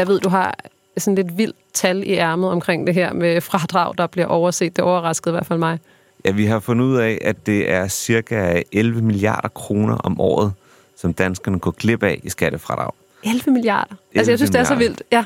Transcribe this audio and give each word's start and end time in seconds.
Jeg 0.00 0.08
ved, 0.08 0.20
du 0.20 0.28
har 0.28 0.54
sådan 0.96 1.14
lidt 1.14 1.38
vildt 1.38 1.56
tal 1.74 2.02
i 2.06 2.12
ærmet 2.12 2.50
omkring 2.50 2.86
det 2.86 2.94
her 2.94 3.12
med 3.12 3.40
fradrag, 3.40 3.94
der 3.98 4.06
bliver 4.06 4.26
overset. 4.26 4.76
Det 4.76 4.84
overraskede 4.84 5.32
i 5.32 5.34
hvert 5.34 5.46
fald 5.46 5.58
mig. 5.58 5.78
Ja, 6.24 6.30
vi 6.30 6.44
har 6.46 6.60
fundet 6.60 6.84
ud 6.84 6.96
af, 6.96 7.18
at 7.20 7.46
det 7.46 7.70
er 7.70 7.88
cirka 7.88 8.62
11 8.72 9.02
milliarder 9.02 9.48
kroner 9.48 9.96
om 9.96 10.20
året, 10.20 10.52
som 10.96 11.14
danskerne 11.14 11.58
går 11.58 11.70
glip 11.70 12.02
af 12.02 12.20
i 12.22 12.30
skattefradrag. 12.30 12.90
11 13.24 13.50
milliarder? 13.50 13.94
11 13.94 13.98
altså, 14.14 14.32
jeg 14.32 14.38
synes, 14.38 14.50
milliarder. 14.50 14.68
det 14.68 14.74
er 14.74 14.74
så 14.74 14.88
vildt. 14.88 15.02
Ja. 15.12 15.24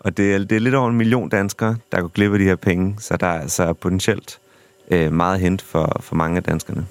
og 0.04 0.16
det 0.16 0.34
er, 0.34 0.38
det 0.38 0.56
er 0.56 0.60
lidt 0.60 0.74
over 0.74 0.88
en 0.88 0.96
million 0.96 1.28
danskere, 1.28 1.76
der 1.92 2.00
går 2.00 2.08
glip 2.08 2.32
af 2.32 2.38
de 2.38 2.44
her 2.44 2.56
penge, 2.56 2.96
så 2.98 3.16
der 3.16 3.26
er 3.26 3.40
altså 3.40 3.72
potentielt 3.72 4.38
øh, 4.90 5.12
meget 5.12 5.40
hent 5.40 5.62
for, 5.62 5.96
for 6.00 6.14
mange 6.14 6.36
af 6.36 6.42
danskerne. 6.42 6.86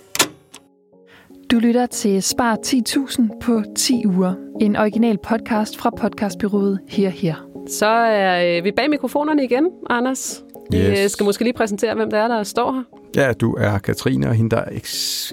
Du 1.52 1.60
lytter 1.60 1.86
til 1.86 2.24
Spar 2.24 2.58
10.000 2.66 3.40
på 3.42 3.64
10 3.76 4.06
uger. 4.06 4.34
En 4.62 4.76
original 4.76 5.18
podcast 5.18 5.78
fra 5.78 5.90
podcastbyrået 5.90 6.80
Her 6.90 7.10
Her. 7.10 7.36
Så 7.70 7.86
er 7.86 8.58
øh, 8.58 8.64
vi 8.64 8.72
bag 8.72 8.90
mikrofonerne 8.90 9.44
igen, 9.44 9.70
Anders. 9.90 10.44
Vi 10.72 10.78
øh, 10.78 10.94
yes. 10.94 11.12
skal 11.12 11.24
måske 11.24 11.44
lige 11.44 11.54
præsentere, 11.54 11.96
hvem 11.96 12.10
det 12.10 12.20
er, 12.20 12.28
der 12.28 12.44
står 12.44 12.72
her. 12.72 12.84
Ja, 13.16 13.34
du 13.34 13.56
er 13.60 13.78
Katrine, 13.78 14.28
og 14.28 14.36
hende, 14.36 14.56
der 14.56 14.64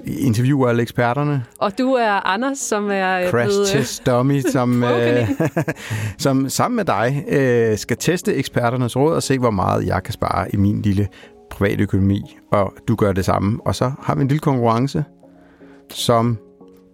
interviewer 0.05 0.69
alle 0.69 0.81
eksperterne. 0.81 1.43
Og 1.59 1.77
du 1.77 1.93
er 1.93 2.27
Anders, 2.27 2.57
som 2.57 2.89
er... 2.91 3.29
Crash 3.29 3.47
blevet, 3.47 3.67
Test 3.67 4.05
Dummy, 4.05 4.41
som, 4.53 4.83
øh, 4.83 5.29
som 6.17 6.49
sammen 6.49 6.75
med 6.75 6.85
dig 6.85 7.25
øh, 7.27 7.77
skal 7.77 7.97
teste 7.97 8.35
eksperternes 8.35 8.97
råd 8.97 9.15
og 9.15 9.23
se, 9.23 9.39
hvor 9.39 9.51
meget 9.51 9.87
jeg 9.87 10.03
kan 10.03 10.13
spare 10.13 10.55
i 10.55 10.57
min 10.57 10.81
lille 10.81 11.07
private 11.51 11.83
økonomi. 11.83 12.37
Og 12.51 12.73
du 12.87 12.95
gør 12.95 13.11
det 13.11 13.25
samme. 13.25 13.59
Og 13.65 13.75
så 13.75 13.91
har 14.01 14.15
vi 14.15 14.21
en 14.21 14.27
lille 14.27 14.39
konkurrence, 14.39 15.03
som 15.93 16.37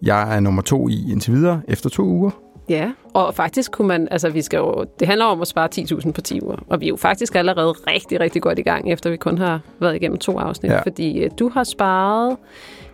jeg 0.02 0.36
er 0.36 0.40
nummer 0.40 0.62
to 0.62 0.88
i 0.88 1.12
indtil 1.12 1.32
videre 1.32 1.60
efter 1.68 1.90
to 1.90 2.02
uger. 2.02 2.30
Ja, 2.68 2.92
og 3.14 3.34
faktisk 3.34 3.72
kunne 3.72 3.88
man, 3.88 4.08
altså 4.10 4.30
vi 4.30 4.42
skal 4.42 4.58
jo, 4.58 4.84
det 5.00 5.08
handler 5.08 5.26
om 5.26 5.40
at 5.40 5.48
spare 5.48 5.68
10.000 5.74 6.10
på 6.10 6.20
10 6.20 6.40
uger, 6.42 6.56
og 6.68 6.80
vi 6.80 6.86
er 6.86 6.88
jo 6.88 6.96
faktisk 6.96 7.34
allerede 7.34 7.72
rigtig, 7.72 8.20
rigtig 8.20 8.42
godt 8.42 8.58
i 8.58 8.62
gang, 8.62 8.92
efter 8.92 9.10
vi 9.10 9.16
kun 9.16 9.38
har 9.38 9.60
været 9.80 9.96
igennem 9.96 10.18
to 10.18 10.38
afsnit, 10.38 10.72
ja. 10.72 10.82
fordi 10.82 11.18
øh, 11.18 11.30
du 11.38 11.48
har 11.48 11.64
sparet 11.64 12.36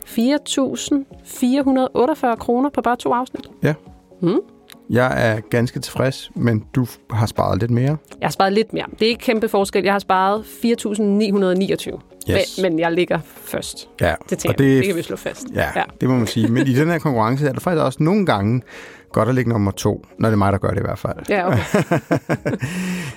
4.448 0.05 2.37
kroner 2.37 2.71
på 2.71 2.81
bare 2.81 2.97
to 2.97 3.13
afsnit. 3.13 3.47
Ja. 3.63 3.75
Hmm? 4.21 4.41
Jeg 4.91 5.31
er 5.31 5.41
ganske 5.41 5.81
tilfreds, 5.81 6.31
men 6.35 6.65
du 6.75 6.87
har 7.11 7.27
sparet 7.27 7.61
lidt 7.61 7.71
mere. 7.71 7.97
Jeg 8.21 8.27
har 8.27 8.31
sparet 8.31 8.53
lidt 8.53 8.73
mere. 8.73 8.85
Det 8.91 9.03
er 9.03 9.09
ikke 9.09 9.21
kæmpe 9.25 9.49
forskel. 9.49 9.85
Jeg 9.85 9.93
har 9.93 9.99
sparet 9.99 10.41
4.929. 10.43 12.01
Yes. 12.31 12.59
Men, 12.63 12.73
men 12.73 12.79
jeg 12.79 12.93
ligger 12.93 13.19
først. 13.45 13.89
Ja, 14.01 14.15
det, 14.31 14.39
tænker 14.39 14.55
og 14.55 14.59
det, 14.59 14.77
det 14.79 14.87
kan 14.87 14.97
vi 14.97 15.03
slå 15.03 15.17
fast. 15.17 15.47
Ja, 15.55 15.69
ja, 15.77 15.83
det 16.01 16.09
må 16.09 16.17
man 16.17 16.27
sige. 16.27 16.49
Men 16.49 16.67
i 16.67 16.75
den 16.75 16.89
her 16.89 16.99
konkurrence 16.99 17.49
er 17.49 17.53
der 17.53 17.61
faktisk 17.61 17.83
også 17.85 18.03
nogle 18.03 18.27
gange, 18.27 18.63
godt 19.13 19.29
at 19.29 19.35
ligge 19.35 19.51
nummer 19.51 19.71
to, 19.71 20.07
når 20.19 20.29
det 20.29 20.33
er 20.33 20.39
mig, 20.39 20.53
der 20.53 20.59
gør 20.59 20.69
det 20.69 20.79
i 20.79 20.83
hvert 20.83 20.99
fald. 20.99 21.17
Ja, 21.29 21.47
okay. 21.47 21.59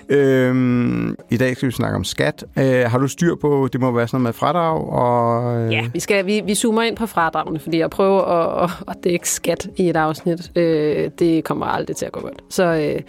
øhm, 0.17 1.15
I 1.29 1.37
dag 1.37 1.55
skal 1.55 1.67
vi 1.67 1.71
snakke 1.71 1.95
om 1.95 2.03
skat. 2.03 2.45
Øh, 2.57 2.81
har 2.81 2.97
du 2.97 3.07
styr 3.07 3.35
på, 3.35 3.69
det 3.73 3.81
må 3.81 3.91
være 3.91 4.07
sådan 4.07 4.21
noget 4.21 4.23
med 4.23 4.33
fradrag? 4.33 4.89
Og, 4.89 5.57
øh... 5.61 5.71
Ja, 5.71 5.89
vi, 5.93 5.99
skal, 5.99 6.25
vi, 6.25 6.41
vi 6.45 6.55
zoomer 6.55 6.81
ind 6.81 6.95
på 6.95 7.05
fradragene, 7.05 7.59
fordi 7.59 7.79
jeg 7.79 7.89
prøver 7.89 8.21
at, 8.21 8.63
at, 8.63 8.69
at 8.87 9.03
dække 9.03 9.29
skat 9.29 9.67
i 9.75 9.89
et 9.89 9.95
afsnit. 9.95 10.51
Øh, 10.55 11.09
det 11.19 11.43
kommer 11.43 11.65
aldrig 11.65 11.95
til 11.95 12.05
at 12.05 12.11
gå 12.11 12.21
godt. 12.21 12.41
Så, 12.49 12.63
øh, 12.63 13.01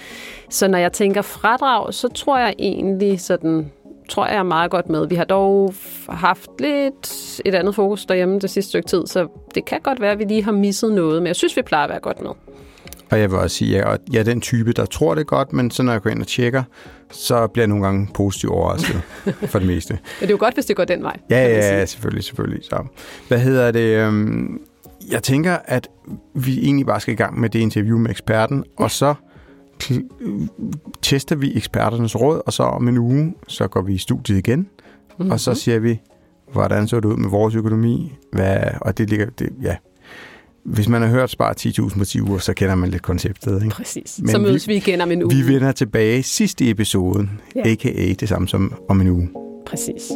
så 0.51 0.69
når 0.69 0.79
jeg 0.79 0.92
tænker 0.92 1.23
fradrag, 1.23 1.95
så 1.95 2.09
tror 2.09 2.39
jeg 2.39 2.55
egentlig 2.59 3.20
sådan 3.20 3.70
tror 4.09 4.27
jeg 4.27 4.37
er 4.37 4.42
meget 4.42 4.70
godt 4.70 4.89
med. 4.89 5.09
Vi 5.09 5.14
har 5.14 5.25
dog 5.25 5.75
haft 6.09 6.51
lidt 6.59 7.41
et 7.45 7.55
andet 7.55 7.75
fokus 7.75 8.07
derhjemme 8.07 8.39
det 8.39 8.51
sidste 8.51 8.69
stykke 8.69 8.89
tid, 8.89 9.07
så 9.07 9.29
det 9.55 9.64
kan 9.64 9.81
godt 9.81 10.01
være, 10.01 10.11
at 10.11 10.19
vi 10.19 10.25
lige 10.25 10.45
har 10.45 10.53
misset 10.53 10.92
noget, 10.92 11.23
men 11.23 11.27
jeg 11.27 11.37
synes, 11.37 11.57
vi 11.57 11.62
plejer 11.62 11.84
at 11.84 11.91
være 11.91 12.01
godt 12.01 12.20
med. 12.20 12.31
Og 13.11 13.21
jeg 13.21 13.31
vil 13.31 13.39
også 13.39 13.57
sige, 13.57 13.85
at 13.85 14.01
jeg 14.12 14.19
er 14.19 14.25
den 14.25 14.41
type, 14.41 14.73
der 14.73 14.87
tror 14.87 15.15
det 15.15 15.27
godt, 15.27 15.53
men 15.53 15.71
så 15.71 15.83
når 15.83 15.93
jeg 15.93 16.03
går 16.03 16.11
ind 16.11 16.21
og 16.21 16.27
tjekker, 16.27 16.62
så 17.11 17.47
bliver 17.47 17.63
jeg 17.63 17.69
nogle 17.69 17.85
gange 17.85 18.09
positivt 18.15 18.53
overrasket 18.53 19.03
for 19.51 19.58
det 19.58 19.69
meste. 19.69 19.92
Men 19.92 20.01
det 20.20 20.27
er 20.27 20.30
jo 20.30 20.36
godt, 20.41 20.55
hvis 20.55 20.67
det 20.67 20.77
går 20.77 20.85
den 20.85 21.03
vej. 21.03 21.17
Ja, 21.30 21.48
ja, 21.48 21.85
selvfølgelig, 21.86 22.25
selvfølgelig. 22.25 22.64
Så, 22.64 22.85
hvad 23.29 23.39
hedder 23.39 23.70
det? 23.70 24.07
Øhm, 24.07 24.61
jeg 25.11 25.23
tænker, 25.23 25.58
at 25.64 25.89
vi 26.35 26.58
egentlig 26.64 26.86
bare 26.86 27.01
skal 27.01 27.14
i 27.14 27.17
gang 27.17 27.41
med 27.41 27.51
det 27.51 27.58
interview 27.58 27.98
med 27.98 28.11
eksperten, 28.11 28.64
ja. 28.79 28.85
og 28.85 28.91
så 28.91 29.14
tester 31.03 31.36
vi 31.36 31.57
eksperternes 31.57 32.20
råd, 32.20 32.42
og 32.47 32.53
så 32.53 32.63
om 32.63 32.89
en 32.89 32.98
uge, 32.98 33.35
så 33.48 33.69
går 33.69 33.83
vi 33.83 33.95
i 33.95 33.98
studiet 33.98 34.39
igen, 34.39 34.59
mm-hmm. 34.59 35.30
og 35.30 35.41
så 35.41 35.55
siger 35.55 35.79
vi, 35.79 36.01
hvordan 36.53 36.89
så 36.89 36.97
det 36.97 37.05
ud 37.05 37.17
med 37.17 37.29
vores 37.29 37.55
økonomi, 37.55 38.14
hvad, 38.33 38.59
og 38.80 38.98
det 38.98 39.11
ligger, 39.11 39.27
det, 39.39 39.53
ja, 39.63 39.77
hvis 40.67 40.89
man 40.89 41.03
har 41.03 41.09
hørt 41.09 41.31
spare 41.31 41.55
10.000 41.61 41.99
på 41.99 42.05
10 42.05 42.21
uger, 42.21 42.39
så 42.39 42.55
kender 42.55 42.75
man 42.75 42.91
lidt 42.91 43.03
konceptet. 43.03 43.63
Ikke? 43.63 43.75
Præcis. 43.75 44.19
Men 44.19 44.29
så 44.29 44.39
mødes 44.39 44.69
vi, 44.69 44.73
vi 44.73 44.77
igen 44.77 45.01
om 45.01 45.11
en 45.11 45.23
uge. 45.23 45.35
Vi 45.35 45.55
vender 45.55 45.73
tilbage 45.73 46.23
sidste 46.23 46.65
i 46.65 46.71
episoden, 46.71 47.41
ja. 47.57 47.71
a.k.a. 47.71 48.13
det 48.21 48.29
samme 48.29 48.49
som 48.49 48.73
om 48.89 49.01
en 49.01 49.09
uge. 49.09 49.29
Præcis. 49.67 50.13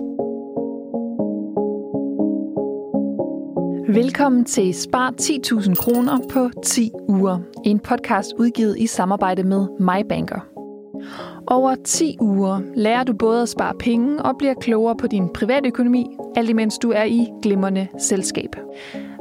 Velkommen 3.94 4.44
til 4.44 4.74
Spar 4.74 5.14
10.000 5.20 5.74
kroner 5.74 6.18
på 6.32 6.50
10 6.64 6.90
uger. 7.08 7.38
En 7.64 7.78
podcast 7.78 8.32
udgivet 8.38 8.78
i 8.78 8.86
samarbejde 8.86 9.42
med 9.42 9.66
MyBanker. 9.80 10.40
Over 11.46 11.74
10 11.84 12.16
uger 12.20 12.60
lærer 12.74 13.04
du 13.04 13.12
både 13.12 13.42
at 13.42 13.48
spare 13.48 13.74
penge 13.78 14.22
og 14.22 14.34
bliver 14.38 14.54
klogere 14.54 14.96
på 14.96 15.06
din 15.06 15.28
privatøkonomi, 15.34 16.06
alt 16.36 16.50
imens 16.50 16.78
du 16.78 16.90
er 16.90 17.04
i 17.04 17.26
glimrende 17.42 17.86
selskab. 17.98 18.50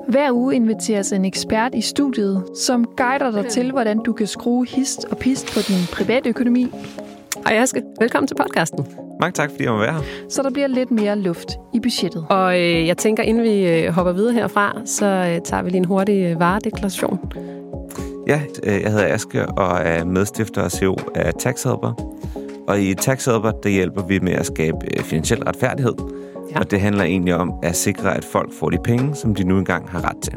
Hver 0.10 0.32
uge 0.32 0.56
inviteres 0.56 1.12
en 1.12 1.26
ekspert 1.26 1.76
i 1.76 1.82
studiet, 1.82 2.44
som 2.56 2.86
guider 2.98 3.32
dig 3.32 3.46
til, 3.52 3.72
hvordan 3.72 4.00
du 4.00 4.14
kan 4.14 4.28
skrue 4.28 4.66
hist 4.68 5.06
og 5.06 5.18
pist 5.18 5.54
på 5.54 5.60
din 5.68 5.78
privatøkonomi. 5.94 6.72
Hej 7.48 7.58
Aske, 7.58 7.84
velkommen 8.00 8.28
til 8.28 8.36
podcasten. 8.36 8.88
Mange 9.22 9.34
tak, 9.34 9.50
fordi 9.50 9.64
jeg 9.64 9.72
må 9.72 9.80
være 9.80 9.94
her. 9.94 10.02
Så 10.30 10.44
der 10.44 10.50
bliver 10.50 10.68
lidt 10.68 10.92
mere 10.92 11.16
luft 11.16 11.50
i 11.74 11.80
budgettet. 11.80 12.26
Og 12.30 12.60
øh, 12.60 12.88
jeg 12.88 12.98
tænker, 12.98 13.24
inden 13.24 13.44
vi 13.44 13.68
øh, 13.68 13.90
hopper 13.90 14.14
videre 14.14 14.34
herfra, 14.34 14.82
så 14.86 15.06
øh, 15.06 15.42
tager 15.42 15.64
vi 15.64 15.70
lige 15.70 15.78
en 15.78 15.86
hurtig 15.86 16.24
øh, 16.24 16.40
varedeklaration. 16.40 17.20
Ja, 18.28 18.42
øh, 18.64 18.82
jeg 18.82 18.92
hedder 18.92 19.14
Aske 19.14 19.46
og 19.46 19.80
er 19.80 20.06
medstifter 20.06 20.62
og 20.62 20.72
CEO 20.72 20.98
af 21.16 21.34
Taxhelper. 21.34 21.94
Og 22.70 22.82
i 22.82 22.94
Taxhelper, 22.94 23.52
der 23.52 23.70
hjælper 23.70 24.04
vi 24.04 24.20
med 24.20 24.34
at 24.34 24.46
skabe 24.46 24.78
øh, 24.98 25.04
finansiel 25.04 25.44
retfærdighed– 25.44 25.94
Ja. 26.52 26.60
Og 26.60 26.72
det 26.72 26.82
handler 26.82 27.04
egentlig 27.04 27.36
om 27.36 27.54
at 27.64 27.76
sikre, 27.76 28.18
at 28.18 28.26
folk 28.26 28.54
får 28.54 28.70
de 28.70 28.78
penge, 28.84 29.16
som 29.16 29.36
de 29.36 29.44
nu 29.44 29.58
engang 29.58 29.90
har 29.90 30.10
ret 30.10 30.18
til. 30.24 30.34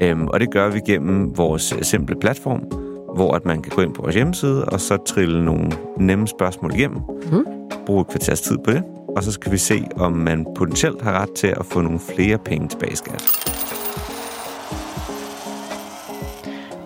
Øhm, 0.00 0.28
og 0.28 0.40
det 0.40 0.50
gør 0.50 0.68
vi 0.68 0.80
gennem 0.86 1.36
vores 1.36 1.72
øh, 1.72 1.82
simple 1.82 2.16
platform, 2.20 2.60
hvor 3.14 3.34
at 3.34 3.44
man 3.44 3.62
kan 3.62 3.72
gå 3.76 3.82
ind 3.82 3.94
på 3.94 4.02
vores 4.02 4.14
hjemmeside, 4.14 4.64
og 4.64 4.80
så 4.80 4.96
trille 4.96 5.44
nogle 5.44 5.72
nemme 5.96 6.28
spørgsmål 6.28 6.74
igennem. 6.74 7.00
Mm. 7.32 7.44
Bruge 7.86 8.00
et 8.00 8.08
kvarters 8.08 8.40
tid 8.40 8.58
på 8.64 8.70
det. 8.70 8.82
Og 9.16 9.22
så 9.22 9.32
skal 9.32 9.52
vi 9.52 9.58
se, 9.58 9.84
om 9.96 10.12
man 10.12 10.46
potentielt 10.54 11.02
har 11.02 11.22
ret 11.22 11.32
til 11.36 11.46
at 11.46 11.66
få 11.66 11.80
nogle 11.80 12.00
flere 12.16 12.38
penge 12.38 12.68
tilbage 12.68 12.92
i 12.92 12.96
skat. 12.96 13.22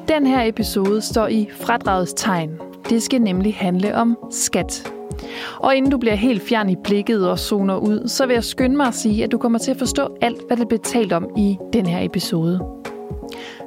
Den 0.08 0.26
her 0.26 0.42
episode 0.42 1.00
står 1.00 1.26
i 1.26 1.48
fradragets 1.60 2.12
tegn. 2.12 2.50
Det 2.90 3.02
skal 3.02 3.22
nemlig 3.22 3.54
handle 3.54 3.94
om 3.94 4.16
skat. 4.30 4.92
Og 5.56 5.76
inden 5.76 5.90
du 5.90 5.98
bliver 5.98 6.14
helt 6.14 6.42
fjern 6.42 6.68
i 6.68 6.76
blikket 6.84 7.30
og 7.30 7.38
zoner 7.38 7.76
ud, 7.76 8.08
så 8.08 8.26
vil 8.26 8.34
jeg 8.34 8.44
skynde 8.44 8.76
mig 8.76 8.86
at 8.86 8.94
sige, 8.94 9.24
at 9.24 9.32
du 9.32 9.38
kommer 9.38 9.58
til 9.58 9.70
at 9.70 9.78
forstå 9.78 10.08
alt, 10.20 10.46
hvad 10.46 10.56
der 10.56 10.64
bliver 10.64 10.82
talt 10.82 11.12
om 11.12 11.28
i 11.36 11.58
den 11.72 11.86
her 11.86 12.04
episode. 12.04 12.60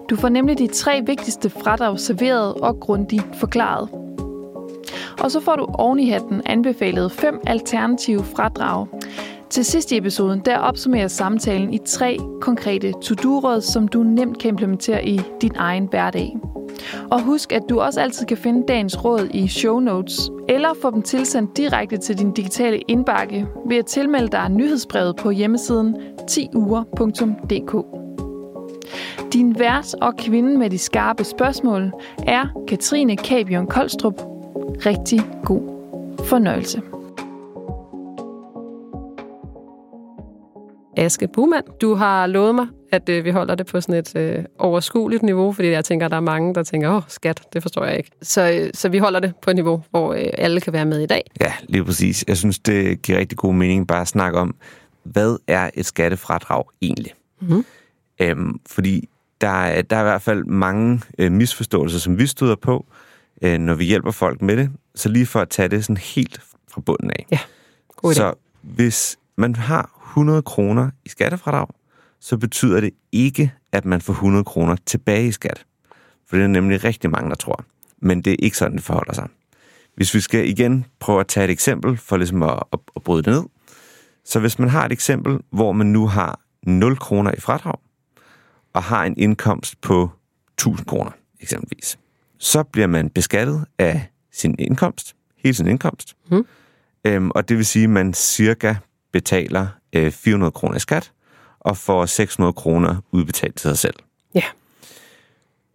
Du 0.09 0.15
får 0.15 0.29
nemlig 0.29 0.57
de 0.57 0.67
tre 0.67 1.01
vigtigste 1.05 1.49
fradrag 1.49 1.99
serveret 1.99 2.53
og 2.53 2.79
grundigt 2.79 3.25
forklaret. 3.33 3.89
Og 5.19 5.31
så 5.31 5.39
får 5.39 5.55
du 5.55 5.65
oven 5.73 5.99
i 5.99 6.09
hatten 6.09 6.41
anbefalet 6.45 7.11
fem 7.11 7.39
alternative 7.47 8.23
fradrag. 8.23 8.87
Til 9.49 9.65
sidst 9.65 9.91
i 9.91 9.97
episoden, 9.97 10.41
der 10.45 10.57
opsummerer 10.57 11.07
samtalen 11.07 11.73
i 11.73 11.77
tre 11.85 12.17
konkrete 12.41 12.93
to-do-råd, 13.01 13.61
som 13.61 13.87
du 13.87 14.03
nemt 14.03 14.39
kan 14.39 14.49
implementere 14.49 15.07
i 15.07 15.21
din 15.41 15.51
egen 15.55 15.85
hverdag. 15.85 16.37
Og 17.11 17.21
husk, 17.21 17.51
at 17.51 17.61
du 17.69 17.79
også 17.79 18.01
altid 18.01 18.25
kan 18.25 18.37
finde 18.37 18.67
dagens 18.67 19.05
råd 19.05 19.27
i 19.33 19.47
show 19.47 19.79
notes, 19.79 20.31
eller 20.49 20.69
få 20.81 20.91
dem 20.91 21.01
tilsendt 21.01 21.57
direkte 21.57 21.97
til 21.97 22.17
din 22.17 22.31
digitale 22.31 22.77
indbakke 22.77 23.47
ved 23.65 23.77
at 23.77 23.85
tilmelde 23.85 24.27
dig 24.27 24.49
nyhedsbrevet 24.49 25.15
på 25.15 25.29
hjemmesiden 25.29 25.95
10uger.dk. 26.31 27.85
Din 29.33 29.59
vært 29.59 29.95
og 30.01 30.15
kvinde 30.15 30.57
med 30.57 30.69
de 30.69 30.77
skarpe 30.77 31.23
spørgsmål 31.23 31.91
er 32.27 32.45
Katrine 32.67 33.17
Kabion 33.17 33.67
Koldstrup. 33.67 34.21
Rigtig 34.85 35.21
god 35.43 35.61
fornøjelse. 36.25 36.81
Aske 40.99 41.27
Buhmann, 41.27 41.63
du 41.81 41.95
har 41.95 42.27
lovet 42.27 42.55
mig, 42.55 42.67
at 42.91 43.09
øh, 43.09 43.25
vi 43.25 43.29
holder 43.29 43.55
det 43.55 43.65
på 43.65 43.81
sådan 43.81 43.95
et 43.95 44.15
øh, 44.15 44.45
overskueligt 44.57 45.23
niveau, 45.23 45.53
fordi 45.53 45.67
jeg 45.67 45.85
tænker, 45.85 46.05
at 46.05 46.11
der 46.11 46.17
er 46.17 46.21
mange, 46.21 46.55
der 46.55 46.63
tænker, 46.63 46.95
åh, 46.95 47.01
skat, 47.07 47.41
det 47.53 47.61
forstår 47.61 47.85
jeg 47.85 47.97
ikke. 47.97 48.11
Så, 48.21 48.51
øh, 48.51 48.69
så 48.73 48.89
vi 48.89 48.97
holder 48.97 49.19
det 49.19 49.33
på 49.41 49.49
et 49.49 49.55
niveau, 49.55 49.83
hvor 49.89 50.13
øh, 50.13 50.25
alle 50.37 50.61
kan 50.61 50.73
være 50.73 50.85
med 50.85 50.99
i 50.99 51.05
dag. 51.05 51.31
Ja, 51.41 51.53
lige 51.67 51.85
præcis. 51.85 52.25
Jeg 52.27 52.37
synes, 52.37 52.59
det 52.59 53.01
giver 53.01 53.19
rigtig 53.19 53.37
god 53.37 53.53
mening 53.53 53.87
bare 53.87 54.01
at 54.01 54.07
snakke 54.07 54.39
om, 54.39 54.55
hvad 55.03 55.37
er 55.47 55.69
et 55.73 55.85
skattefradrag 55.85 56.63
egentlig? 56.81 57.13
Mm. 57.41 57.65
Øhm, 58.21 58.59
fordi 58.67 59.09
der 59.41 59.47
er, 59.47 59.81
der 59.81 59.95
er 59.95 60.01
i 60.01 60.03
hvert 60.03 60.21
fald 60.21 60.43
mange 60.43 61.01
øh, 61.17 61.31
misforståelser, 61.31 61.99
som 61.99 62.19
vi 62.19 62.27
støder 62.27 62.55
på, 62.55 62.85
øh, 63.41 63.57
når 63.57 63.73
vi 63.73 63.85
hjælper 63.85 64.11
folk 64.11 64.41
med 64.41 64.57
det. 64.57 64.69
Så 64.95 65.09
lige 65.09 65.25
for 65.25 65.39
at 65.39 65.49
tage 65.49 65.67
det 65.67 65.85
sådan 65.85 65.97
helt 65.97 66.41
fra 66.71 66.81
bunden 66.81 67.11
af. 67.11 67.25
Ja, 67.31 67.39
god 67.95 68.11
idé. 68.11 68.15
Så 68.15 68.33
hvis 68.61 69.17
man 69.35 69.55
har 69.55 69.98
100 70.19 70.41
kroner 70.41 70.89
i 71.05 71.09
skattefradrag, 71.09 71.67
så 72.19 72.37
betyder 72.37 72.81
det 72.81 72.91
ikke, 73.11 73.53
at 73.71 73.85
man 73.85 74.01
får 74.01 74.13
100 74.13 74.43
kroner 74.43 74.75
tilbage 74.85 75.27
i 75.27 75.31
skat. 75.31 75.65
For 76.27 76.35
det 76.35 76.43
er 76.43 76.47
nemlig 76.47 76.83
rigtig 76.83 77.09
mange, 77.09 77.29
der 77.29 77.35
tror. 77.35 77.65
Men 78.01 78.21
det 78.21 78.33
er 78.33 78.37
ikke 78.39 78.57
sådan, 78.57 78.77
det 78.77 78.83
forholder 78.83 79.13
sig. 79.13 79.27
Hvis 79.95 80.13
vi 80.13 80.19
skal 80.19 80.49
igen 80.49 80.85
prøve 80.99 81.19
at 81.19 81.27
tage 81.27 81.43
et 81.43 81.49
eksempel 81.49 81.97
for 81.97 82.17
ligesom 82.17 82.43
at, 82.43 82.63
at, 82.73 82.79
at 82.95 83.03
bryde 83.03 83.23
det 83.23 83.33
ned. 83.33 83.43
Så 84.25 84.39
hvis 84.39 84.59
man 84.59 84.69
har 84.69 84.85
et 84.85 84.91
eksempel, 84.91 85.39
hvor 85.51 85.71
man 85.71 85.87
nu 85.87 86.07
har 86.07 86.39
0 86.63 86.97
kroner 86.97 87.31
i 87.31 87.39
fradrag, 87.39 87.79
og 88.73 88.83
har 88.83 89.03
en 89.03 89.17
indkomst 89.17 89.81
på 89.81 90.11
1000 90.53 90.87
kroner 90.87 91.11
eksempelvis, 91.39 91.99
så 92.37 92.63
bliver 92.63 92.87
man 92.87 93.09
beskattet 93.09 93.65
af 93.77 94.11
sin 94.31 94.55
indkomst, 94.59 95.15
hele 95.37 95.55
sin 95.55 95.67
indkomst. 95.67 96.15
Mm. 96.31 96.45
Øhm, 97.05 97.31
og 97.35 97.49
det 97.49 97.57
vil 97.57 97.65
sige, 97.65 97.83
at 97.83 97.89
man 97.89 98.13
cirka 98.13 98.75
betaler 99.11 99.67
øh, 99.93 100.11
400 100.11 100.51
kroner 100.51 100.75
i 100.75 100.79
skat, 100.79 101.11
og 101.59 101.77
får 101.77 102.05
600 102.05 102.53
kroner 102.53 102.95
udbetalt 103.11 103.55
til 103.55 103.69
sig 103.69 103.77
selv. 103.77 103.95
Ja. 104.35 104.43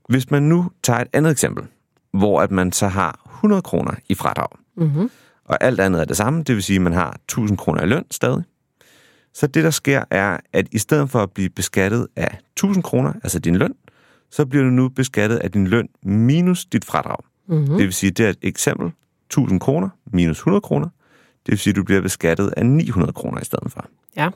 Hvis 0.09 0.31
man 0.31 0.43
nu 0.43 0.71
tager 0.83 1.01
et 1.01 1.09
andet 1.13 1.33
eksempel, 1.33 1.65
hvor 2.13 2.41
at 2.41 2.51
man 2.51 2.73
så 2.73 2.89
har 2.89 3.31
100 3.35 3.63
kroner 3.63 3.95
i 4.09 4.15
fradrag, 4.15 4.49
Mm-hmm. 4.77 5.11
og 5.45 5.65
alt 5.65 5.81
andet 5.81 6.01
er 6.01 6.05
det 6.05 6.17
samme, 6.17 6.43
det 6.43 6.55
vil 6.55 6.63
sige, 6.63 6.77
at 6.77 6.83
man 6.83 6.93
har 6.93 7.11
1000 7.25 7.59
kroner 7.59 7.83
i 7.83 7.87
løn 7.87 8.05
stadig, 8.11 8.43
så 9.35 9.47
det, 9.47 9.65
der 9.65 9.71
sker, 9.71 10.05
er, 10.11 10.39
at 10.53 10.67
i 10.73 10.79
stedet 10.79 11.11
for 11.11 11.23
at 11.23 11.31
blive 11.31 11.49
beskattet 11.49 12.07
af 12.17 12.39
1000 12.53 12.83
kroner, 12.85 13.13
altså 13.23 13.39
din 13.39 13.57
løn, 13.57 13.75
så 14.31 14.47
bliver 14.47 14.65
du 14.65 14.71
nu 14.71 14.89
beskattet 14.89 15.37
af 15.37 15.53
din 15.53 15.67
løn 15.67 15.89
minus 16.03 16.65
dit 16.65 16.85
fradrag. 16.85 17.17
Mm-hmm. 17.47 17.67
Det 17.67 17.79
vil 17.79 17.93
sige, 17.93 18.11
det 18.11 18.27
er 18.27 18.31
et 18.31 18.39
eksempel, 18.43 18.93
1000 19.27 19.61
kroner 19.61 19.89
minus 20.07 20.39
100 20.39 20.61
kroner, 20.61 20.89
det 21.47 21.53
vil 21.53 21.59
sige, 21.59 21.73
at 21.73 21.77
du 21.77 21.85
bliver 21.85 22.01
beskattet 22.01 22.55
af 22.57 22.67
900 22.67 23.13
kroner 23.13 23.41
i 23.41 23.45
stedet 23.45 23.73
for. 23.73 23.87
Ja. 24.17 24.31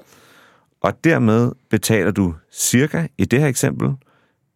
Og 0.80 1.04
dermed 1.04 1.52
betaler 1.70 2.10
du 2.10 2.34
cirka, 2.52 3.06
i 3.18 3.24
det 3.24 3.40
her 3.40 3.46
eksempel, 3.46 3.94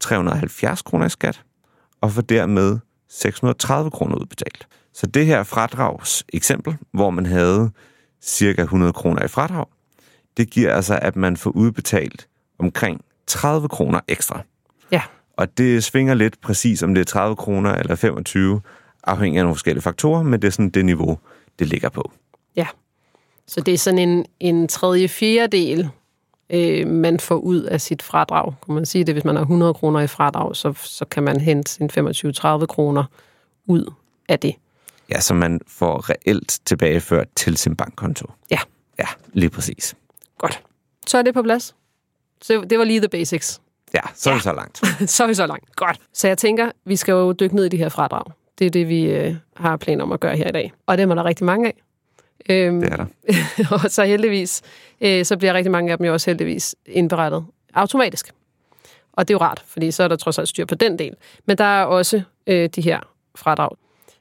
370 0.00 0.82
kroner 0.82 1.06
i 1.06 1.08
skat, 1.08 1.42
og 2.00 2.12
får 2.12 2.22
dermed 2.22 2.78
630 3.08 3.90
kroner 3.90 4.16
udbetalt. 4.16 4.66
Så 4.94 5.06
det 5.06 5.26
her 5.26 5.42
fradrags 5.42 6.24
eksempel, 6.32 6.76
hvor 6.92 7.10
man 7.10 7.26
havde 7.26 7.70
cirka 8.22 8.62
100 8.62 8.92
kroner 8.92 9.24
i 9.24 9.28
fradrag, 9.28 9.66
det 10.36 10.50
giver 10.50 10.74
altså, 10.74 10.98
at 11.02 11.16
man 11.16 11.36
får 11.36 11.50
udbetalt 11.50 12.28
omkring 12.58 13.00
30 13.26 13.68
kroner 13.68 14.00
ekstra. 14.08 14.42
Ja. 14.90 15.02
Og 15.36 15.58
det 15.58 15.84
svinger 15.84 16.14
lidt 16.14 16.40
præcis, 16.40 16.82
om 16.82 16.94
det 16.94 17.00
er 17.00 17.04
30 17.04 17.36
kroner 17.36 17.74
eller 17.74 17.94
25, 17.94 18.60
afhængig 19.04 19.38
af 19.38 19.44
nogle 19.44 19.54
forskellige 19.54 19.82
faktorer, 19.82 20.22
men 20.22 20.42
det 20.42 20.48
er 20.48 20.52
sådan 20.52 20.70
det 20.70 20.84
niveau, 20.84 21.18
det 21.58 21.66
ligger 21.66 21.88
på. 21.88 22.12
Så 23.52 23.60
det 23.60 23.74
er 23.74 23.78
sådan 23.78 23.98
en, 23.98 24.26
en 24.40 24.68
tredje 24.68 25.08
fjerdedel, 25.08 25.88
øh, 26.50 26.86
man 26.86 27.20
får 27.20 27.34
ud 27.34 27.62
af 27.62 27.80
sit 27.80 28.02
fradrag. 28.02 28.54
Kan 28.66 28.74
man 28.74 28.86
sige 28.86 29.04
det, 29.04 29.14
hvis 29.14 29.24
man 29.24 29.36
har 29.36 29.42
100 29.42 29.74
kroner 29.74 30.00
i 30.00 30.06
fradrag, 30.06 30.56
så, 30.56 30.72
så 30.82 31.04
kan 31.04 31.22
man 31.22 31.40
hente 31.40 31.72
sin 31.72 31.90
25-30 32.62 32.66
kroner 32.66 33.04
ud 33.66 33.92
af 34.28 34.38
det. 34.38 34.54
Ja, 35.10 35.20
så 35.20 35.34
man 35.34 35.60
får 35.66 36.10
reelt 36.10 36.58
tilbageført 36.64 37.28
til 37.36 37.56
sin 37.56 37.76
bankkonto. 37.76 38.26
Ja. 38.50 38.58
Ja, 38.98 39.06
lige 39.32 39.50
præcis. 39.50 39.94
Godt. 40.38 40.62
Så 41.06 41.18
er 41.18 41.22
det 41.22 41.34
på 41.34 41.42
plads. 41.42 41.74
Så 42.42 42.64
det 42.70 42.78
var 42.78 42.84
lige 42.84 43.00
the 43.00 43.08
basics. 43.08 43.60
Ja, 43.94 44.00
så 44.14 44.30
er 44.30 44.32
Ja. 44.32 44.36
det 44.36 44.42
så 44.44 44.52
langt. 44.52 44.80
så 45.14 45.22
er 45.22 45.26
vi 45.28 45.34
så 45.34 45.46
langt. 45.46 45.76
Godt. 45.76 46.00
Så 46.12 46.28
jeg 46.28 46.38
tænker, 46.38 46.70
vi 46.84 46.96
skal 46.96 47.12
jo 47.12 47.32
dykke 47.32 47.54
ned 47.56 47.64
i 47.64 47.68
de 47.68 47.76
her 47.76 47.88
fradrag. 47.88 48.24
Det 48.58 48.66
er 48.66 48.70
det, 48.70 48.88
vi 48.88 49.02
øh, 49.04 49.34
har 49.56 49.76
planer 49.76 50.04
om 50.04 50.12
at 50.12 50.20
gøre 50.20 50.36
her 50.36 50.48
i 50.48 50.52
dag. 50.52 50.72
Og 50.86 50.98
dem 50.98 51.10
er 51.10 51.14
der 51.14 51.24
rigtig 51.24 51.46
mange 51.46 51.66
af. 51.68 51.74
Øhm, 52.50 52.80
Det 52.80 52.92
er 52.92 52.96
der. 52.96 53.06
og 53.84 53.90
så 53.90 54.04
heldigvis, 54.04 54.62
øh, 55.00 55.24
så 55.24 55.36
bliver 55.36 55.54
rigtig 55.54 55.70
mange 55.70 55.92
af 55.92 55.98
dem 55.98 56.06
jo 56.06 56.12
også 56.12 56.30
heldigvis 56.30 56.74
indberettet 56.86 57.44
automatisk. 57.74 58.30
Og 59.12 59.28
det 59.28 59.34
er 59.34 59.38
jo 59.38 59.42
rart, 59.44 59.62
fordi 59.66 59.90
så 59.90 60.02
er 60.02 60.08
der 60.08 60.16
trods 60.16 60.38
alt 60.38 60.48
styr 60.48 60.64
på 60.64 60.74
den 60.74 60.98
del. 60.98 61.14
Men 61.46 61.58
der 61.58 61.64
er 61.64 61.84
også 61.84 62.22
øh, 62.46 62.68
de 62.68 62.80
her 62.80 63.00
fradrag, 63.34 63.70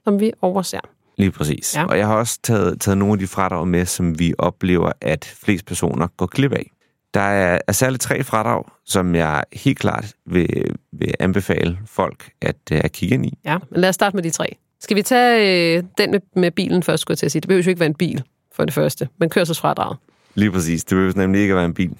som 0.04 0.20
vi 0.20 0.32
overser. 0.42 0.80
Lige 1.16 1.30
præcis. 1.30 1.76
Ja. 1.76 1.84
Og 1.84 1.98
jeg 1.98 2.06
har 2.06 2.16
også 2.16 2.38
taget, 2.42 2.80
taget 2.80 2.98
nogle 2.98 3.12
af 3.12 3.18
de 3.18 3.26
fradrag 3.26 3.68
med, 3.68 3.86
som 3.86 4.18
vi 4.18 4.34
oplever, 4.38 4.92
at 5.00 5.34
flest 5.44 5.66
personer 5.66 6.06
går 6.16 6.26
glip 6.26 6.52
af. 6.52 6.70
Der 7.14 7.20
er, 7.20 7.58
er 7.66 7.72
særligt 7.72 8.02
tre 8.02 8.24
fradrag, 8.24 8.64
som 8.86 9.14
jeg 9.14 9.44
helt 9.52 9.78
klart 9.78 10.12
vil, 10.26 10.76
vil 10.92 11.14
anbefale 11.20 11.78
folk 11.86 12.30
at, 12.40 12.56
øh, 12.72 12.80
at 12.84 12.92
kigge 12.92 13.14
ind 13.14 13.26
i. 13.26 13.38
Ja, 13.44 13.58
men 13.70 13.80
lad 13.80 13.88
os 13.88 13.94
starte 13.94 14.16
med 14.16 14.22
de 14.22 14.30
tre. 14.30 14.56
Skal 14.82 14.96
vi 14.96 15.02
tage 15.02 15.76
øh, 15.76 15.84
den 15.98 16.10
med, 16.10 16.20
med 16.36 16.50
bilen 16.50 16.82
først, 16.82 17.00
skulle 17.00 17.12
jeg 17.12 17.18
til 17.18 17.26
at 17.26 17.32
sige. 17.32 17.40
Det 17.40 17.48
behøver 17.48 17.62
jo 17.62 17.70
ikke 17.70 17.80
være 17.80 17.86
en 17.86 17.94
bil, 17.94 18.22
for 18.52 18.64
det 18.64 18.74
første, 18.74 19.08
men 19.18 19.30
kørselsfradraget. 19.30 19.98
Lige 20.34 20.50
præcis. 20.50 20.84
Det 20.84 20.96
behøver 20.96 21.12
nemlig 21.16 21.40
ikke 21.40 21.52
at 21.52 21.56
være 21.56 21.66
en 21.66 21.74
bil. 21.74 21.96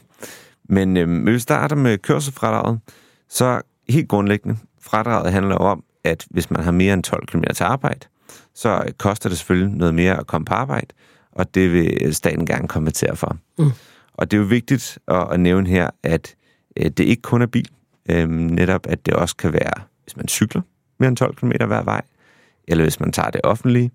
Men 0.68 0.96
øhm, 0.96 1.22
hvis 1.22 1.34
vi 1.34 1.38
starter 1.38 1.76
med 1.76 1.98
kørselsfradraget, 1.98 2.80
så 3.28 3.60
helt 3.88 4.08
grundlæggende, 4.08 4.58
fradraget 4.80 5.32
handler 5.32 5.54
om, 5.54 5.84
at 6.04 6.26
hvis 6.30 6.50
man 6.50 6.64
har 6.64 6.70
mere 6.70 6.94
end 6.94 7.02
12 7.02 7.26
km 7.26 7.42
til 7.54 7.64
arbejde, 7.64 8.06
så 8.54 8.82
øh, 8.86 8.92
koster 8.92 9.28
det 9.28 9.38
selvfølgelig 9.38 9.76
noget 9.76 9.94
mere 9.94 10.18
at 10.18 10.26
komme 10.26 10.44
på 10.44 10.54
arbejde, 10.54 10.86
og 11.32 11.54
det 11.54 11.72
vil 11.72 12.14
staten 12.14 12.46
gerne 12.46 12.68
kompensere 12.68 13.16
for. 13.16 13.36
Mm. 13.58 13.70
Og 14.14 14.30
det 14.30 14.36
er 14.36 14.40
jo 14.40 14.46
vigtigt 14.46 14.98
at, 15.08 15.26
at 15.32 15.40
nævne 15.40 15.68
her, 15.68 15.90
at 16.02 16.34
øh, 16.76 16.84
det 16.84 17.00
ikke 17.00 17.22
kun 17.22 17.42
er 17.42 17.46
bil, 17.46 17.68
øhm, 18.10 18.32
netop 18.32 18.86
at 18.86 19.06
det 19.06 19.14
også 19.14 19.36
kan 19.36 19.52
være, 19.52 19.72
hvis 20.04 20.16
man 20.16 20.28
cykler 20.28 20.62
mere 20.98 21.08
end 21.08 21.16
12 21.16 21.34
km 21.34 21.50
hver 21.66 21.82
vej, 21.82 22.02
eller 22.68 22.84
hvis 22.84 23.00
man 23.00 23.12
tager 23.12 23.30
det 23.30 23.40
offentlige, 23.44 23.90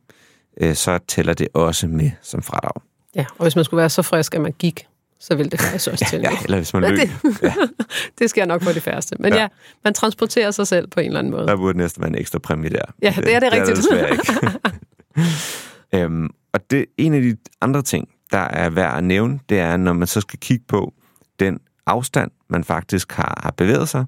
øh, 0.61 0.75
så 0.75 0.99
tæller 1.07 1.33
det 1.33 1.47
også 1.53 1.87
med 1.87 2.11
som 2.21 2.41
fradrag. 2.41 2.81
Ja, 3.15 3.25
og 3.37 3.43
hvis 3.45 3.55
man 3.55 3.65
skulle 3.65 3.77
være 3.77 3.89
så 3.89 4.01
frisk, 4.01 4.35
at 4.35 4.41
man 4.41 4.53
gik, 4.59 4.87
så 5.19 5.35
ville 5.35 5.49
det 5.49 5.61
faktisk 5.61 5.91
også 5.91 6.05
til. 6.09 6.19
Ja, 6.23 6.29
eller 6.43 6.57
hvis 6.57 6.73
man 6.73 6.83
løb. 6.83 6.99
det- 6.99 7.41
Ja. 7.41 7.53
Det 8.19 8.29
sker 8.29 8.45
nok 8.45 8.63
for 8.63 8.71
de 8.71 8.81
færreste. 8.81 9.15
Men 9.19 9.33
ja. 9.33 9.39
Ja. 9.41 9.47
man 9.83 9.93
transporterer 9.93 10.51
sig 10.51 10.67
selv 10.67 10.87
på 10.87 10.99
en 10.99 11.05
eller 11.05 11.19
anden 11.19 11.31
måde. 11.31 11.47
Der 11.47 11.55
burde 11.55 11.77
næsten 11.77 12.01
være 12.01 12.09
en 12.09 12.17
ekstra 12.17 12.39
præmie 12.39 12.69
der. 12.69 12.81
Ja, 13.01 13.13
det 13.17 13.33
er 13.35 13.39
det 13.39 13.51
Det 13.51 13.59
er 13.59 13.61
rigtigt. 13.67 13.77
der 13.91 13.95
desværre 13.95 14.11
ikke. 14.11 16.03
øhm, 16.05 16.29
og 16.53 16.71
det 16.71 16.85
en 16.97 17.13
af 17.13 17.21
de 17.21 17.37
andre 17.61 17.81
ting, 17.81 18.09
der 18.31 18.37
er 18.37 18.69
værd 18.69 18.97
at 18.97 19.03
nævne, 19.03 19.39
det 19.49 19.59
er, 19.59 19.77
når 19.77 19.93
man 19.93 20.07
så 20.07 20.21
skal 20.21 20.39
kigge 20.39 20.65
på 20.67 20.93
den 21.39 21.59
afstand, 21.85 22.31
man 22.49 22.63
faktisk 22.63 23.11
har, 23.11 23.39
har 23.43 23.51
bevæget 23.51 23.89
sig. 23.89 24.05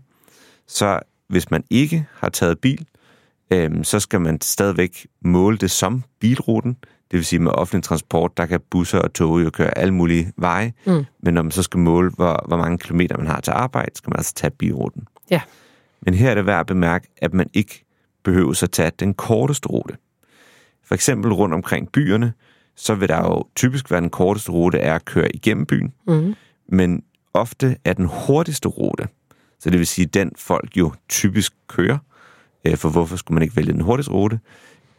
Så 0.67 0.99
hvis 1.29 1.51
man 1.51 1.63
ikke 1.69 2.05
har 2.17 2.29
taget 2.29 2.59
bil, 2.59 2.85
øhm, 3.51 3.83
så 3.83 3.99
skal 3.99 4.21
man 4.21 4.41
stadigvæk 4.41 5.07
måle 5.21 5.57
det 5.57 5.71
som 5.71 6.03
bilruten. 6.19 6.77
Det 6.83 7.17
vil 7.17 7.25
sige 7.25 7.39
med 7.39 7.51
offentlig 7.51 7.83
transport, 7.83 8.37
der 8.37 8.45
kan 8.45 8.59
busser 8.69 8.99
og 8.99 9.13
tog 9.13 9.43
jo 9.43 9.49
køre 9.49 9.77
alle 9.77 9.93
mulige 9.93 10.33
veje. 10.37 10.73
Mm. 10.85 11.05
Men 11.23 11.33
når 11.33 11.41
man 11.41 11.51
så 11.51 11.63
skal 11.63 11.79
måle, 11.79 12.09
hvor, 12.11 12.45
hvor 12.47 12.57
mange 12.57 12.77
kilometer 12.77 13.17
man 13.17 13.27
har 13.27 13.41
til 13.41 13.51
arbejde, 13.51 13.91
skal 13.95 14.09
man 14.09 14.19
altså 14.19 14.33
tage 14.33 14.51
bilruten. 14.51 15.07
Ja. 15.31 15.41
Men 16.01 16.13
her 16.13 16.31
er 16.31 16.35
det 16.35 16.45
værd 16.45 16.59
at 16.59 16.65
bemærke, 16.65 17.07
at 17.17 17.33
man 17.33 17.49
ikke 17.53 17.85
behøver 18.23 18.63
at 18.63 18.71
tage 18.71 18.91
den 18.99 19.13
korteste 19.13 19.67
rute. 19.69 19.93
For 20.83 20.95
eksempel 20.95 21.33
rundt 21.33 21.53
omkring 21.55 21.91
byerne, 21.91 22.33
så 22.75 22.95
vil 22.95 23.09
der 23.09 23.17
jo 23.17 23.43
typisk 23.55 23.91
være 23.91 24.01
den 24.01 24.09
korteste 24.09 24.51
rute 24.51 24.79
er 24.79 24.95
at 24.95 25.05
køre 25.05 25.35
igennem 25.35 25.65
byen, 25.65 25.93
Mm. 26.07 26.35
men 26.67 27.03
ofte 27.33 27.77
er 27.85 27.93
den 27.93 28.05
hurtigste 28.05 28.67
rute, 28.69 29.07
så 29.59 29.69
det 29.69 29.79
vil 29.79 29.87
sige, 29.87 30.05
den 30.05 30.31
folk 30.37 30.77
jo 30.77 30.93
typisk 31.09 31.53
kører, 31.67 31.93
øh, 31.93 31.99
for 32.75 32.89
hvorfor 32.89 33.15
skulle 33.15 33.35
man 33.35 33.43
ikke 33.43 33.55
vælge 33.55 33.73
den 33.73 33.81
hurtigste 33.81 34.11
rute, 34.11 34.39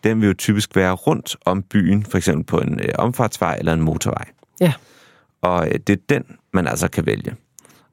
den 0.05 0.21
vil 0.21 0.27
jo 0.27 0.35
typisk 0.35 0.77
være 0.77 0.93
rundt 0.93 1.37
om 1.45 1.63
byen, 1.63 2.05
for 2.05 2.19
eksempel 2.19 2.45
på 2.45 2.59
en 2.59 2.81
øh, 2.81 2.89
omfartsvej 2.99 3.57
eller 3.59 3.73
en 3.73 3.81
motorvej. 3.81 4.25
Ja. 4.61 4.73
Og 5.43 5.69
øh, 5.69 5.75
det 5.87 5.91
er 5.91 6.03
den, 6.09 6.25
man 6.53 6.67
altså 6.67 6.89
kan 6.89 7.07
vælge. 7.07 7.35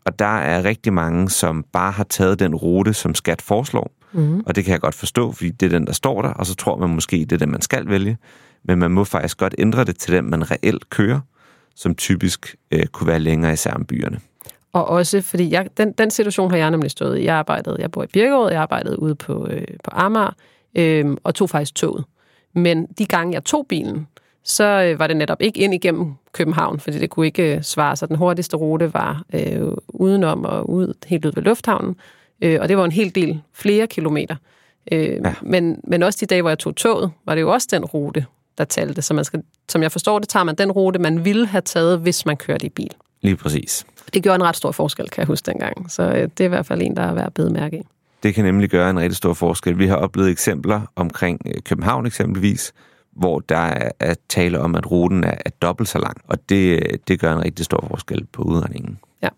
Og 0.05 0.19
der 0.19 0.37
er 0.39 0.63
rigtig 0.63 0.93
mange, 0.93 1.29
som 1.29 1.65
bare 1.73 1.91
har 1.91 2.03
taget 2.03 2.39
den 2.39 2.55
rute, 2.55 2.93
som 2.93 3.15
skat 3.15 3.41
foreslår. 3.41 3.91
Mm. 4.13 4.39
Og 4.39 4.55
det 4.55 4.65
kan 4.65 4.71
jeg 4.71 4.81
godt 4.81 4.95
forstå, 4.95 5.31
fordi 5.31 5.49
det 5.49 5.65
er 5.65 5.69
den, 5.69 5.87
der 5.87 5.93
står 5.93 6.21
der, 6.21 6.29
og 6.29 6.45
så 6.45 6.55
tror 6.55 6.77
man 6.77 6.89
måske, 6.89 7.17
det 7.17 7.31
er 7.31 7.37
den, 7.37 7.51
man 7.51 7.61
skal 7.61 7.89
vælge. 7.89 8.17
Men 8.63 8.79
man 8.79 8.91
må 8.91 9.03
faktisk 9.03 9.37
godt 9.37 9.55
ændre 9.57 9.83
det 9.83 9.99
til 9.99 10.13
den, 10.13 10.29
man 10.29 10.51
reelt 10.51 10.89
kører, 10.89 11.19
som 11.75 11.95
typisk 11.95 12.55
øh, 12.71 12.85
kunne 12.85 13.07
være 13.07 13.19
længere 13.19 13.53
især 13.53 13.73
om 13.73 13.85
byerne. 13.85 14.19
Og 14.73 14.85
også, 14.85 15.21
fordi 15.21 15.51
jeg, 15.51 15.67
den, 15.77 15.91
den 15.91 16.11
situation 16.11 16.51
har 16.51 16.57
jeg 16.57 16.71
nemlig 16.71 16.91
stået 16.91 17.19
i. 17.19 17.23
Jeg 17.23 17.35
arbejdede, 17.35 17.77
jeg 17.79 17.91
bor 17.91 18.03
i 18.03 18.07
Birkerød, 18.07 18.51
jeg 18.51 18.61
arbejdede 18.61 19.01
ude 19.01 19.15
på, 19.15 19.47
øh, 19.49 19.67
på 19.83 19.91
Amager, 19.93 20.35
øh, 20.75 21.17
og 21.23 21.35
tog 21.35 21.49
faktisk 21.49 21.75
toget. 21.75 22.05
Men 22.53 22.85
de 22.85 23.05
gange, 23.05 23.33
jeg 23.33 23.43
tog 23.43 23.65
bilen, 23.69 24.07
så 24.43 24.63
øh, 24.63 24.99
var 24.99 25.07
det 25.07 25.17
netop 25.17 25.41
ikke 25.41 25.59
ind 25.59 25.73
igennem 25.73 26.13
København, 26.31 26.79
fordi 26.79 26.99
det 26.99 27.09
kunne 27.09 27.25
ikke 27.25 27.55
øh, 27.55 27.61
svare 27.61 27.95
sig. 27.95 28.07
Den 28.07 28.15
hurtigste 28.15 28.57
rute 28.57 28.93
var 28.93 29.23
øh, 29.33 29.71
udenom 29.87 30.45
og 30.45 30.69
ud, 30.69 30.93
helt 31.07 31.25
ud 31.25 31.31
ved 31.35 31.43
lufthavnen, 31.43 31.95
øh, 32.41 32.57
og 32.61 32.69
det 32.69 32.77
var 32.77 32.85
en 32.85 32.91
hel 32.91 33.15
del 33.15 33.41
flere 33.53 33.87
kilometer. 33.87 34.35
Øh, 34.91 35.19
ja. 35.25 35.33
Men, 35.41 35.81
men 35.83 36.03
også 36.03 36.17
de 36.21 36.25
dage, 36.25 36.41
hvor 36.41 36.49
jeg 36.49 36.59
tog 36.59 36.75
toget, 36.75 37.11
var 37.25 37.35
det 37.35 37.41
jo 37.41 37.53
også 37.53 37.67
den 37.71 37.85
rute, 37.85 38.25
der 38.57 38.63
talte. 38.63 39.01
Så 39.01 39.13
man 39.13 39.25
skal, 39.25 39.43
som 39.69 39.81
jeg 39.81 39.91
forstår 39.91 40.19
det, 40.19 40.29
tager 40.29 40.43
man 40.43 40.55
den 40.55 40.71
rute, 40.71 40.99
man 40.99 41.25
ville 41.25 41.47
have 41.47 41.61
taget, 41.61 41.99
hvis 41.99 42.25
man 42.25 42.37
kørte 42.37 42.65
i 42.65 42.69
bil. 42.69 42.91
Lige 43.21 43.35
præcis. 43.35 43.85
Det 44.13 44.23
gjorde 44.23 44.35
en 44.35 44.43
ret 44.43 44.55
stor 44.55 44.71
forskel, 44.71 45.09
kan 45.09 45.21
jeg 45.21 45.27
huske 45.27 45.45
dengang. 45.45 45.91
Så 45.91 46.03
øh, 46.03 46.15
det 46.15 46.39
er 46.39 46.45
i 46.45 46.47
hvert 46.47 46.65
fald 46.65 46.81
en, 46.81 46.95
der 46.95 47.01
er 47.01 47.13
værd 47.13 47.25
at 47.25 47.33
bede 47.33 47.53
mærke 47.53 47.77
i. 47.77 47.81
Det 48.23 48.35
kan 48.35 48.45
nemlig 48.45 48.69
gøre 48.69 48.89
en 48.89 48.99
rigtig 48.99 49.17
stor 49.17 49.33
forskel. 49.33 49.79
Vi 49.79 49.87
har 49.87 49.95
oplevet 49.95 50.29
eksempler 50.29 50.81
omkring 50.95 51.41
øh, 51.45 51.53
København 51.65 52.05
eksempelvis, 52.05 52.73
hvor 53.11 53.39
der 53.39 53.91
er, 53.99 54.13
tale 54.29 54.59
om, 54.59 54.75
at 54.75 54.91
ruten 54.91 55.23
er, 55.23 55.35
er 55.45 55.49
dobbelt 55.61 55.89
så 55.89 55.99
lang, 55.99 56.17
og 56.27 56.49
det, 56.49 56.81
det 57.07 57.19
gør 57.19 57.33
en 57.33 57.43
rigtig 57.45 57.65
stor 57.65 57.85
forskel 57.89 58.25
på 58.25 58.41
udregningen. 58.41 58.99
Ja, 59.23 59.29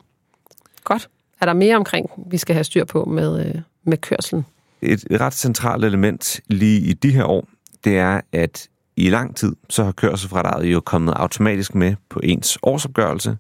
godt. 0.84 1.10
Er 1.42 1.46
der 1.46 1.54
mere 1.54 1.76
omkring, 1.76 2.10
vi 2.28 2.38
skal 2.38 2.54
have 2.54 2.64
styr 2.64 2.86
på 2.86 3.06
med, 3.06 3.46
øh, 3.46 3.62
med 3.84 3.98
kørselen? 3.98 4.46
Et, 4.82 5.04
et 5.12 5.22
ret 5.22 5.34
centralt 5.34 5.86
element 5.86 6.40
lige 6.48 6.80
i 6.80 6.94
de 6.94 7.12
her 7.12 7.24
år, 7.24 7.48
det 7.84 7.98
er, 7.98 8.22
at 8.32 8.68
i 8.96 9.10
lang 9.10 9.36
tid, 9.36 9.56
så 9.70 9.84
har 9.84 9.92
kørselsfradraget 9.92 10.74
jo 10.74 10.80
kommet 10.80 11.14
automatisk 11.16 11.76
med 11.76 11.96
på 12.10 12.20
ens 12.24 12.58
årsopgørelse, 12.64 13.38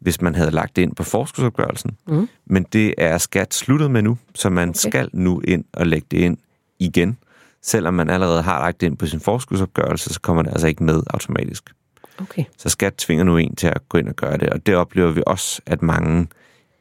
hvis 0.00 0.20
man 0.20 0.34
havde 0.34 0.50
lagt 0.50 0.76
det 0.76 0.82
ind 0.82 0.94
på 0.94 1.02
forskudsopgørelsen. 1.02 1.96
Mm. 2.08 2.28
Men 2.46 2.66
det 2.72 2.94
er 2.98 3.18
skat 3.18 3.54
sluttet 3.54 3.90
med 3.90 4.02
nu, 4.02 4.18
så 4.34 4.50
man 4.50 4.68
okay. 4.68 4.78
skal 4.78 5.10
nu 5.12 5.40
ind 5.40 5.64
og 5.72 5.86
lægge 5.86 6.06
det 6.10 6.18
ind 6.18 6.38
igen. 6.78 7.18
Selvom 7.62 7.94
man 7.94 8.10
allerede 8.10 8.42
har 8.42 8.60
lagt 8.60 8.80
det 8.80 8.86
ind 8.86 8.96
på 8.96 9.06
sin 9.06 9.20
forskudsopgørelse, 9.20 10.14
så 10.14 10.20
kommer 10.20 10.42
det 10.42 10.50
altså 10.50 10.66
ikke 10.66 10.84
med 10.84 11.02
automatisk. 11.10 11.70
Okay. 12.18 12.44
Så 12.58 12.68
skat 12.68 12.94
tvinger 12.94 13.24
nu 13.24 13.36
en 13.36 13.56
til 13.56 13.66
at 13.66 13.88
gå 13.88 13.98
ind 13.98 14.08
og 14.08 14.16
gøre 14.16 14.36
det, 14.36 14.48
og 14.48 14.66
det 14.66 14.76
oplever 14.76 15.10
vi 15.10 15.22
også, 15.26 15.62
at 15.66 15.82
mange 15.82 16.28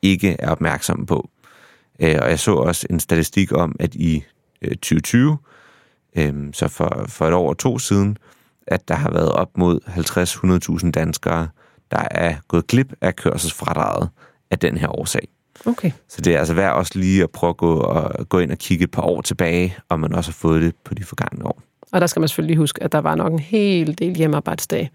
ikke 0.01 0.35
er 0.39 0.51
opmærksomme 0.51 1.05
på. 1.05 1.29
Øh, 1.99 2.15
og 2.21 2.29
jeg 2.29 2.39
så 2.39 2.53
også 2.53 2.87
en 2.89 2.99
statistik 2.99 3.51
om, 3.51 3.75
at 3.79 3.95
i 3.95 4.23
2020, 4.63 5.37
øh, 6.15 6.33
så 6.53 6.67
for, 6.67 7.05
for 7.07 7.27
et 7.27 7.33
år 7.33 7.49
og 7.49 7.57
to 7.57 7.79
siden, 7.79 8.17
at 8.67 8.87
der 8.87 8.95
har 8.95 9.11
været 9.11 9.31
op 9.31 9.57
mod 9.57 9.79
50-100.000 10.83 10.91
danskere, 10.91 11.47
der 11.91 12.07
er 12.11 12.35
gået 12.47 12.67
glip 12.67 12.93
af 13.01 13.15
kørselsfradraget 13.15 14.09
af 14.51 14.59
den 14.59 14.77
her 14.77 14.99
årsag. 14.99 15.27
Okay. 15.65 15.91
Så 16.07 16.21
det 16.21 16.35
er 16.35 16.39
altså 16.39 16.53
værd 16.53 16.73
også 16.73 16.91
lige 16.95 17.23
at 17.23 17.29
prøve 17.29 17.49
at 17.49 17.57
gå, 17.57 17.75
og 17.75 18.29
gå 18.29 18.39
ind 18.39 18.51
og 18.51 18.57
kigge 18.57 18.83
et 18.83 18.91
par 18.91 19.01
år 19.01 19.21
tilbage, 19.21 19.75
om 19.89 19.99
man 19.99 20.13
også 20.13 20.31
har 20.31 20.33
fået 20.33 20.61
det 20.61 20.75
på 20.83 20.93
de 20.93 21.03
forgangne 21.03 21.45
år. 21.45 21.61
Og 21.91 22.01
der 22.01 22.07
skal 22.07 22.19
man 22.19 22.29
selvfølgelig 22.29 22.57
huske, 22.57 22.83
at 22.83 22.91
der 22.91 22.99
var 22.99 23.15
nok 23.15 23.33
en 23.33 23.39
hel 23.39 23.97
del 23.97 24.15
hjemmearbejdsdage, 24.15 24.91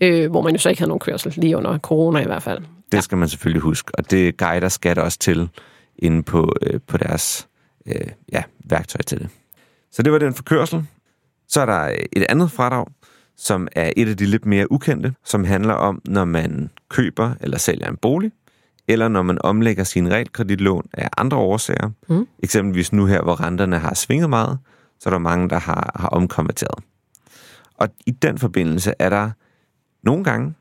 øh, 0.00 0.30
hvor 0.30 0.42
man 0.42 0.52
jo 0.52 0.58
så 0.58 0.68
ikke 0.68 0.80
havde 0.80 0.88
nogen 0.88 1.00
kørsel, 1.00 1.34
lige 1.36 1.56
under 1.56 1.78
corona 1.78 2.20
i 2.20 2.24
hvert 2.24 2.42
fald. 2.42 2.62
Det 2.92 3.04
skal 3.04 3.18
man 3.18 3.28
selvfølgelig 3.28 3.62
huske, 3.62 3.90
og 3.94 4.10
det 4.10 4.36
guider 4.36 4.68
skat 4.68 4.98
også 4.98 5.18
til 5.18 5.48
inde 5.98 6.22
på, 6.22 6.54
øh, 6.62 6.80
på 6.86 6.96
deres 6.96 7.48
øh, 7.86 8.06
ja, 8.32 8.42
værktøj 8.64 9.02
til 9.02 9.18
det. 9.18 9.28
Så 9.92 10.02
det 10.02 10.12
var 10.12 10.18
den 10.18 10.34
for 10.34 10.42
kørsel. 10.42 10.86
Så 11.48 11.60
er 11.60 11.66
der 11.66 11.96
et 12.12 12.26
andet 12.28 12.50
fradrag, 12.50 12.86
som 13.38 13.68
er 13.72 13.92
et 13.96 14.08
af 14.08 14.16
de 14.16 14.26
lidt 14.26 14.46
mere 14.46 14.72
ukendte, 14.72 15.14
som 15.24 15.44
handler 15.44 15.74
om, 15.74 16.02
når 16.04 16.24
man 16.24 16.70
køber 16.88 17.34
eller 17.40 17.58
sælger 17.58 17.88
en 17.88 17.96
bolig, 17.96 18.32
eller 18.88 19.08
når 19.08 19.22
man 19.22 19.38
omlægger 19.40 19.84
sin 19.84 20.10
realkreditlån 20.10 20.88
af 20.92 21.08
andre 21.16 21.36
årsager. 21.36 21.90
Mm. 22.08 22.26
Eksempelvis 22.42 22.92
nu 22.92 23.06
her, 23.06 23.22
hvor 23.22 23.40
renterne 23.40 23.78
har 23.78 23.94
svinget 23.94 24.30
meget, 24.30 24.58
så 25.00 25.08
er 25.08 25.10
der 25.10 25.18
mange, 25.18 25.48
der 25.48 25.58
har, 25.58 25.92
har 25.96 26.08
omkonverteret. 26.08 26.84
Og 27.74 27.88
i 28.06 28.10
den 28.10 28.38
forbindelse 28.38 28.92
er 28.98 29.08
der 29.08 29.30
nogle 30.02 30.24
gange 30.24 30.54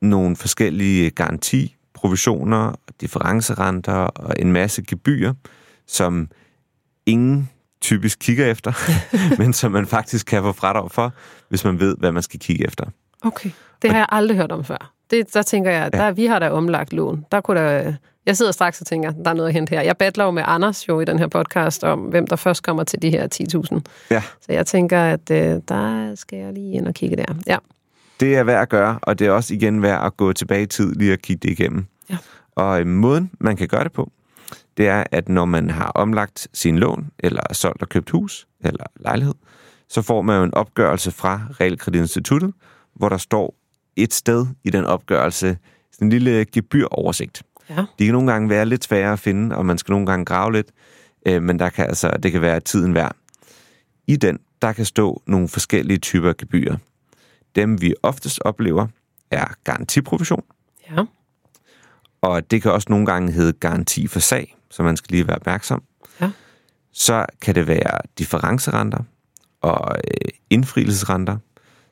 nogle 0.00 0.36
forskellige 0.36 1.10
garanti, 1.10 1.76
provisioner, 1.94 2.72
differencerenter 3.00 3.92
og 3.92 4.34
en 4.38 4.52
masse 4.52 4.82
gebyrer, 4.82 5.34
som 5.86 6.28
ingen 7.06 7.50
typisk 7.80 8.18
kigger 8.18 8.46
efter, 8.46 8.72
men 9.42 9.52
som 9.52 9.72
man 9.72 9.86
faktisk 9.86 10.26
kan 10.26 10.42
få 10.42 10.52
fradrag 10.52 10.90
for, 10.90 11.12
hvis 11.54 11.64
man 11.64 11.80
ved, 11.80 11.96
hvad 11.98 12.12
man 12.12 12.22
skal 12.22 12.40
kigge 12.40 12.66
efter. 12.66 12.84
Okay, 13.22 13.50
det 13.82 13.90
har 13.90 13.98
jeg 13.98 14.06
aldrig 14.08 14.36
hørt 14.36 14.52
om 14.52 14.64
før. 14.64 14.92
Det, 15.10 15.34
der 15.34 15.42
tænker 15.42 15.70
jeg, 15.70 15.92
der, 15.92 16.04
ja. 16.04 16.10
vi 16.10 16.26
har 16.26 16.38
da 16.38 16.50
omlagt 16.50 16.92
lån. 16.92 17.24
Der 17.32 17.40
kunne 17.40 17.60
der, 17.60 17.94
jeg 18.26 18.36
sidder 18.36 18.52
straks 18.52 18.80
og 18.80 18.86
tænker, 18.86 19.10
der 19.10 19.30
er 19.30 19.34
noget 19.34 19.48
at 19.48 19.54
hente 19.54 19.70
her. 19.70 19.80
Jeg 19.80 19.96
battler 19.96 20.24
jo 20.24 20.30
med 20.30 20.42
Anders 20.46 20.88
jo 20.88 21.00
i 21.00 21.04
den 21.04 21.18
her 21.18 21.26
podcast 21.26 21.84
om, 21.84 22.00
hvem 22.00 22.26
der 22.26 22.36
først 22.36 22.62
kommer 22.62 22.84
til 22.84 23.02
de 23.02 23.10
her 23.10 23.28
10.000. 23.72 23.80
Ja. 24.10 24.22
Så 24.40 24.52
jeg 24.52 24.66
tænker, 24.66 25.00
at 25.00 25.30
øh, 25.30 25.60
der 25.68 26.14
skal 26.14 26.38
jeg 26.38 26.52
lige 26.52 26.72
ind 26.72 26.88
og 26.88 26.94
kigge 26.94 27.16
der. 27.16 27.34
Ja. 27.46 27.56
Det 28.20 28.36
er 28.36 28.44
værd 28.44 28.62
at 28.62 28.68
gøre, 28.68 28.98
og 29.02 29.18
det 29.18 29.26
er 29.26 29.30
også 29.30 29.54
igen 29.54 29.82
værd 29.82 30.06
at 30.06 30.16
gå 30.16 30.32
tilbage 30.32 30.62
i 30.62 30.66
tid 30.66 30.94
lige 30.94 31.12
at 31.12 31.22
kigge 31.22 31.48
det 31.48 31.60
igennem. 31.60 31.86
Ja. 32.10 32.16
Og 32.54 32.80
øh, 32.80 32.86
måden, 32.86 33.30
man 33.40 33.56
kan 33.56 33.68
gøre 33.68 33.84
det 33.84 33.92
på, 33.92 34.10
det 34.76 34.88
er, 34.88 35.04
at 35.12 35.28
når 35.28 35.44
man 35.44 35.70
har 35.70 35.92
omlagt 35.94 36.48
sin 36.52 36.78
lån, 36.78 37.10
eller 37.18 37.42
solgt 37.52 37.82
og 37.82 37.88
købt 37.88 38.10
hus, 38.10 38.46
eller 38.64 38.84
lejlighed, 39.00 39.34
så 39.88 40.02
får 40.02 40.22
man 40.22 40.36
jo 40.38 40.42
en 40.44 40.54
opgørelse 40.54 41.10
fra 41.10 41.40
Realkreditinstituttet, 41.60 42.52
hvor 42.94 43.08
der 43.08 43.16
står 43.16 43.54
et 43.96 44.14
sted 44.14 44.46
i 44.64 44.70
den 44.70 44.84
opgørelse, 44.84 45.58
sådan 45.92 46.06
en 46.06 46.10
lille 46.10 46.44
gebyroversigt. 46.52 47.42
Ja. 47.70 47.84
De 47.98 48.04
kan 48.04 48.12
nogle 48.12 48.32
gange 48.32 48.48
være 48.48 48.66
lidt 48.66 48.84
svære 48.84 49.12
at 49.12 49.18
finde, 49.18 49.56
og 49.56 49.66
man 49.66 49.78
skal 49.78 49.92
nogle 49.92 50.06
gange 50.06 50.24
grave 50.24 50.52
lidt, 50.52 50.66
øh, 51.26 51.42
men 51.42 51.58
der 51.58 51.68
kan 51.68 51.86
altså, 51.86 52.10
det 52.22 52.32
kan 52.32 52.40
være 52.40 52.60
tiden 52.60 52.94
værd. 52.94 53.16
I 54.06 54.16
den, 54.16 54.38
der 54.62 54.72
kan 54.72 54.84
stå 54.84 55.22
nogle 55.26 55.48
forskellige 55.48 55.98
typer 55.98 56.32
gebyrer. 56.38 56.76
Dem 57.56 57.80
vi 57.80 57.94
oftest 58.02 58.40
oplever 58.40 58.86
er 59.30 59.46
garantiprovision, 59.64 60.44
Ja. 60.90 61.04
og 62.22 62.50
det 62.50 62.62
kan 62.62 62.72
også 62.72 62.86
nogle 62.90 63.06
gange 63.06 63.32
hedde 63.32 63.52
garanti 63.52 64.06
for 64.06 64.20
sag, 64.20 64.56
så 64.70 64.82
man 64.82 64.96
skal 64.96 65.08
lige 65.10 65.26
være 65.28 65.36
opmærksom. 65.36 65.82
Ja. 66.20 66.30
Så 66.92 67.26
kan 67.42 67.54
det 67.54 67.66
være 67.66 67.98
differencerenter 68.18 68.98
og 69.64 69.96
øh, 69.96 70.30
indfrielsesrenter, 70.50 71.36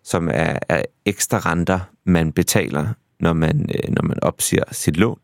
som 0.05 0.29
er, 0.29 0.59
er 0.69 0.83
ekstra 1.05 1.39
renter, 1.39 1.81
man 2.05 2.33
betaler, 2.33 2.87
når 3.21 3.33
man, 3.33 3.71
øh, 3.75 3.95
når 3.95 4.03
man 4.03 4.23
opsiger 4.23 4.65
sit 4.73 4.97
lån 4.97 5.19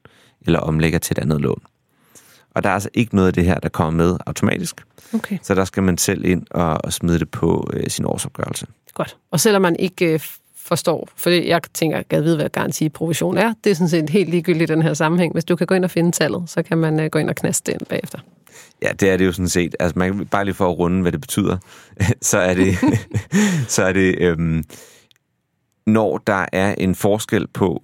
eller 0.46 0.58
omlægger 0.60 0.98
til 0.98 1.14
et 1.14 1.18
andet 1.18 1.40
lån. 1.40 1.62
Og 2.50 2.64
der 2.64 2.70
er 2.70 2.74
altså 2.74 2.88
ikke 2.94 3.14
noget 3.14 3.28
af 3.28 3.34
det 3.34 3.44
her, 3.44 3.58
der 3.58 3.68
kommer 3.68 4.04
med 4.04 4.16
automatisk, 4.26 4.84
Okay, 5.14 5.38
så 5.42 5.54
der 5.54 5.64
skal 5.64 5.82
man 5.82 5.98
selv 5.98 6.24
ind 6.24 6.46
og, 6.50 6.84
og 6.84 6.92
smide 6.92 7.18
det 7.18 7.30
på 7.30 7.70
øh, 7.72 7.84
sin 7.88 8.04
årsopgørelse. 8.04 8.66
godt. 8.94 9.16
Og 9.30 9.40
selvom 9.40 9.62
man 9.62 9.76
ikke 9.76 10.12
øh, 10.12 10.20
forstår, 10.56 11.08
for 11.16 11.30
det, 11.30 11.46
jeg 11.46 11.60
tænker, 11.74 12.02
jeg 12.10 12.24
vide, 12.24 12.36
hvad 12.36 12.48
garantiprovision 12.48 13.38
er, 13.38 13.54
det 13.64 13.70
er 13.70 13.74
sådan 13.74 13.88
set 13.88 14.10
helt 14.10 14.30
ligegyldigt 14.30 14.70
i 14.70 14.74
den 14.74 14.82
her 14.82 14.94
sammenhæng. 14.94 15.32
Hvis 15.32 15.44
du 15.44 15.56
kan 15.56 15.66
gå 15.66 15.74
ind 15.74 15.84
og 15.84 15.90
finde 15.90 16.12
tallet, 16.12 16.42
så 16.46 16.62
kan 16.62 16.78
man 16.78 17.00
øh, 17.00 17.10
gå 17.10 17.18
ind 17.18 17.30
og 17.30 17.36
knaste 17.36 17.72
det 17.72 17.80
ind 17.80 17.86
bagefter. 17.88 18.18
Ja, 18.82 18.92
det 18.92 19.10
er 19.10 19.16
det 19.16 19.26
jo 19.26 19.32
sådan 19.32 19.48
set. 19.48 19.76
Altså, 19.80 19.98
man 19.98 20.16
kan 20.16 20.26
bare 20.26 20.44
lige 20.44 20.54
for 20.54 20.70
at 20.70 20.78
runde, 20.78 21.02
hvad 21.02 21.12
det 21.12 21.20
betyder, 21.20 21.58
så 22.22 22.38
er 22.38 22.54
det, 22.54 22.78
så 23.74 23.82
er 23.82 23.92
det 23.92 24.18
øhm, 24.18 24.64
når 25.86 26.18
der 26.18 26.46
er 26.52 26.74
en 26.78 26.94
forskel 26.94 27.46
på, 27.46 27.82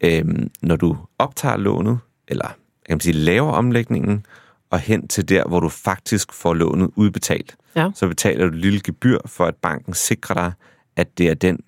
øhm, 0.00 0.50
når 0.62 0.76
du 0.76 0.96
optager 1.18 1.56
lånet, 1.56 1.98
eller 2.28 2.46
kan 2.86 2.94
man 2.94 3.00
sige, 3.00 3.12
laver 3.12 3.52
omlægningen, 3.52 4.26
og 4.70 4.78
hen 4.78 5.08
til 5.08 5.28
der, 5.28 5.44
hvor 5.48 5.60
du 5.60 5.68
faktisk 5.68 6.32
får 6.32 6.54
lånet 6.54 6.90
udbetalt. 6.96 7.56
Ja. 7.76 7.90
Så 7.94 8.08
betaler 8.08 8.46
du 8.46 8.52
et 8.52 8.60
lille 8.60 8.80
gebyr 8.84 9.18
for, 9.26 9.44
at 9.44 9.54
banken 9.54 9.94
sikrer 9.94 10.34
dig, 10.34 10.52
at 10.96 11.18
det 11.18 11.28
er 11.28 11.34
den 11.34 11.60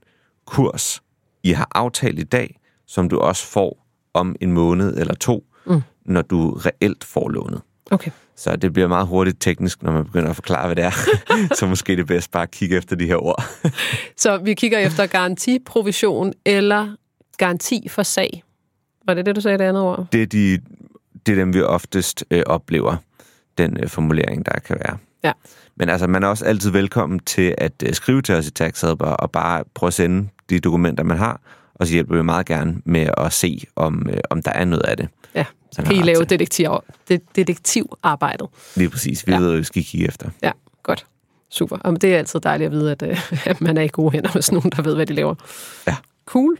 kurs, 0.47 1.03
I 1.43 1.53
har 1.53 1.69
aftalt 1.75 2.19
i 2.19 2.23
dag, 2.23 2.61
som 2.87 3.09
du 3.09 3.19
også 3.19 3.47
får 3.47 3.87
om 4.15 4.37
en 4.41 4.53
måned 4.53 4.97
eller 4.97 5.15
to, 5.15 5.45
mm. 5.67 5.83
når 6.05 6.23
du 6.23 6.51
reelt 6.51 7.05
får 7.05 7.29
lånet. 7.29 7.63
Okay. 7.91 8.11
Så 8.37 8.57
det 8.57 8.73
bliver 8.73 8.89
meget 8.89 9.07
hurtigt 9.07 9.37
teknisk, 9.41 9.83
når 9.83 9.93
man 9.93 10.05
begynder 10.05 10.31
at 10.31 10.37
forklare, 10.37 10.67
hvad 10.67 10.77
det 10.77 10.85
er. 10.85 10.91
så 11.59 11.67
måske 11.67 11.93
det 11.93 12.01
er 12.01 12.05
bedst 12.05 12.31
bare 12.31 12.43
at 12.43 12.51
kigge 12.51 12.77
efter 12.77 12.97
de 12.97 13.07
her 13.07 13.17
ord. 13.17 13.45
Så 14.17 14.37
vi 14.37 14.55
kigger 14.55 14.79
efter 14.79 15.07
garantiprovision 15.07 16.33
eller 16.45 16.97
garanti 17.39 17.89
for 17.89 18.03
sag. 18.03 18.43
Var 19.07 19.15
det 19.15 19.27
det, 19.27 19.37
du 19.37 19.41
sagde 19.41 19.59
det 19.59 19.65
andet 19.65 19.83
ord? 19.83 20.07
Det 20.13 20.23
er, 20.23 20.27
de, 20.27 20.59
det 21.27 21.33
er 21.33 21.37
dem, 21.37 21.55
vi 21.55 21.63
oftest 21.63 22.25
øh, 22.31 22.43
oplever, 22.47 22.97
den 23.59 23.77
øh, 23.81 23.89
formulering, 23.89 24.47
der 24.47 24.59
kan 24.59 24.77
være. 24.85 24.99
Ja. 25.25 25.33
Men 25.77 25.89
altså, 25.89 26.07
man 26.07 26.23
er 26.23 26.29
også 26.29 26.45
altid 26.45 26.71
velkommen 26.71 27.19
til 27.19 27.55
at 27.59 27.83
øh, 27.87 27.95
skrive 27.95 28.23
til 28.23 28.35
os 28.35 28.47
i 28.47 28.51
TaxHelper 28.51 29.07
og 29.07 29.31
bare 29.31 29.65
prøve 29.75 29.89
at 29.89 29.95
sende 29.95 30.29
de 30.51 30.61
dokumenter, 30.61 31.05
man 31.05 31.17
har, 31.19 31.41
og 31.75 31.87
så 31.87 31.93
hjælper 31.93 32.17
vi 32.17 32.23
meget 32.23 32.47
gerne 32.47 32.83
med 32.85 33.11
at 33.17 33.33
se, 33.33 33.65
om, 33.77 34.07
øh, 34.11 34.19
om 34.31 34.43
der 34.43 34.53
er 34.53 34.65
noget 34.65 34.83
af 34.83 34.97
det. 34.97 35.09
Ja, 35.35 35.45
så 35.73 35.83
Man 35.83 35.87
kan 35.91 35.97
I 35.97 36.03
lave 36.03 36.25
detektiv, 36.25 36.71
det, 37.09 37.37
detektivarbejdet. 37.37 38.49
Lige 38.77 38.91
præcis. 38.91 39.27
Vi 39.27 39.33
Ja. 39.33 39.37
ja. 39.37 39.41
ved, 39.43 39.49
hvad 39.51 39.59
vi 39.59 39.65
skal 39.65 39.85
kigge 39.85 40.09
efter. 40.09 40.31
Ja, 40.43 40.51
godt. 40.83 41.07
Super. 41.51 41.77
Og 41.77 42.03
det 42.03 42.15
er 42.15 42.19
altid 42.19 42.41
dejligt 42.41 42.67
at 42.67 42.73
vide, 42.73 42.91
at, 42.93 43.03
øh, 43.03 43.31
at 43.51 43.61
man 43.61 43.77
er 43.77 43.83
i 43.83 43.89
gode 43.93 44.11
hænder 44.13 44.31
hos 44.31 44.53
nogen, 44.53 44.71
der 44.77 44.83
ved, 44.83 44.95
hvad 44.95 45.07
de 45.07 45.15
laver. 45.15 45.35
Ja. 45.87 45.97
Cool. 46.27 46.59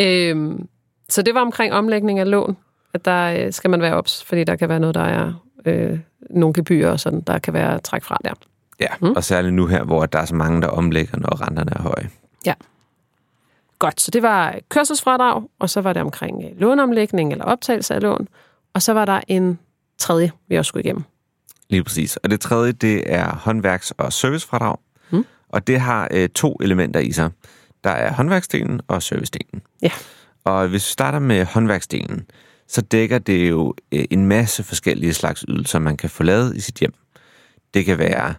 Øhm, 0.00 0.68
så 1.08 1.22
det 1.22 1.34
var 1.34 1.40
omkring 1.40 1.72
omlægning 1.72 2.18
af 2.18 2.30
lån, 2.30 2.56
at 2.94 3.04
der 3.04 3.44
øh, 3.46 3.52
skal 3.52 3.70
man 3.70 3.82
være 3.82 3.94
ops, 3.94 4.24
fordi 4.24 4.44
der 4.44 4.56
kan 4.56 4.68
være 4.68 4.80
noget, 4.80 4.94
der 4.94 5.00
er 5.04 5.32
øh, 5.66 5.98
nogle 6.30 6.54
gebyrer 6.54 6.90
og 6.90 7.00
sådan, 7.00 7.20
der 7.20 7.38
kan 7.38 7.54
være 7.54 7.78
træk 7.80 8.04
fra 8.04 8.18
der. 8.24 8.32
Ja, 8.80 8.86
mm. 9.00 9.10
og 9.10 9.24
særligt 9.24 9.54
nu 9.54 9.66
her, 9.66 9.84
hvor 9.84 10.06
der 10.06 10.18
er 10.18 10.24
så 10.24 10.34
mange, 10.34 10.62
der 10.62 10.68
omlægger, 10.68 11.18
når 11.18 11.40
renterne 11.48 11.72
er 11.76 11.82
høje. 11.82 12.10
Godt, 13.78 14.00
så 14.00 14.10
det 14.10 14.22
var 14.22 14.58
kørselsfradrag, 14.68 15.42
og 15.58 15.70
så 15.70 15.80
var 15.80 15.92
det 15.92 16.02
omkring 16.02 16.44
øh, 16.44 16.60
låneomlægning 16.60 17.32
eller 17.32 17.44
optagelse 17.44 17.94
af 17.94 18.02
lån, 18.02 18.28
og 18.74 18.82
så 18.82 18.92
var 18.92 19.04
der 19.04 19.20
en 19.28 19.58
tredje, 19.98 20.32
vi 20.48 20.56
også 20.56 20.68
skulle 20.68 20.84
igennem. 20.84 21.04
Lige 21.70 21.84
præcis. 21.84 22.16
Og 22.16 22.30
det 22.30 22.40
tredje, 22.40 22.72
det 22.72 23.12
er 23.12 23.30
håndværks- 23.30 23.92
og 23.98 24.12
servicefradrag. 24.12 24.76
Mm. 25.10 25.24
Og 25.48 25.66
det 25.66 25.80
har 25.80 26.08
øh, 26.10 26.28
to 26.28 26.56
elementer 26.60 27.00
i 27.00 27.12
sig. 27.12 27.30
Der 27.84 27.90
er 27.90 28.12
håndværksdelen 28.12 28.80
og 28.88 29.02
servicedelen. 29.02 29.62
Ja. 29.82 29.90
Og 30.44 30.68
hvis 30.68 30.88
vi 30.88 30.92
starter 30.92 31.18
med 31.18 31.44
håndværksdelen, 31.44 32.26
så 32.68 32.80
dækker 32.80 33.18
det 33.18 33.48
jo 33.50 33.74
øh, 33.92 34.04
en 34.10 34.26
masse 34.26 34.62
forskellige 34.62 35.14
slags 35.14 35.44
ydelser, 35.48 35.78
man 35.78 35.96
kan 35.96 36.10
få 36.10 36.22
lavet 36.22 36.56
i 36.56 36.60
sit 36.60 36.74
hjem. 36.74 36.94
Det 37.74 37.84
kan 37.84 37.98
være 37.98 38.34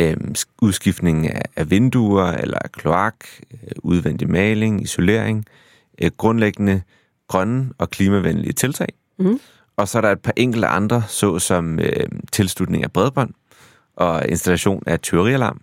øh, 0.00 0.16
udskiftning 0.62 1.30
af, 1.30 1.42
af 1.56 1.70
vinduer 1.70 2.32
eller 2.32 2.58
kloak, 2.72 3.14
øh, 3.52 3.70
udvendig 3.78 4.30
maling, 4.30 4.82
isolering, 4.82 5.44
øh, 6.02 6.10
grundlæggende 6.16 6.82
grønne 7.28 7.70
og 7.78 7.90
klimavenlige 7.90 8.52
tiltag. 8.52 8.88
Mm. 9.18 9.40
Og 9.76 9.88
så 9.88 9.98
er 9.98 10.02
der 10.02 10.10
et 10.10 10.20
par 10.20 10.32
enkelte 10.36 10.66
andre, 10.66 11.02
såsom 11.08 11.78
øh, 11.78 12.06
tilslutning 12.32 12.84
af 12.84 12.92
bredbånd 12.92 13.34
og 13.96 14.28
installation 14.28 14.82
af 14.86 15.00
tyverialarm. 15.00 15.60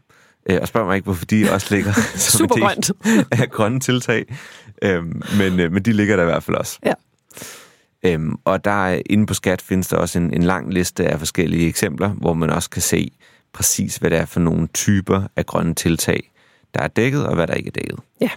Øh, 0.49 0.57
og 0.61 0.67
spørg 0.67 0.85
mig 0.85 0.95
ikke, 0.95 1.05
hvorfor 1.05 1.25
de 1.25 1.51
også 1.51 1.75
ligger 1.75 1.93
som 2.15 2.47
Super 2.49 2.91
af 3.31 3.49
grønne 3.51 3.79
tiltag. 3.79 4.35
Øh, 4.81 5.03
men, 5.37 5.59
øh, 5.59 5.71
men 5.71 5.83
de 5.83 5.93
ligger 5.93 6.15
der 6.15 6.23
i 6.23 6.25
hvert 6.25 6.43
fald 6.43 6.57
også. 6.57 6.79
Ja. 6.85 6.93
Øhm, 8.03 8.35
og 8.45 8.65
der 8.65 9.01
inde 9.05 9.25
på 9.25 9.33
Skat 9.33 9.61
findes 9.61 9.87
der 9.87 9.97
også 9.97 10.19
en, 10.19 10.33
en 10.33 10.43
lang 10.43 10.73
liste 10.73 11.07
af 11.07 11.19
forskellige 11.19 11.67
eksempler, 11.67 12.09
hvor 12.09 12.33
man 12.33 12.49
også 12.49 12.69
kan 12.69 12.81
se 12.81 13.11
præcis, 13.57 13.97
hvad 13.97 14.09
det 14.09 14.17
er 14.17 14.25
for 14.25 14.39
nogle 14.39 14.67
typer 14.67 15.23
af 15.35 15.45
grønne 15.45 15.75
tiltag, 15.75 16.31
der 16.73 16.81
er 16.81 16.87
dækket, 16.87 17.27
og 17.27 17.35
hvad 17.35 17.47
der 17.47 17.53
ikke 17.53 17.67
er 17.67 17.71
dækket. 17.71 17.99
Ja. 18.21 18.29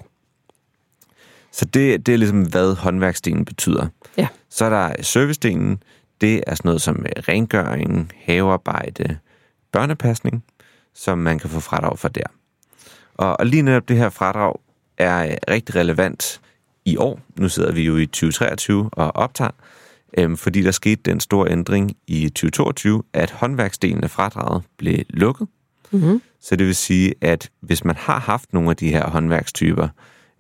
Så 1.53 1.65
det, 1.65 2.07
det 2.07 2.15
er 2.15 2.19
ligesom, 2.19 2.43
hvad 2.43 2.75
håndværksdelen 2.75 3.45
betyder. 3.45 3.87
Ja. 4.17 4.29
Så 4.49 4.65
er 4.65 4.71
der 4.71 5.03
servicedelen. 5.03 5.83
Det 6.21 6.43
er 6.47 6.55
sådan 6.55 6.69
noget 6.69 6.83
som 6.83 7.07
øh, 7.07 7.23
rengøring, 7.29 8.13
havearbejde, 8.25 9.19
børnepasning, 9.73 10.45
som 10.95 11.19
man 11.19 11.39
kan 11.39 11.51
få 11.51 11.61
fradrag 11.61 11.99
for 11.99 12.09
der. 12.09 12.27
Og, 13.15 13.41
og 13.41 13.47
lige 13.47 13.63
netop 13.63 13.89
det 13.89 13.97
her 13.97 14.09
fradrag 14.09 14.61
er 14.99 15.25
øh, 15.25 15.37
rigtig 15.51 15.75
relevant 15.75 16.41
i 16.85 16.97
år. 16.97 17.21
Nu 17.37 17.49
sidder 17.49 17.73
vi 17.73 17.83
jo 17.83 17.97
i 17.97 18.07
2023 18.07 18.91
og 18.93 19.17
optager, 19.17 19.51
øhm, 20.19 20.37
fordi 20.37 20.63
der 20.63 20.71
skete 20.71 21.03
den 21.03 21.21
store 21.21 21.51
ændring 21.51 21.97
i 22.07 22.29
2022, 22.29 23.03
at 23.13 23.31
håndværksdelen 23.31 24.05
af 24.05 24.11
fradraget 24.11 24.63
blev 24.77 24.99
lukket. 25.09 25.49
Mm-hmm. 25.91 26.23
Så 26.41 26.57
det 26.57 26.67
vil 26.67 26.75
sige, 26.75 27.15
at 27.21 27.51
hvis 27.61 27.85
man 27.85 27.97
har 27.97 28.19
haft 28.19 28.53
nogle 28.53 28.71
af 28.71 28.77
de 28.77 28.91
her 28.91 29.11
håndværkstyper 29.11 29.89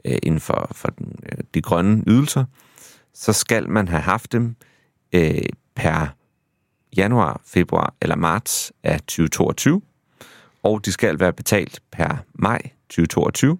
øh, 0.04 0.18
inden 0.22 0.40
for, 0.40 0.70
for 0.72 0.88
den, 0.88 1.16
øh, 1.32 1.38
de 1.54 1.62
grønne 1.62 2.04
ydelser, 2.06 2.44
så 3.14 3.32
skal 3.32 3.68
man 3.68 3.88
have 3.88 4.02
haft 4.02 4.32
dem 4.32 4.56
øh, 5.12 5.42
per 5.74 6.06
januar, 6.96 7.40
februar 7.46 7.94
eller 8.02 8.16
marts 8.16 8.72
af 8.82 9.00
2022, 9.00 9.82
og 10.62 10.84
de 10.84 10.92
skal 10.92 11.20
være 11.20 11.32
betalt 11.32 11.82
per 11.92 12.24
maj 12.34 12.62
2022, 12.88 13.58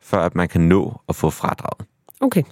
for 0.00 0.16
at 0.16 0.34
man 0.34 0.48
kan 0.48 0.60
nå 0.60 1.00
at 1.08 1.16
få 1.16 1.30
fradraget. 1.30 1.86
Okay. 2.20 2.42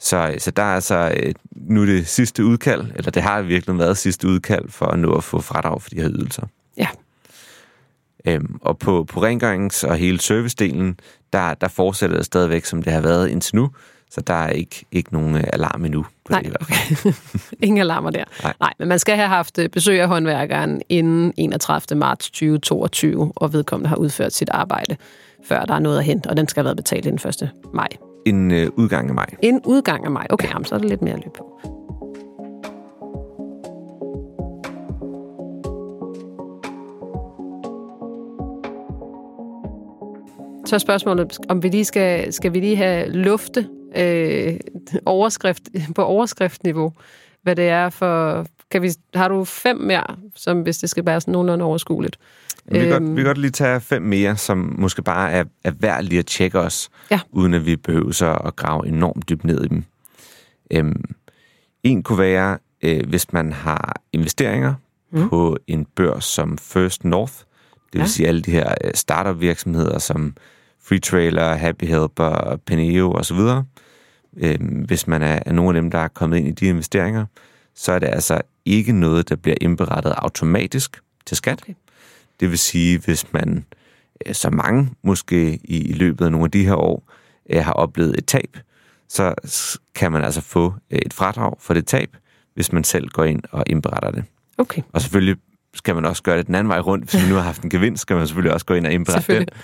Så, 0.00 0.34
så 0.38 0.50
der 0.50 0.62
er 0.62 0.74
altså 0.74 1.12
øh, 1.16 1.34
nu 1.54 1.86
det 1.86 2.08
sidste 2.08 2.44
udkald, 2.44 2.86
eller 2.96 3.10
det 3.10 3.22
har 3.22 3.42
virkelig 3.42 3.78
været 3.78 3.96
sidste 3.96 4.28
udkald 4.28 4.68
for 4.68 4.86
at 4.86 4.98
nå 4.98 5.14
at 5.14 5.24
få 5.24 5.40
fradrag 5.40 5.82
for 5.82 5.90
de 5.90 5.96
her 5.96 6.08
ydelser. 6.10 6.46
Ja. 6.76 6.88
Øhm, 8.24 8.58
og 8.62 8.78
på, 8.78 9.04
på 9.04 9.20
rengørings- 9.20 9.86
og 9.86 9.96
hele 9.96 10.20
servicedelen, 10.20 11.00
der, 11.32 11.54
der 11.54 11.68
fortsætter 11.68 12.16
det 12.16 12.26
stadigvæk, 12.26 12.64
som 12.64 12.82
det 12.82 12.92
har 12.92 13.00
været 13.00 13.28
indtil 13.28 13.56
nu. 13.56 13.70
Så 14.10 14.20
der 14.20 14.34
er 14.34 14.50
ikke, 14.50 14.84
ikke 14.92 15.12
nogen 15.12 15.34
øh, 15.34 15.44
alarm 15.52 15.84
endnu. 15.84 16.02
På 16.02 16.30
Nej, 16.32 16.40
det, 16.40 16.46
i 16.46 16.50
hvert 16.50 16.66
fald. 16.66 17.14
okay. 17.14 17.58
Ingen 17.66 17.80
alarmer 17.80 18.10
der. 18.10 18.24
Nej. 18.42 18.54
Nej, 18.60 18.72
men 18.78 18.88
man 18.88 18.98
skal 18.98 19.16
have 19.16 19.28
haft 19.28 19.58
øh, 19.58 19.68
besøg 19.68 20.00
af 20.00 20.08
håndværkeren 20.08 20.82
inden 20.88 21.32
31. 21.36 21.98
marts 21.98 22.30
2022, 22.30 23.32
og 23.36 23.52
vedkommende 23.52 23.88
har 23.88 23.96
udført 23.96 24.32
sit 24.32 24.50
arbejde, 24.50 24.96
før 25.44 25.64
der 25.64 25.74
er 25.74 25.78
noget 25.78 25.98
at 25.98 26.04
hente, 26.04 26.26
og 26.30 26.36
den 26.36 26.48
skal 26.48 26.60
have 26.60 26.64
været 26.64 26.76
betalt 26.76 27.06
inden 27.06 27.28
1. 27.28 27.50
maj. 27.74 27.88
En 28.28 28.50
øh, 28.50 28.70
udgang 28.76 29.08
af 29.08 29.14
maj. 29.14 29.26
En 29.42 29.60
udgang 29.66 30.04
af 30.04 30.10
maj. 30.10 30.26
Okay, 30.30 30.46
ja. 30.46 30.52
jamen, 30.52 30.64
så 30.64 30.74
er 30.74 30.78
det 30.78 30.88
lidt 30.88 31.02
mere 31.02 31.14
at 31.14 31.20
løbe 31.20 31.38
på. 31.38 31.60
Så 40.66 40.74
er 40.74 40.78
spørgsmålet, 40.78 41.38
om 41.48 41.62
vi 41.62 41.68
lige 41.68 41.84
skal, 41.84 42.32
skal 42.32 42.54
vi 42.54 42.60
lige 42.60 42.76
have 42.76 43.08
lufte 43.08 43.68
øh, 43.96 44.60
overskrift, 45.06 45.62
på 45.94 46.02
overskriftniveau, 46.04 46.92
hvad 47.42 47.56
det 47.56 47.68
er 47.68 47.90
for... 47.90 48.46
Kan 48.70 48.82
vi, 48.82 48.90
har 49.14 49.28
du 49.28 49.44
fem 49.44 49.76
mere, 49.76 50.04
som 50.34 50.62
hvis 50.62 50.78
det 50.78 50.90
skal 50.90 51.06
være 51.06 51.20
sådan 51.20 51.32
nogenlunde 51.32 51.64
overskueligt? 51.64 52.18
Vi 52.66 52.78
kan, 52.78 52.92
Øhm. 52.92 52.92
godt, 53.04 53.10
vi 53.10 53.16
kan 53.16 53.24
godt 53.24 53.38
lige 53.38 53.50
tage 53.50 53.80
fem 53.80 54.02
mere, 54.02 54.36
som 54.36 54.74
måske 54.78 55.02
bare 55.02 55.30
er, 55.32 55.44
er 55.64 55.70
værd 55.70 56.02
lige 56.04 56.18
at 56.18 56.26
tjekke 56.26 56.58
os, 56.60 56.88
Ja. 57.10 57.20
uden 57.30 57.54
at 57.54 57.66
vi 57.66 57.76
behøver 57.76 58.12
så 58.12 58.32
at 58.44 58.56
grave 58.56 58.86
enormt 58.88 59.28
dybt 59.28 59.44
ned 59.44 59.64
i 59.64 59.68
dem. 59.68 59.84
Øhm, 60.70 61.04
en 61.82 62.02
kunne 62.02 62.18
være, 62.18 62.58
øh, 62.82 63.08
hvis 63.08 63.32
man 63.32 63.52
har 63.52 64.00
investeringer 64.12 64.74
mm. 65.10 65.28
på 65.28 65.56
en 65.66 65.84
børs 65.94 66.24
som 66.24 66.58
First 66.58 67.04
North, 67.04 67.32
det 67.32 67.92
vil 67.92 68.00
Ja. 68.00 68.06
sige 68.06 68.26
alle 68.28 68.42
de 68.42 68.50
her 68.50 68.74
øh, 68.84 68.90
startup-virksomheder 68.94 69.98
som 69.98 70.34
Freetrailer, 70.82 71.54
Happy 71.54 71.84
Helper, 71.84 72.56
Peneo 72.66 73.12
osv. 73.12 73.38
Øhm, 74.36 74.66
hvis 74.66 75.06
man 75.06 75.22
er, 75.22 75.38
er 75.46 75.52
nogle 75.52 75.76
af 75.78 75.82
dem, 75.82 75.90
der 75.90 75.98
er 75.98 76.08
kommet 76.08 76.36
ind 76.38 76.48
i 76.48 76.50
de 76.50 76.66
investeringer, 76.66 77.24
så 77.78 77.92
er 77.92 77.98
det 77.98 78.06
altså 78.06 78.40
ikke 78.64 78.92
noget, 78.92 79.28
der 79.28 79.36
bliver 79.36 79.56
indberettet 79.60 80.14
automatisk 80.16 81.00
til 81.26 81.36
skat. 81.36 81.58
Okay. 81.62 81.74
Det 82.40 82.50
vil 82.50 82.58
sige, 82.58 82.98
hvis 82.98 83.32
man, 83.32 83.64
øh, 84.26 84.34
så 84.34 84.50
mange 84.50 84.90
måske 85.02 85.60
i, 85.64 85.92
løbet 85.92 86.24
af 86.24 86.30
nogle 86.32 86.44
af 86.44 86.50
de 86.50 86.64
her 86.64 86.74
år, 86.74 87.12
øh, 87.50 87.64
har 87.64 87.72
oplevet 87.72 88.18
et 88.18 88.26
tab, 88.26 88.56
så 89.08 89.34
kan 89.94 90.12
man 90.12 90.24
altså 90.24 90.40
få 90.40 90.74
øh, 90.90 90.98
et 90.98 91.12
fradrag 91.12 91.54
for 91.60 91.74
det 91.74 91.86
tab, 91.86 92.16
hvis 92.54 92.72
man 92.72 92.84
selv 92.84 93.08
går 93.08 93.24
ind 93.24 93.42
og 93.50 93.64
indberetter 93.66 94.10
det. 94.10 94.24
Okay, 94.58 94.82
Og 94.92 95.00
selvfølgelig 95.00 95.36
skal 95.74 95.94
man 95.94 96.04
også 96.04 96.22
gøre 96.22 96.38
det 96.38 96.46
den 96.46 96.54
anden 96.54 96.68
vej 96.68 96.78
rundt. 96.80 97.10
Hvis 97.10 97.20
man 97.22 97.28
nu 97.28 97.34
har 97.34 97.42
haft 97.42 97.62
en 97.62 97.70
gevinst, 97.70 98.02
skal 98.02 98.16
man 98.16 98.26
selvfølgelig 98.26 98.52
også 98.54 98.66
gå 98.66 98.74
ind 98.74 98.86
og 98.86 98.92
indberette. 98.92 99.22
Selvfølgelig. 99.24 99.54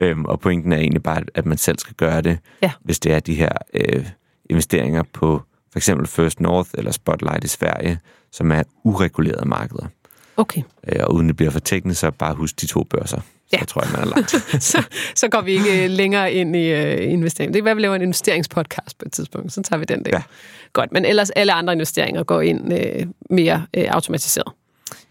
Øhm, 0.00 0.24
og 0.24 0.40
pointen 0.40 0.72
er 0.72 0.76
egentlig 0.76 1.02
bare, 1.02 1.22
at 1.34 1.46
man 1.46 1.58
selv 1.58 1.78
skal 1.78 1.94
gøre 1.94 2.20
det, 2.20 2.38
Ja. 2.62 2.72
hvis 2.84 3.00
det 3.00 3.12
er 3.12 3.20
de 3.20 3.34
her 3.34 3.52
øh, 3.74 4.06
investeringer 4.50 5.02
på 5.12 5.42
for 5.72 5.78
eksempel 5.78 6.06
First 6.06 6.40
North 6.40 6.70
eller 6.74 6.90
Spotlight 6.92 7.44
i 7.44 7.48
Sverige, 7.48 7.98
som 8.32 8.52
er 8.52 8.62
uregulerede 8.84 9.48
markeder. 9.48 9.86
okay. 10.36 10.62
Øh, 10.88 11.00
og 11.04 11.14
uden 11.14 11.28
det 11.28 11.36
bliver 11.36 11.50
for 11.50 11.60
teknisk, 11.60 12.00
så 12.00 12.10
bare 12.10 12.34
husk 12.34 12.60
de 12.60 12.66
to 12.66 12.82
børser. 12.84 13.16
Så 13.20 13.22
Ja. 13.52 13.58
jeg 13.58 13.68
tror 13.68 13.82
jeg, 13.82 13.90
man 13.92 14.00
er 14.00 14.06
langt. 14.06 14.30
så, 14.72 14.82
så 15.14 15.28
går 15.28 15.40
vi 15.40 15.52
ikke 15.52 15.84
øh, 15.84 15.90
længere 15.90 16.32
ind 16.32 16.56
i 16.56 16.66
øh, 16.72 17.12
investering. 17.12 17.54
Det 17.54 17.60
kan 17.60 17.64
være, 17.64 17.70
at 17.70 17.76
vi 17.76 17.82
laver 17.82 17.94
en 17.94 18.02
investeringspodcast 18.02 18.98
på 18.98 19.04
et 19.06 19.12
tidspunkt, 19.12 19.52
så 19.52 19.62
tager 19.62 19.78
vi 19.78 19.84
den 19.84 20.04
der. 20.04 20.10
Ja. 20.12 20.22
Godt, 20.72 20.92
men 20.92 21.04
ellers 21.04 21.30
alle 21.30 21.52
andre 21.52 21.72
investeringer 21.72 22.22
går 22.22 22.40
ind 22.40 22.72
øh, 22.72 23.06
mere 23.30 23.66
øh, 23.76 23.84
automatiseret. 23.88 24.52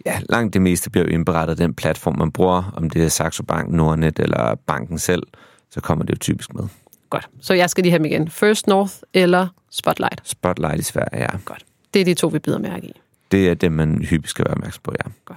Ja, 0.06 0.19
langt 0.30 0.54
det 0.54 0.62
meste 0.62 0.89
bliver 0.89 1.06
jo 1.08 1.12
indberettet 1.13 1.52
af 1.54 1.58
den 1.58 1.74
platform, 1.74 2.17
man 2.17 2.32
bruger, 2.32 2.74
om 2.78 2.89
det 2.89 3.04
er 3.04 3.08
Saxo 3.10 3.43
Bank, 3.43 3.69
Nordnet 3.71 4.19
eller 4.19 4.56
banken 4.67 5.00
selv, 5.00 5.24
så 5.71 5.82
kommer 5.82 6.06
det 6.06 6.13
jo 6.13 6.17
typisk 6.17 6.54
med. 6.54 6.63
Godt, 7.12 7.30
så 7.41 7.54
jeg 7.54 7.69
skal 7.69 7.84
lige 7.84 7.91
have 7.91 7.97
dem 7.97 8.06
igen. 8.06 8.30
First 8.30 8.67
North 8.67 8.93
eller 9.13 9.47
Spotlight. 9.69 10.21
Spotlight 10.24 10.80
i 10.80 10.84
Sverige, 10.84 11.21
ja. 11.21 11.30
Godt. 11.45 11.65
Det 11.93 12.00
er 12.02 12.06
de 12.06 12.13
to, 12.13 12.28
vi 12.28 12.39
bider 12.39 12.60
mærke 12.60 12.88
i. 12.88 12.93
Det 13.32 13.50
er 13.50 13.54
det, 13.54 13.71
man 13.71 14.02
hyppigt 14.02 14.30
skal 14.30 14.45
være 14.45 14.54
opmærksom 14.54 14.82
på, 14.84 14.93
ja. 15.06 15.36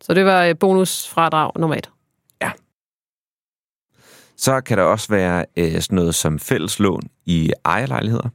Så 0.00 0.14
det 0.14 0.24
var 0.24 0.44
øh, 0.44 0.58
bonusfradrag 0.58 1.52
nummer 1.56 1.76
et. 1.76 1.90
Så 4.38 4.60
kan 4.60 4.78
der 4.78 4.84
også 4.84 5.08
være 5.08 5.44
øh, 5.56 5.80
sådan 5.80 5.96
noget 5.96 6.14
som 6.14 6.38
fælleslån 6.38 7.02
i 7.26 7.52
ejerlejligheder. 7.64 8.28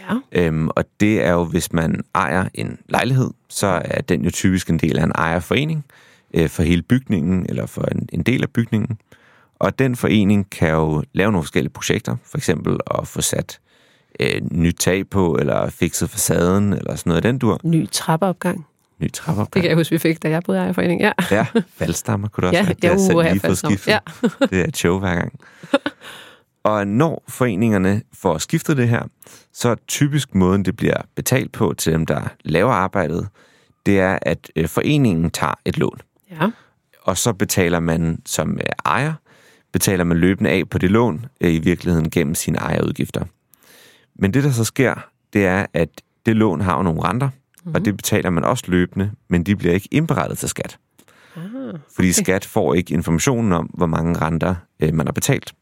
Ja. 0.00 0.14
Øhm, 0.32 0.68
og 0.68 0.84
det 1.00 1.24
er 1.24 1.32
jo, 1.32 1.44
hvis 1.44 1.72
man 1.72 2.04
ejer 2.14 2.48
en 2.54 2.78
lejlighed, 2.88 3.30
så 3.48 3.82
er 3.84 4.00
den 4.00 4.24
jo 4.24 4.30
typisk 4.30 4.70
en 4.70 4.78
del 4.78 4.98
af 4.98 5.04
en 5.04 5.12
ejerforening 5.14 5.84
øh, 6.34 6.48
for 6.48 6.62
hele 6.62 6.82
bygningen, 6.82 7.46
eller 7.48 7.66
for 7.66 7.82
en, 7.82 8.08
en 8.12 8.22
del 8.22 8.42
af 8.42 8.50
bygningen. 8.50 8.98
Og 9.58 9.78
den 9.78 9.96
forening 9.96 10.50
kan 10.50 10.70
jo 10.70 11.02
lave 11.12 11.32
nogle 11.32 11.44
forskellige 11.44 11.72
projekter, 11.72 12.16
for 12.30 12.38
eksempel 12.38 12.78
at 12.98 13.08
få 13.08 13.20
sat 13.20 13.58
øh, 14.20 14.40
nyt 14.50 14.76
tag 14.78 15.08
på, 15.10 15.36
eller 15.40 15.70
fikset 15.70 16.10
facaden, 16.10 16.72
eller 16.72 16.96
sådan 16.96 17.10
noget 17.10 17.24
af 17.24 17.32
den 17.32 17.38
dur. 17.38 17.60
Ny 17.64 17.88
trappeopgang. 17.92 18.66
Ny 19.00 19.12
trappeopgang. 19.12 19.54
Det 19.54 19.62
kan 19.62 19.68
jeg 19.68 19.76
huske, 19.76 19.92
vi 19.92 19.98
fik, 19.98 20.22
da 20.22 20.28
jeg 20.30 20.42
boede 20.42 20.58
i 20.60 20.62
ejerforening. 20.62 21.00
Ja. 21.00 21.12
Ja, 21.30 21.46
valgstammer 21.78 22.28
kunne 22.28 22.42
det 22.42 22.48
også 22.48 22.58
Ja, 22.58 22.64
være. 22.66 22.74
Det 22.74 22.84
ja, 22.84 23.06
selv 23.06 23.22
lige 23.32 23.40
fået 23.40 23.42
valgstammer. 23.42 23.76
skiftet. 23.76 23.92
Ja. 23.92 23.98
det 24.50 24.60
er 24.60 24.64
et 24.68 24.76
show 24.76 24.98
hver 24.98 25.14
gang. 25.14 25.32
Og 26.64 26.86
når 26.86 27.24
foreningerne 27.28 28.02
får 28.12 28.38
skiftet 28.38 28.76
det 28.76 28.88
her, 28.88 29.02
så 29.52 29.68
er 29.68 29.74
typisk 29.88 30.34
måden, 30.34 30.64
det 30.64 30.76
bliver 30.76 30.96
betalt 31.14 31.52
på 31.52 31.74
til 31.78 31.92
dem, 31.92 32.06
der 32.06 32.20
laver 32.44 32.72
arbejdet, 32.72 33.28
det 33.86 34.00
er, 34.00 34.18
at 34.22 34.50
øh, 34.56 34.68
foreningen 34.68 35.30
tager 35.30 35.54
et 35.64 35.78
lån. 35.78 35.98
ja. 36.30 36.50
Og 37.02 37.18
så 37.18 37.32
betaler 37.32 37.80
man 37.80 38.18
som 38.26 38.52
øh, 38.52 38.60
ejer, 38.84 39.12
betaler 39.74 40.04
man 40.04 40.16
løbende 40.16 40.50
af 40.50 40.68
på 40.70 40.78
det 40.78 40.90
lån, 40.90 41.26
øh, 41.40 41.54
i 41.54 41.58
virkeligheden 41.58 42.10
gennem 42.10 42.34
sine 42.34 42.58
ejerudgifter. 42.58 43.24
Men 44.14 44.34
det, 44.34 44.44
der 44.44 44.50
så 44.50 44.64
sker, 44.64 44.94
det 45.32 45.46
er, 45.46 45.66
at 45.72 45.88
det 46.26 46.36
lån 46.36 46.60
har 46.60 46.76
jo 46.76 46.82
nogle 46.82 47.02
renter, 47.02 47.28
mm-hmm. 47.28 47.74
og 47.74 47.84
det 47.84 47.96
betaler 47.96 48.30
man 48.30 48.44
også 48.44 48.64
løbende, 48.68 49.10
men 49.28 49.44
de 49.44 49.56
bliver 49.56 49.74
ikke 49.74 49.88
indberettet 49.90 50.38
til 50.38 50.48
skat. 50.48 50.78
Ah, 51.36 51.42
Fordi 51.94 52.12
skat 52.12 52.44
får 52.44 52.74
ikke 52.74 52.94
informationen 52.94 53.52
om, 53.52 53.66
hvor 53.66 53.86
mange 53.86 54.18
renter 54.18 54.54
øh, 54.80 54.94
man 54.94 55.06
har 55.06 55.12
betalt. 55.12 55.54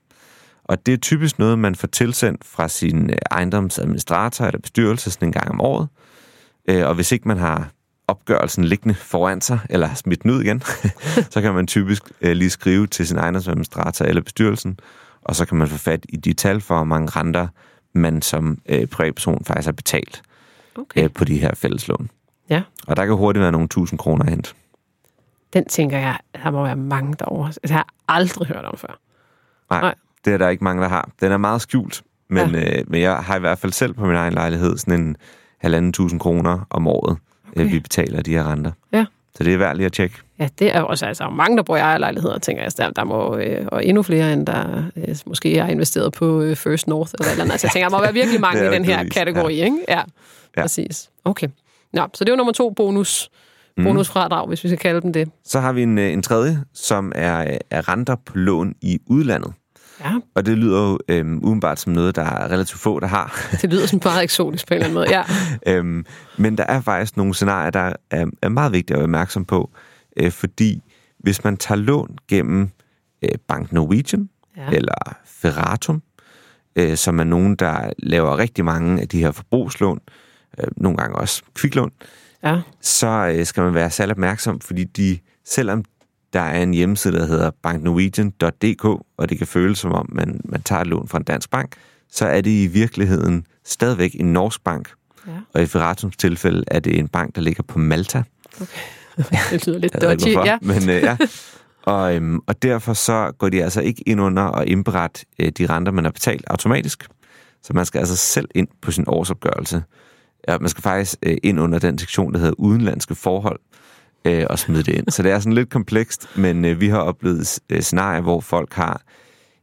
Og 0.64 0.86
det 0.86 0.94
er 0.94 0.98
typisk 0.98 1.38
noget, 1.38 1.58
man 1.58 1.74
får 1.74 1.88
tilsendt 1.88 2.44
fra 2.44 2.68
sin 2.68 3.10
øh, 3.10 3.16
ejendomsadministrator 3.30 4.44
eller 4.44 4.60
bestyrelse 4.60 5.10
sådan 5.10 5.28
en 5.28 5.32
gang 5.32 5.50
om 5.50 5.60
året. 5.60 5.88
Øh, 6.68 6.86
og 6.88 6.94
hvis 6.94 7.12
ikke 7.12 7.28
man 7.28 7.38
har 7.38 7.70
opgørelsen 8.12 8.64
liggende 8.64 8.94
foran 8.94 9.40
sig, 9.40 9.58
eller 9.70 9.94
smidt 9.94 10.22
den 10.22 10.30
ud 10.30 10.42
igen, 10.42 10.62
så 11.32 11.40
kan 11.40 11.54
man 11.54 11.66
typisk 11.66 12.02
øh, 12.20 12.32
lige 12.32 12.50
skrive 12.50 12.86
til 12.86 13.06
sin 13.06 13.18
ejendomsadministrator 13.18 14.04
eller 14.04 14.22
bestyrelsen, 14.22 14.78
og 15.22 15.36
så 15.36 15.46
kan 15.46 15.56
man 15.56 15.68
få 15.68 15.78
fat 15.78 16.06
i 16.08 16.16
de 16.16 16.32
tal 16.32 16.60
for, 16.60 16.74
hvor 16.76 16.84
mange 16.84 17.10
renter 17.10 17.48
man 17.92 18.22
som 18.22 18.58
øh, 18.68 18.86
privatperson 18.86 19.44
faktisk 19.44 19.66
har 19.66 19.72
betalt 19.72 20.22
Okay. 20.74 21.04
øh, 21.04 21.10
på 21.10 21.24
de 21.24 21.38
her 21.38 21.54
fælleslån. 21.54 22.10
Ja. 22.50 22.62
Og 22.86 22.96
der 22.96 23.06
kan 23.06 23.14
hurtigt 23.14 23.40
være 23.42 23.52
nogle 23.52 23.68
tusind 23.68 23.98
kroner 23.98 24.24
at 24.24 24.30
hente. 24.30 24.54
Den 25.52 25.64
tænker 25.64 25.98
jeg, 25.98 26.18
der 26.44 26.50
må 26.50 26.62
være 26.62 26.76
mange 26.76 27.14
derovre. 27.18 27.46
Altså, 27.46 27.60
jeg 27.68 27.76
har 27.76 27.88
aldrig 28.08 28.48
hørt 28.48 28.64
om 28.64 28.76
før. 28.76 28.98
Nej, 29.70 29.80
Nej. 29.80 29.80
Nej, 29.80 29.94
det 30.24 30.32
er 30.32 30.38
der 30.38 30.48
ikke 30.48 30.64
mange, 30.64 30.82
der 30.82 30.88
har. 30.88 31.10
Den 31.20 31.32
er 31.32 31.36
meget 31.36 31.60
skjult, 31.60 32.02
men, 32.28 32.50
ja. 32.50 32.78
øh, 32.78 32.84
men 32.88 33.00
jeg 33.00 33.16
har 33.16 33.36
i 33.36 33.40
hvert 33.40 33.58
fald 33.58 33.72
selv 33.72 33.94
på 33.94 34.06
min 34.06 34.16
egen 34.16 34.32
lejlighed 34.32 34.78
sådan 34.78 35.00
en 35.00 35.16
halvanden 35.58 35.92
tusind 35.92 36.20
kroner 36.20 36.66
om 36.70 36.88
året, 36.88 37.18
okay. 37.52 37.64
øh, 37.64 37.72
vi 37.72 37.80
betaler 37.80 38.18
af 38.18 38.24
de 38.24 38.30
her 38.30 38.52
renter. 38.52 38.72
Ja. 38.92 39.04
Så 39.34 39.44
det 39.44 39.54
er 39.54 39.58
værd 39.58 39.76
lige 39.76 39.86
at 39.86 39.92
tjekke. 39.92 40.16
Ja, 40.38 40.48
det 40.58 40.76
er 40.76 40.80
også 40.80 41.06
altså, 41.06 41.30
mange, 41.30 41.56
der 41.56 41.62
bor 41.62 41.76
i 41.76 41.80
ejerlejligheder, 41.80 42.38
tænker 42.38 42.62
jeg. 42.62 42.72
Der, 42.76 42.90
der 42.90 43.04
må, 43.04 43.36
øh, 43.36 43.66
og 43.66 43.86
endnu 43.86 44.02
flere, 44.02 44.32
end 44.32 44.46
der 44.46 44.82
øh, 44.96 45.16
måske 45.26 45.58
har 45.58 45.68
investeret 45.68 46.12
på 46.12 46.40
øh, 46.40 46.56
First 46.56 46.86
North 46.86 47.12
eller 47.18 47.30
eller 47.30 47.42
andet. 47.42 47.52
Altså, 47.52 47.66
jeg 47.66 47.72
tænker, 47.72 47.88
der 47.88 47.96
må 47.96 48.02
være 48.02 48.12
virkelig 48.12 48.40
mange 48.40 48.60
i 48.68 48.74
den 48.74 48.84
her 48.84 48.94
tydeligvis, 48.94 49.14
kategori, 49.14 49.56
ja. 49.56 49.64
ikke? 49.64 49.78
Ja, 49.88 50.02
ja, 50.56 50.62
præcis. 50.62 51.10
Okay. 51.24 51.48
Nå, 51.92 52.06
så 52.14 52.24
det 52.24 52.30
var 52.32 52.36
nummer 52.36 52.52
to 52.52 52.70
bonus. 52.70 53.30
Bonusfradrag, 53.82 54.48
hvis 54.48 54.64
vi 54.64 54.68
skal 54.68 54.78
kalde 54.78 55.00
dem 55.00 55.12
det. 55.12 55.30
Så 55.44 55.60
har 55.60 55.72
vi 55.72 55.82
en, 55.82 55.98
øh, 55.98 56.12
en 56.12 56.22
tredje, 56.22 56.64
som 56.74 57.12
er, 57.14 57.40
øh, 57.40 57.56
er 57.70 57.88
renter 57.88 58.16
på 58.26 58.32
lån 58.38 58.74
i 58.82 58.98
udlandet. 59.06 59.52
Ja, 60.04 60.18
Og 60.34 60.46
det 60.46 60.58
lyder 60.58 60.90
jo 60.90 60.98
øhm, 61.08 61.38
udenbart 61.38 61.80
som 61.80 61.92
noget, 61.92 62.16
der 62.16 62.22
er 62.22 62.50
relativt 62.50 62.80
få, 62.80 63.00
der 63.00 63.06
har. 63.06 63.48
det 63.62 63.70
lyder 63.70 63.86
sådan 63.86 64.00
meget 64.04 64.22
eksotisk 64.22 64.66
på 64.66 64.74
en 64.74 64.82
eller 64.82 64.84
anden 64.84 64.94
måde. 64.94 65.08
Ja, 65.10 65.22
øhm, 65.78 66.06
men 66.36 66.58
der 66.58 66.64
er 66.68 66.80
faktisk 66.80 67.16
nogle 67.16 67.34
scenarier, 67.34 67.70
der 67.70 67.92
er, 68.10 68.26
er 68.42 68.48
meget 68.48 68.72
vigtige 68.72 68.94
at 68.94 68.98
være 68.98 69.04
opmærksom 69.04 69.44
på. 69.44 69.70
Øh, 70.16 70.30
fordi 70.30 70.82
hvis 71.18 71.44
man 71.44 71.56
tager 71.56 71.78
lån 71.78 72.16
gennem 72.28 72.70
øh, 73.22 73.30
Bank 73.48 73.72
Norwegian 73.72 74.28
ja. 74.56 74.70
eller 74.72 75.16
Ferratum, 75.24 76.02
øh, 76.76 76.96
som 76.96 77.18
er 77.18 77.24
nogen, 77.24 77.56
der 77.56 77.92
laver 77.98 78.38
rigtig 78.38 78.64
mange 78.64 79.00
af 79.00 79.08
de 79.08 79.18
her 79.18 79.30
forbrugslån, 79.30 80.00
øh, 80.58 80.66
nogle 80.76 80.96
gange 80.98 81.16
også 81.16 81.42
kviklån, 81.54 81.90
ja. 82.44 82.60
så 82.80 83.32
øh, 83.36 83.46
skal 83.46 83.62
man 83.62 83.74
være 83.74 83.90
særlig 83.90 84.12
opmærksom, 84.12 84.60
fordi 84.60 84.84
de, 84.84 85.18
selvom 85.44 85.84
der 86.32 86.40
er 86.40 86.62
en 86.62 86.74
hjemmeside, 86.74 87.18
der 87.18 87.26
hedder 87.26 87.50
banknorwegian.dk, 87.62 88.84
og 89.16 89.28
det 89.28 89.38
kan 89.38 89.46
føles 89.46 89.78
som 89.78 89.92
om, 89.92 90.06
man, 90.08 90.40
man 90.44 90.62
tager 90.62 90.80
et 90.80 90.86
lån 90.86 91.08
fra 91.08 91.18
en 91.18 91.24
dansk 91.24 91.50
bank, 91.50 91.76
så 92.10 92.26
er 92.26 92.40
det 92.40 92.50
i 92.50 92.66
virkeligheden 92.66 93.46
stadigvæk 93.64 94.14
en 94.14 94.32
norsk 94.32 94.64
bank. 94.64 94.90
Ja. 95.26 95.32
Og 95.54 95.62
i 95.62 95.66
Ferratums 95.66 96.16
tilfælde 96.16 96.64
er 96.66 96.80
det 96.80 96.98
en 96.98 97.08
bank, 97.08 97.34
der 97.34 97.40
ligger 97.40 97.62
på 97.62 97.78
Malta. 97.78 98.22
Det 99.50 99.66
lyder 99.66 99.78
lidt 99.78 100.02
dodgy. 100.02 100.32
hvorfor, 100.32 100.46
Ja. 100.46 100.58
Men, 100.62 100.90
øh, 100.90 101.02
ja. 101.02 101.16
og, 101.92 102.14
øhm, 102.14 102.40
og 102.46 102.62
derfor 102.62 102.92
så 102.92 103.32
går 103.38 103.48
de 103.48 103.62
altså 103.64 103.80
ikke 103.80 104.02
ind 104.06 104.20
under 104.20 104.42
at 104.42 104.68
indberette 104.68 105.24
øh, 105.38 105.52
de 105.58 105.66
renter, 105.66 105.92
man 105.92 106.04
har 106.04 106.12
betalt 106.12 106.44
automatisk. 106.46 107.08
Så 107.62 107.72
man 107.72 107.86
skal 107.86 107.98
altså 107.98 108.16
selv 108.16 108.48
ind 108.54 108.68
på 108.82 108.90
sin 108.90 109.04
årsopgørelse. 109.06 109.82
Ja, 110.48 110.58
man 110.58 110.68
skal 110.68 110.82
faktisk 110.82 111.14
øh, 111.22 111.36
ind 111.42 111.60
under 111.60 111.78
den 111.78 111.98
sektion, 111.98 112.32
der 112.32 112.38
hedder 112.38 112.54
udenlandske 112.58 113.14
forhold, 113.14 113.60
øh, 114.24 114.46
og 114.50 114.58
smide 114.58 114.82
det 114.82 114.92
ind. 114.94 115.08
Så 115.10 115.22
det 115.22 115.32
er 115.32 115.38
sådan 115.38 115.52
lidt 115.52 115.70
komplekst, 115.70 116.28
men 116.36 116.64
øh, 116.64 116.80
vi 116.80 116.88
har 116.88 116.98
oplevet 116.98 117.58
øh, 117.70 117.80
scenarier, 117.82 118.20
hvor 118.20 118.40
folk 118.40 118.72
har 118.72 119.02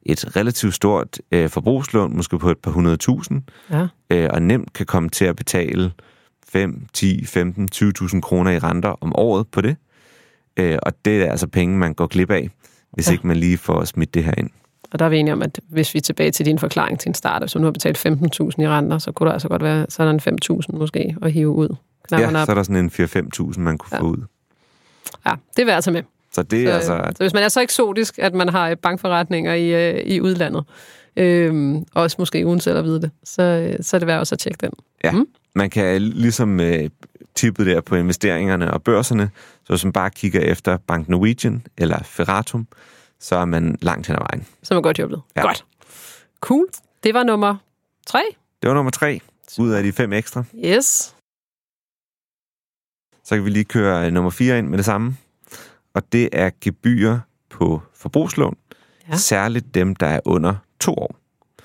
et 0.04 0.36
relativt 0.36 0.74
stort 0.74 1.20
øh, 1.32 1.50
forbrugslån, 1.50 2.16
måske 2.18 2.40
på 2.40 2.50
et 2.52 2.58
par 2.58 2.72
hundrede 2.72 2.98
tusind, 2.98 3.42
ja. 3.72 3.88
øh, 4.10 4.30
og 4.34 4.42
nemt 4.42 4.74
kan 4.74 4.86
komme 4.86 5.10
til 5.10 5.26
at 5.26 5.36
betale 5.36 5.92
5, 6.50 6.86
10, 6.94 7.26
15, 7.26 7.70
20.000 7.76 8.20
kroner 8.22 8.52
i 8.52 8.60
renter 8.60 8.90
om 9.04 9.12
året 9.16 9.48
på 9.48 9.62
det. 9.62 9.76
Øh, 10.60 10.78
og 10.84 10.94
det 11.06 11.24
er 11.24 11.32
altså 11.32 11.48
penge, 11.48 11.78
man 11.78 11.94
går 11.94 12.08
glip 12.08 12.32
af, 12.32 12.50
hvis 12.92 13.08
Ja. 13.08 13.12
ikke 13.12 13.28
man 13.28 13.38
lige 13.38 13.58
får 13.58 13.84
smidt 13.84 14.14
det 14.14 14.24
her 14.24 14.34
ind. 14.38 14.50
Og 14.92 15.00
der 15.00 15.06
er 15.06 15.10
vi 15.10 15.18
enige 15.18 15.34
om, 15.34 15.42
at 15.42 15.60
hvis 15.70 15.94
vi 15.94 15.98
er 15.98 16.02
tilbage 16.02 16.32
til 16.32 16.46
din 16.46 16.60
forklaring 16.60 17.00
til 17.00 17.10
en 17.10 17.14
start, 17.14 17.42
hvis 17.42 17.52
du 17.52 17.60
nu 17.60 17.66
har 17.66 17.72
betalt 17.72 17.98
15.000 18.08 18.12
i 18.62 18.68
renter, 18.68 18.98
så 18.98 19.12
kunne 19.12 19.28
der 19.28 19.34
altså 19.34 19.48
godt 19.48 19.64
være 19.64 19.86
sådan 19.90 20.16
en 20.28 20.38
5.000 20.72 20.78
måske 20.78 21.16
at 21.22 21.32
hive 21.32 21.50
ud. 21.50 21.76
Knapperne 22.08 22.38
Ja, 22.38 22.42
op. 22.42 22.46
så 22.46 22.52
er 22.52 22.56
der 22.56 22.64
sådan 22.64 22.76
en 22.86 22.92
4-5.000, 23.54 23.60
man 23.60 23.78
kunne 23.78 23.90
ja. 23.96 24.02
få 24.02 24.06
ud. 24.06 24.18
Ja, 25.26 25.32
det 25.32 25.66
vil 25.66 25.68
jeg 25.68 25.76
altså 25.76 25.92
med. 25.92 26.04
Så 26.32 26.44
det 26.44 26.68
Så, 26.68 26.72
er 26.72 26.76
altså... 26.76 27.12
så 27.18 27.24
hvis 27.24 27.34
man 27.34 27.44
er 27.44 27.48
så 27.50 27.62
eksotisk, 27.62 28.20
at 28.20 28.34
man 28.34 28.50
har 28.50 28.70
øh, 28.70 28.78
bankforretninger 28.78 29.54
i, 29.54 29.90
øh, 29.90 30.02
i 30.06 30.22
udlandet, 30.22 30.64
øhm, 31.18 31.86
også 31.94 32.16
måske 32.20 32.46
uden 32.46 32.60
selv 32.60 32.78
at 32.78 32.84
vide 32.84 33.02
det, 33.02 33.12
så, 33.24 33.42
øh, 33.42 33.76
så 33.84 33.98
er 33.98 34.00
det 34.00 34.08
værd 34.08 34.20
også 34.20 34.36
at 34.36 34.40
tjekke 34.40 34.58
den. 34.62 34.72
Ja, 35.04 35.12
Mm. 35.12 35.28
man 35.56 35.70
kan 35.70 36.02
ligesom 36.02 36.60
øh, 36.60 36.90
tippet 37.36 37.66
der 37.66 37.82
på 37.82 37.96
investeringerne 37.96 38.74
og 38.74 38.84
børserne, 38.84 39.30
så 39.64 39.74
hvis 39.74 39.84
man 39.84 39.94
bare 39.94 40.10
kigger 40.10 40.42
efter 40.42 40.78
Bank 40.78 41.10
Norwegian 41.10 41.66
eller 41.78 42.00
Ferratum, 42.04 42.68
så 43.20 43.36
er 43.36 43.46
man 43.46 43.78
langt 43.82 44.08
hen 44.08 44.16
ad 44.16 44.22
vejen. 44.32 44.46
Så 44.64 44.74
er 44.74 44.76
man 44.76 44.84
godt 44.84 44.98
hjulpet. 44.98 45.22
Ja. 45.36 45.42
Godt. 45.42 45.66
Cool. 46.42 46.68
Det 47.04 47.14
var 47.14 47.24
nummer 47.24 47.56
tre. 48.08 48.22
Det 48.62 48.68
var 48.68 48.74
nummer 48.76 48.92
tre 48.92 49.20
ud 49.60 49.70
af 49.72 49.84
de 49.84 49.92
fem 49.92 50.14
ekstra. 50.14 50.44
Yes. 50.66 51.16
Så 53.30 53.36
kan 53.36 53.46
vi 53.46 53.50
lige 53.50 53.66
køre 53.66 54.06
øh, 54.06 54.14
nummer 54.14 54.30
4 54.30 54.60
ind 54.60 54.68
med 54.68 54.78
det 54.78 54.86
samme. 54.86 55.18
Og 55.94 56.12
det 56.12 56.30
er 56.32 56.50
gebyrer 56.62 57.20
på 57.50 57.82
forbrugslån. 57.96 58.58
Ja. 58.72 59.12
Ja. 59.12 59.18
Særligt 59.18 59.76
dem, 59.76 59.96
der 59.96 60.08
er 60.08 60.20
under 60.26 60.56
to 60.80 60.94
år. 60.94 61.16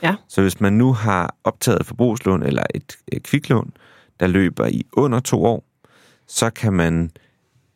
Ja. 0.02 0.14
Så 0.28 0.42
hvis 0.42 0.60
man 0.60 0.72
nu 0.72 0.92
har 0.92 1.34
optaget 1.44 1.80
et 1.80 1.86
forbrugslån 1.86 2.42
eller 2.42 2.62
et, 2.74 2.96
et 3.08 3.22
kviklån, 3.22 3.72
der 4.20 4.26
løber 4.26 4.66
i 4.66 4.86
under 4.92 5.20
to 5.20 5.44
år, 5.44 5.64
så 6.28 6.50
kan 6.50 6.72
man 6.72 7.10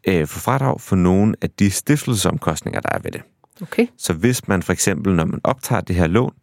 øh, 0.09 0.27
få 0.27 0.39
fradrag 0.39 0.81
for 0.81 0.97
nogle 0.97 1.35
af 1.43 1.51
de 1.51 1.71
stiftelsesomkostninger, 1.71 2.81
der 2.81 2.89
er 2.93 2.99
ved 2.99 3.11
det. 3.11 3.23
Okay. 3.63 3.87
Så 3.99 4.13
hvis 4.13 4.49
man 4.49 4.63
for 4.63 4.73
eksempel, 4.73 5.15
når 5.15 5.25
man 5.25 5.41
optager 5.45 5.81
det 5.81 5.97
her 5.97 6.07
lån, 6.07 6.35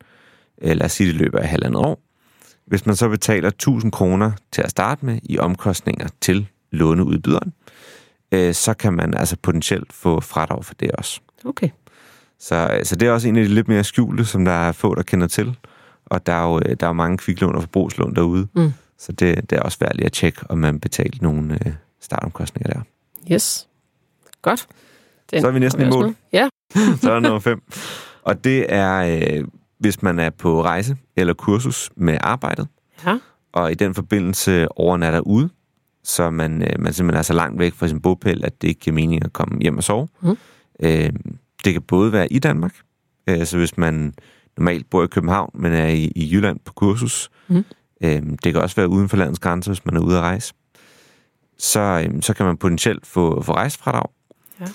øh, 0.61 0.75
lad 0.75 0.85
os 0.85 0.91
sige, 0.91 1.07
det 1.07 1.15
løber 1.15 1.41
i 1.41 1.45
halvandet 1.45 1.81
år, 1.81 2.01
hvis 2.65 2.85
man 2.85 2.95
så 2.95 3.09
betaler 3.09 3.47
1000 3.47 3.91
kroner 3.91 4.31
til 4.51 4.61
at 4.61 4.71
starte 4.71 5.05
med 5.05 5.19
i 5.23 5.39
omkostninger 5.39 6.07
til 6.21 6.47
låneudbyderen, 6.71 7.53
øh, 8.31 8.53
så 8.53 8.73
kan 8.73 8.93
man 8.93 9.13
altså 9.13 9.37
potentielt 9.41 9.93
få 9.93 10.19
fradrag 10.19 10.65
for 10.65 10.73
det 10.73 10.91
også. 10.91 11.19
Okay. 11.45 11.69
Så, 12.39 12.69
øh, 12.79 12.85
så 12.85 12.95
det 12.95 13.07
er 13.07 13.11
også 13.11 13.27
en 13.27 13.35
af 13.37 13.43
de 13.47 13.53
lidt 13.53 13.67
mere 13.67 13.83
skjulte, 13.83 14.25
som 14.25 14.45
der 14.45 14.51
er 14.51 14.71
få, 14.71 14.95
der 14.95 15.03
kender 15.03 15.27
til. 15.27 15.57
Og 16.05 16.25
der 16.25 16.33
er 16.33 16.47
jo, 16.47 16.59
øh, 16.65 16.75
der 16.79 16.85
er 16.85 16.89
jo 16.89 16.93
mange 16.93 17.17
kviklån 17.17 17.55
og 17.55 17.61
forbrugslån 17.61 18.15
derude. 18.15 18.47
Mm. 18.55 18.71
Så 18.97 19.11
det, 19.11 19.49
det 19.49 19.57
er 19.57 19.61
også 19.61 19.77
værd 19.81 19.95
lige 19.95 20.05
at 20.05 20.11
tjekke, 20.11 20.41
om 20.49 20.57
man 20.57 20.79
betaler 20.79 21.17
nogle 21.21 21.53
øh, 21.65 21.73
startomkostninger 22.01 22.73
der. 22.73 22.81
Yes. 23.31 23.67
Godt. 24.41 24.67
Den 25.31 25.41
Så 25.41 25.47
er 25.47 25.51
vi 25.51 25.59
næsten 25.59 25.81
i 25.81 25.89
mål. 25.89 26.15
Ja. 26.33 26.49
Så 27.01 27.11
er 27.11 27.19
nummer 27.19 27.39
fem. 27.39 27.61
Og 28.23 28.43
det 28.43 28.65
er, 28.73 28.95
øh, 29.39 29.47
hvis 29.79 30.01
man 30.01 30.19
er 30.19 30.29
på 30.29 30.63
rejse 30.63 30.97
eller 31.15 31.33
kursus 31.33 31.91
med 31.95 32.17
arbejdet, 32.21 32.67
Ja. 33.05 33.17
og 33.53 33.71
i 33.71 33.75
den 33.75 33.95
forbindelse 33.95 34.67
overnatter 34.79 35.19
ude, 35.19 35.49
så 36.05 36.29
man, 36.29 36.61
øh, 36.61 36.79
man 36.79 36.93
simpelthen 36.93 37.19
er 37.19 37.23
så 37.23 37.33
langt 37.33 37.59
væk 37.59 37.73
fra 37.73 37.87
sin 37.87 38.01
bopæl, 38.01 38.45
at 38.45 38.61
det 38.61 38.67
ikke 38.67 38.79
giver 38.79 38.93
mening 38.93 39.25
at 39.25 39.33
komme 39.33 39.61
hjem 39.61 39.77
og 39.77 39.83
sove. 39.83 40.07
Mhm. 40.21 40.37
Øh, 40.79 41.09
det 41.65 41.73
kan 41.73 41.81
både 41.81 42.11
være 42.11 42.33
i 42.33 42.39
Danmark, 42.39 42.75
øh, 43.27 43.45
så 43.45 43.57
hvis 43.57 43.77
man 43.77 44.13
normalt 44.57 44.89
bor 44.89 45.03
i 45.03 45.07
København, 45.07 45.51
men 45.53 45.73
er 45.73 45.87
i, 45.87 46.11
i 46.15 46.29
Jylland 46.33 46.59
på 46.65 46.73
kursus. 46.73 47.29
Mhm. 47.47 47.65
Øh, 48.03 48.21
det 48.43 48.53
kan 48.53 48.55
også 48.55 48.75
være 48.75 48.87
uden 48.87 49.09
for 49.09 49.17
landets 49.17 49.39
grænser, 49.39 49.71
hvis 49.71 49.85
man 49.85 49.95
er 49.95 50.01
ude 50.01 50.17
at 50.17 50.21
rejse. 50.21 50.53
Så, 51.57 51.79
øh, 51.79 52.21
så 52.21 52.33
kan 52.33 52.45
man 52.45 52.57
potentielt 52.57 53.07
få, 53.07 53.41
få 53.41 53.53
rejsefradrag. 53.53 54.09
Ja. 54.59 54.65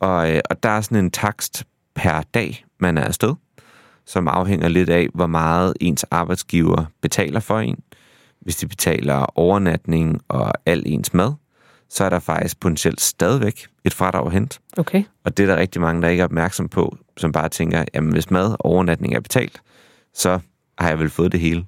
Og, 0.00 0.32
øh, 0.32 0.40
og 0.50 0.62
der 0.62 0.68
er 0.68 0.80
sådan 0.80 1.04
en 1.04 1.10
takst 1.10 1.64
per 1.94 2.22
dag, 2.34 2.64
man 2.80 2.98
er 2.98 3.04
afsted, 3.04 3.34
som 4.06 4.28
afhænger 4.28 4.68
lidt 4.68 4.90
af, 4.90 5.08
hvor 5.14 5.26
meget 5.26 5.74
ens 5.80 6.04
arbejdsgiver 6.04 6.84
betaler 7.02 7.40
for 7.40 7.58
en. 7.58 7.78
Hvis 8.40 8.56
de 8.56 8.66
betaler 8.66 9.38
overnatning 9.38 10.20
og 10.28 10.52
al 10.66 10.82
ens 10.86 11.14
mad, 11.14 11.32
så 11.90 12.04
er 12.04 12.08
der 12.10 12.18
faktisk 12.18 12.60
potentielt 12.60 13.00
stadigvæk 13.00 13.66
et 13.84 13.94
fradrag 13.94 14.26
at 14.26 14.32
hente. 14.32 14.58
Okay. 14.76 15.02
Og 15.24 15.36
det 15.36 15.42
er 15.42 15.46
der 15.54 15.56
rigtig 15.60 15.80
mange, 15.80 16.02
der 16.02 16.08
ikke 16.08 16.20
er 16.20 16.24
opmærksom 16.24 16.68
på, 16.68 16.96
som 17.16 17.32
bare 17.32 17.48
tænker, 17.48 17.84
jamen 17.94 18.12
hvis 18.12 18.30
mad 18.30 18.50
og 18.50 18.64
overnatning 18.64 19.14
er 19.14 19.20
betalt, 19.20 19.60
så 20.14 20.38
har 20.78 20.88
jeg 20.88 20.98
vel 20.98 21.10
fået 21.10 21.32
det 21.32 21.40
hele. 21.40 21.64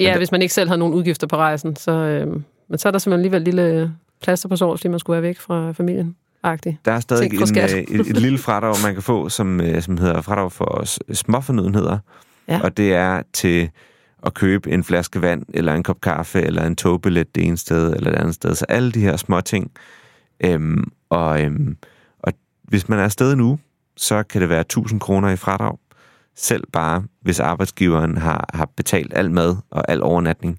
Ja, 0.00 0.04
der- 0.04 0.16
hvis 0.16 0.32
man 0.32 0.42
ikke 0.42 0.54
selv 0.54 0.68
har 0.68 0.76
nogen 0.76 0.94
udgifter 0.94 1.26
på 1.26 1.36
rejsen, 1.36 1.76
så, 1.76 1.90
øh, 1.92 2.26
men 2.68 2.78
så 2.78 2.88
er 2.88 2.92
der 2.92 2.98
simpelthen 2.98 3.34
alligevel 3.34 3.42
lille 3.42 3.92
plaster 4.22 4.48
på 4.48 4.56
såret, 4.56 4.78
fordi 4.80 4.88
man 4.88 4.98
skulle 4.98 5.14
være 5.14 5.22
væk 5.22 5.38
fra 5.38 5.72
familien. 5.72 6.16
Agtigt. 6.42 6.76
Der 6.84 6.92
er 6.92 7.00
stadig 7.00 7.32
en, 7.32 7.58
øh, 7.58 8.00
et, 8.00 8.00
et 8.00 8.16
lille 8.16 8.38
fradrag, 8.38 8.74
man 8.84 8.94
kan 8.94 9.02
få, 9.02 9.28
som, 9.28 9.60
øh, 9.60 9.82
som 9.82 9.98
hedder 9.98 10.20
fradrag 10.20 10.52
for 10.52 10.84
småfornødenheder. 11.14 11.98
Ja. 12.48 12.60
Og 12.62 12.76
det 12.76 12.94
er 12.94 13.22
til 13.32 13.70
at 14.26 14.34
købe 14.34 14.70
en 14.70 14.84
flaske 14.84 15.22
vand, 15.22 15.42
eller 15.54 15.74
en 15.74 15.82
kop 15.82 16.00
kaffe, 16.00 16.42
eller 16.42 16.66
en 16.66 16.76
togbillet 16.76 17.34
det 17.34 17.44
ene 17.44 17.56
sted, 17.56 17.92
eller 17.92 18.10
det 18.10 18.18
andet 18.18 18.34
sted. 18.34 18.54
Så 18.54 18.64
alle 18.68 18.92
de 18.92 19.00
her 19.00 19.16
små 19.16 19.40
ting. 19.40 19.70
Øhm, 20.44 20.84
og, 21.08 21.42
øhm, 21.42 21.76
og 22.18 22.32
hvis 22.62 22.88
man 22.88 22.98
er 22.98 23.04
afsted 23.04 23.36
nu, 23.36 23.58
så 23.96 24.22
kan 24.22 24.40
det 24.40 24.48
være 24.48 24.60
1000 24.60 25.00
kroner 25.00 25.28
i 25.28 25.36
fradrag. 25.36 25.78
Selv 26.36 26.64
bare, 26.72 27.04
hvis 27.20 27.40
arbejdsgiveren 27.40 28.16
har, 28.16 28.48
har 28.54 28.68
betalt 28.76 29.12
al 29.16 29.30
mad 29.30 29.56
og 29.70 29.90
al 29.90 30.02
overnatning. 30.02 30.58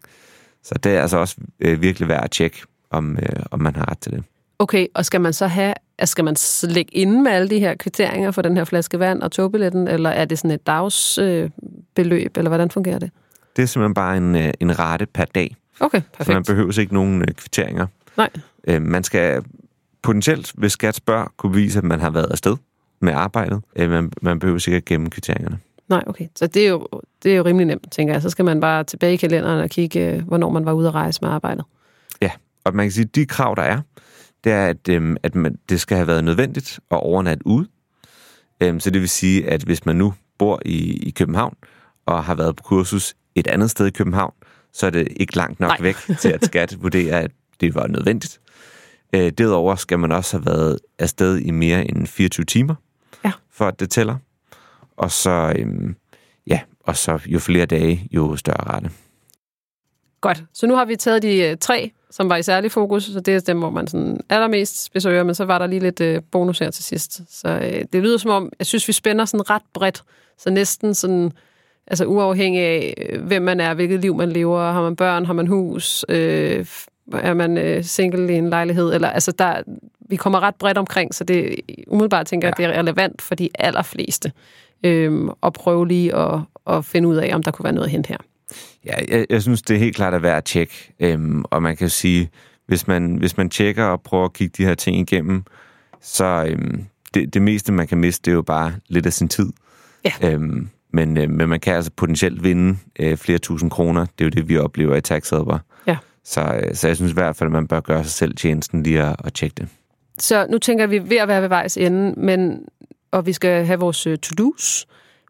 Så 0.63 0.75
det 0.83 0.95
er 0.95 1.01
altså 1.01 1.17
også 1.17 1.35
øh, 1.59 1.81
virkelig 1.81 2.07
værd 2.07 2.23
at 2.23 2.31
tjekke, 2.31 2.57
om, 2.89 3.17
øh, 3.17 3.43
om 3.51 3.61
man 3.61 3.75
har 3.75 3.91
ret 3.91 3.99
til 3.99 4.11
det. 4.11 4.23
Okay, 4.59 4.87
og 4.93 5.05
skal 5.05 5.21
man 5.21 5.33
så 5.33 5.47
have, 5.47 5.73
altså 5.97 6.11
skal 6.11 6.23
man 6.25 6.35
lægge 6.63 6.91
inde 6.91 7.21
med 7.23 7.31
alle 7.31 7.49
de 7.49 7.59
her 7.59 7.75
kvitteringer 7.75 8.31
for 8.31 8.41
den 8.41 8.57
her 8.57 8.63
flaske 8.63 8.99
vand 8.99 9.21
og 9.21 9.31
togbilletten, 9.31 9.87
eller 9.87 10.09
er 10.09 10.25
det 10.25 10.39
sådan 10.39 10.51
et 10.51 10.67
dagsbeløb, 10.67 12.31
øh, 12.37 12.39
eller 12.39 12.49
hvordan 12.49 12.71
fungerer 12.71 12.99
det? 12.99 13.11
Det 13.57 13.63
er 13.63 13.67
simpelthen 13.67 13.93
bare 13.93 14.17
en, 14.17 14.35
øh, 14.35 14.53
en 14.59 14.79
rate 14.79 15.05
per 15.05 15.25
dag. 15.25 15.55
Okay, 15.79 16.01
Så 16.01 16.07
perfekt. 16.17 16.35
man 16.35 16.43
behøver 16.43 16.79
ikke 16.79 16.93
nogen 16.93 17.21
øh, 17.21 17.27
kvitteringer. 17.27 17.87
Nej. 18.17 18.29
Øh, 18.67 18.81
man 18.81 19.03
skal 19.03 19.43
potentielt, 20.01 20.51
hvis 20.55 20.71
skat 20.71 20.95
spørger, 20.95 21.25
kunne 21.37 21.51
bevise, 21.51 21.77
at 21.77 21.83
man 21.83 21.99
har 21.99 22.09
været 22.09 22.31
afsted 22.31 22.57
med 22.99 23.13
arbejdet. 23.13 23.61
Øh, 23.75 23.89
man, 23.89 24.11
man 24.21 24.39
behøver 24.39 24.59
sikkert 24.59 24.85
gemme 24.85 25.09
kvitteringerne. 25.09 25.59
Nej, 25.89 26.03
okay. 26.07 26.27
Så 26.35 26.47
det 26.47 26.65
er, 26.65 26.69
jo, 26.69 26.87
det 27.23 27.31
er 27.31 27.37
jo 27.37 27.45
rimelig 27.45 27.65
nemt, 27.67 27.91
tænker 27.91 28.13
jeg. 28.13 28.21
Så 28.21 28.29
skal 28.29 28.45
man 28.45 28.59
bare 28.59 28.83
tilbage 28.83 29.13
i 29.13 29.17
kalenderen 29.17 29.59
og 29.59 29.69
kigge, 29.69 30.23
hvornår 30.27 30.49
man 30.49 30.65
var 30.65 30.73
ude 30.73 30.87
at 30.87 30.93
rejse 30.93 31.19
med 31.21 31.29
arbejdet. 31.29 31.65
Ja, 32.21 32.31
og 32.63 32.75
man 32.75 32.85
kan 32.85 32.91
sige, 32.91 33.03
at 33.05 33.15
de 33.15 33.25
krav, 33.25 33.53
der 33.57 33.63
er, 33.63 33.81
det 34.43 34.51
er, 34.51 34.65
at, 34.65 34.89
øhm, 34.89 35.17
at 35.23 35.35
man, 35.35 35.57
det 35.69 35.81
skal 35.81 35.97
have 35.97 36.07
været 36.07 36.23
nødvendigt 36.23 36.79
at 36.91 36.97
overnatte 36.97 37.47
ude. 37.47 37.67
Øhm, 38.61 38.79
så 38.79 38.89
det 38.89 39.01
vil 39.01 39.09
sige, 39.09 39.49
at 39.49 39.63
hvis 39.63 39.85
man 39.85 39.95
nu 39.95 40.13
bor 40.37 40.61
i, 40.65 41.07
i 41.07 41.11
København 41.11 41.55
og 42.05 42.23
har 42.23 42.35
været 42.35 42.55
på 42.55 42.63
kursus 42.63 43.15
et 43.39 43.47
andet 43.47 43.69
sted 43.71 43.87
i 43.87 43.91
København, 43.91 44.33
så 44.73 44.85
er 44.85 44.89
det 44.89 45.07
ikke 45.15 45.37
langt 45.37 45.59
nok 45.59 45.69
Nej. 45.69 45.81
Væk 45.81 45.95
til, 46.19 46.29
at 46.29 46.45
skat 46.45 46.77
vurderer, 46.83 47.19
at 47.19 47.31
det 47.61 47.75
var 47.75 47.87
nødvendigt. 47.87 48.39
Øh, 49.13 49.31
derudover 49.31 49.75
skal 49.75 49.99
man 49.99 50.11
også 50.11 50.37
have 50.37 50.45
været 50.45 50.79
afsted 50.99 51.37
i 51.37 51.51
mere 51.51 51.87
end 51.89 52.07
24 52.07 52.45
timer, 52.45 52.75
Ja. 53.25 53.31
for 53.51 53.65
at 53.67 53.79
det 53.79 53.89
tæller. 53.89 54.15
Og 54.97 55.11
så, 55.11 55.53
øhm, 55.55 55.95
ja, 56.47 56.59
og 56.79 56.97
så 56.97 57.19
jo 57.25 57.39
flere 57.39 57.65
dage, 57.65 58.07
jo 58.11 58.35
større 58.35 58.73
rette. 58.73 58.89
Godt. 60.21 60.43
Så 60.53 60.67
nu 60.67 60.75
har 60.75 60.85
vi 60.85 60.95
taget 60.95 61.21
de 61.21 61.37
øh, 61.41 61.57
tre, 61.57 61.91
som 62.11 62.29
var 62.29 62.37
i 62.37 62.43
særlig 62.43 62.71
fokus, 62.71 63.03
så 63.03 63.19
det 63.19 63.35
er 63.35 63.39
dem, 63.39 63.59
hvor 63.59 63.69
man 63.69 63.87
sådan 63.87 64.19
allermest 64.29 64.93
besøger, 64.93 65.23
men 65.23 65.35
så 65.35 65.45
var 65.45 65.59
der 65.59 65.67
lige 65.67 65.79
lidt 65.79 66.01
øh, 66.01 66.21
bonus 66.31 66.59
her 66.59 66.71
til 66.71 66.83
sidst. 66.83 67.21
Så 67.41 67.47
øh, 67.49 67.85
det 67.93 68.03
lyder 68.03 68.17
som 68.17 68.31
om, 68.31 68.51
jeg 68.59 68.65
synes, 68.67 68.87
vi 68.87 68.93
spænder 68.93 69.25
sådan 69.25 69.49
ret 69.49 69.61
bredt, 69.73 70.03
så 70.37 70.49
næsten 70.49 70.95
sådan, 70.95 71.31
altså 71.87 72.05
uafhængig 72.05 72.61
af, 72.61 72.93
øh, 72.97 73.21
hvem 73.23 73.41
man 73.41 73.59
er, 73.59 73.73
hvilket 73.73 73.99
liv 73.99 74.15
man 74.15 74.31
lever, 74.31 74.71
har 74.71 74.81
man 74.81 74.95
børn, 74.95 75.25
har 75.25 75.33
man 75.33 75.47
hus, 75.47 76.05
øh, 76.09 76.65
er 77.13 77.33
man 77.33 77.57
øh, 77.57 77.83
single 77.83 78.33
i 78.33 78.37
en 78.37 78.49
lejlighed, 78.49 78.93
eller 78.93 79.09
altså 79.09 79.31
der, 79.31 79.61
vi 80.09 80.15
kommer 80.15 80.39
ret 80.39 80.55
bredt 80.55 80.77
omkring, 80.77 81.15
så 81.15 81.23
det 81.23 81.55
umiddelbart 81.87 82.25
tænker 82.25 82.47
jeg, 82.47 82.53
at 82.53 82.57
det 82.57 82.65
er 82.65 82.79
relevant 82.79 83.21
for 83.21 83.35
de 83.35 83.49
allerfleste 83.59 84.31
øh, 84.83 85.29
at 85.43 85.53
prøve 85.53 85.87
lige 85.87 86.15
at, 86.15 86.39
at 86.67 86.85
finde 86.85 87.07
ud 87.07 87.15
af, 87.15 87.35
om 87.35 87.43
der 87.43 87.51
kunne 87.51 87.63
være 87.63 87.73
noget 87.73 87.89
hente 87.89 88.07
her. 88.07 88.17
Ja, 88.85 88.93
jeg, 89.07 89.25
jeg 89.29 89.41
synes, 89.41 89.61
det 89.61 89.75
er 89.75 89.79
helt 89.79 89.95
klart 89.95 90.13
at 90.13 90.21
være 90.21 90.37
at 90.37 90.43
tjekke. 90.43 90.93
Øhm, 90.99 91.43
og 91.43 91.63
man 91.63 91.77
kan 91.77 91.89
sige, 91.89 92.29
hvis 92.67 92.87
man, 92.87 93.15
hvis 93.15 93.37
man 93.37 93.49
tjekker 93.49 93.85
og 93.85 94.01
prøver 94.01 94.25
at 94.25 94.33
kigge 94.33 94.53
de 94.57 94.67
her 94.67 94.75
ting 94.75 94.97
igennem, 94.97 95.43
så 96.01 96.45
øhm, 96.49 96.85
det, 97.13 97.33
det 97.33 97.41
meste, 97.41 97.71
man 97.71 97.87
kan 97.87 97.97
miste, 97.97 98.25
det 98.25 98.31
er 98.31 98.35
jo 98.35 98.41
bare 98.41 98.73
lidt 98.87 99.05
af 99.05 99.13
sin 99.13 99.29
tid. 99.29 99.53
Ja. 100.05 100.31
Øhm, 100.31 100.69
men, 100.93 101.17
øh, 101.17 101.29
men 101.29 101.49
man 101.49 101.59
kan 101.59 101.75
altså 101.75 101.91
potentielt 101.95 102.43
vinde 102.43 102.77
øh, 102.99 103.17
flere 103.17 103.37
tusind 103.37 103.71
kroner. 103.71 104.01
Det 104.05 104.21
er 104.21 104.25
jo 104.25 104.29
det, 104.29 104.49
vi 104.49 104.57
oplever 104.57 104.95
i 104.95 105.01
taxadber. 105.01 105.59
Ja. 105.87 105.97
Så, 106.23 106.41
øh, 106.41 106.75
så 106.75 106.87
jeg 106.87 106.95
synes 106.95 107.11
i 107.11 107.13
hvert 107.13 107.35
fald, 107.35 107.47
at 107.47 107.51
man 107.51 107.67
bør 107.67 107.79
gøre 107.79 108.03
sig 108.03 108.11
selv 108.13 108.35
tjenesten 108.35 108.83
lige 108.83 109.03
at, 109.03 109.15
at 109.23 109.33
tjekke 109.33 109.53
det. 109.57 109.67
Så 110.19 110.47
nu 110.49 110.57
tænker 110.57 110.87
vi 110.87 111.09
ved 111.09 111.17
at 111.17 111.27
være 111.27 111.41
ved 111.41 111.49
vejs 111.49 111.77
ende, 111.77 112.13
men, 112.19 112.59
og 113.11 113.25
vi 113.25 113.33
skal 113.33 113.65
have 113.65 113.79
vores 113.79 114.07
øh, 114.07 114.17
to-dos, 114.17 114.85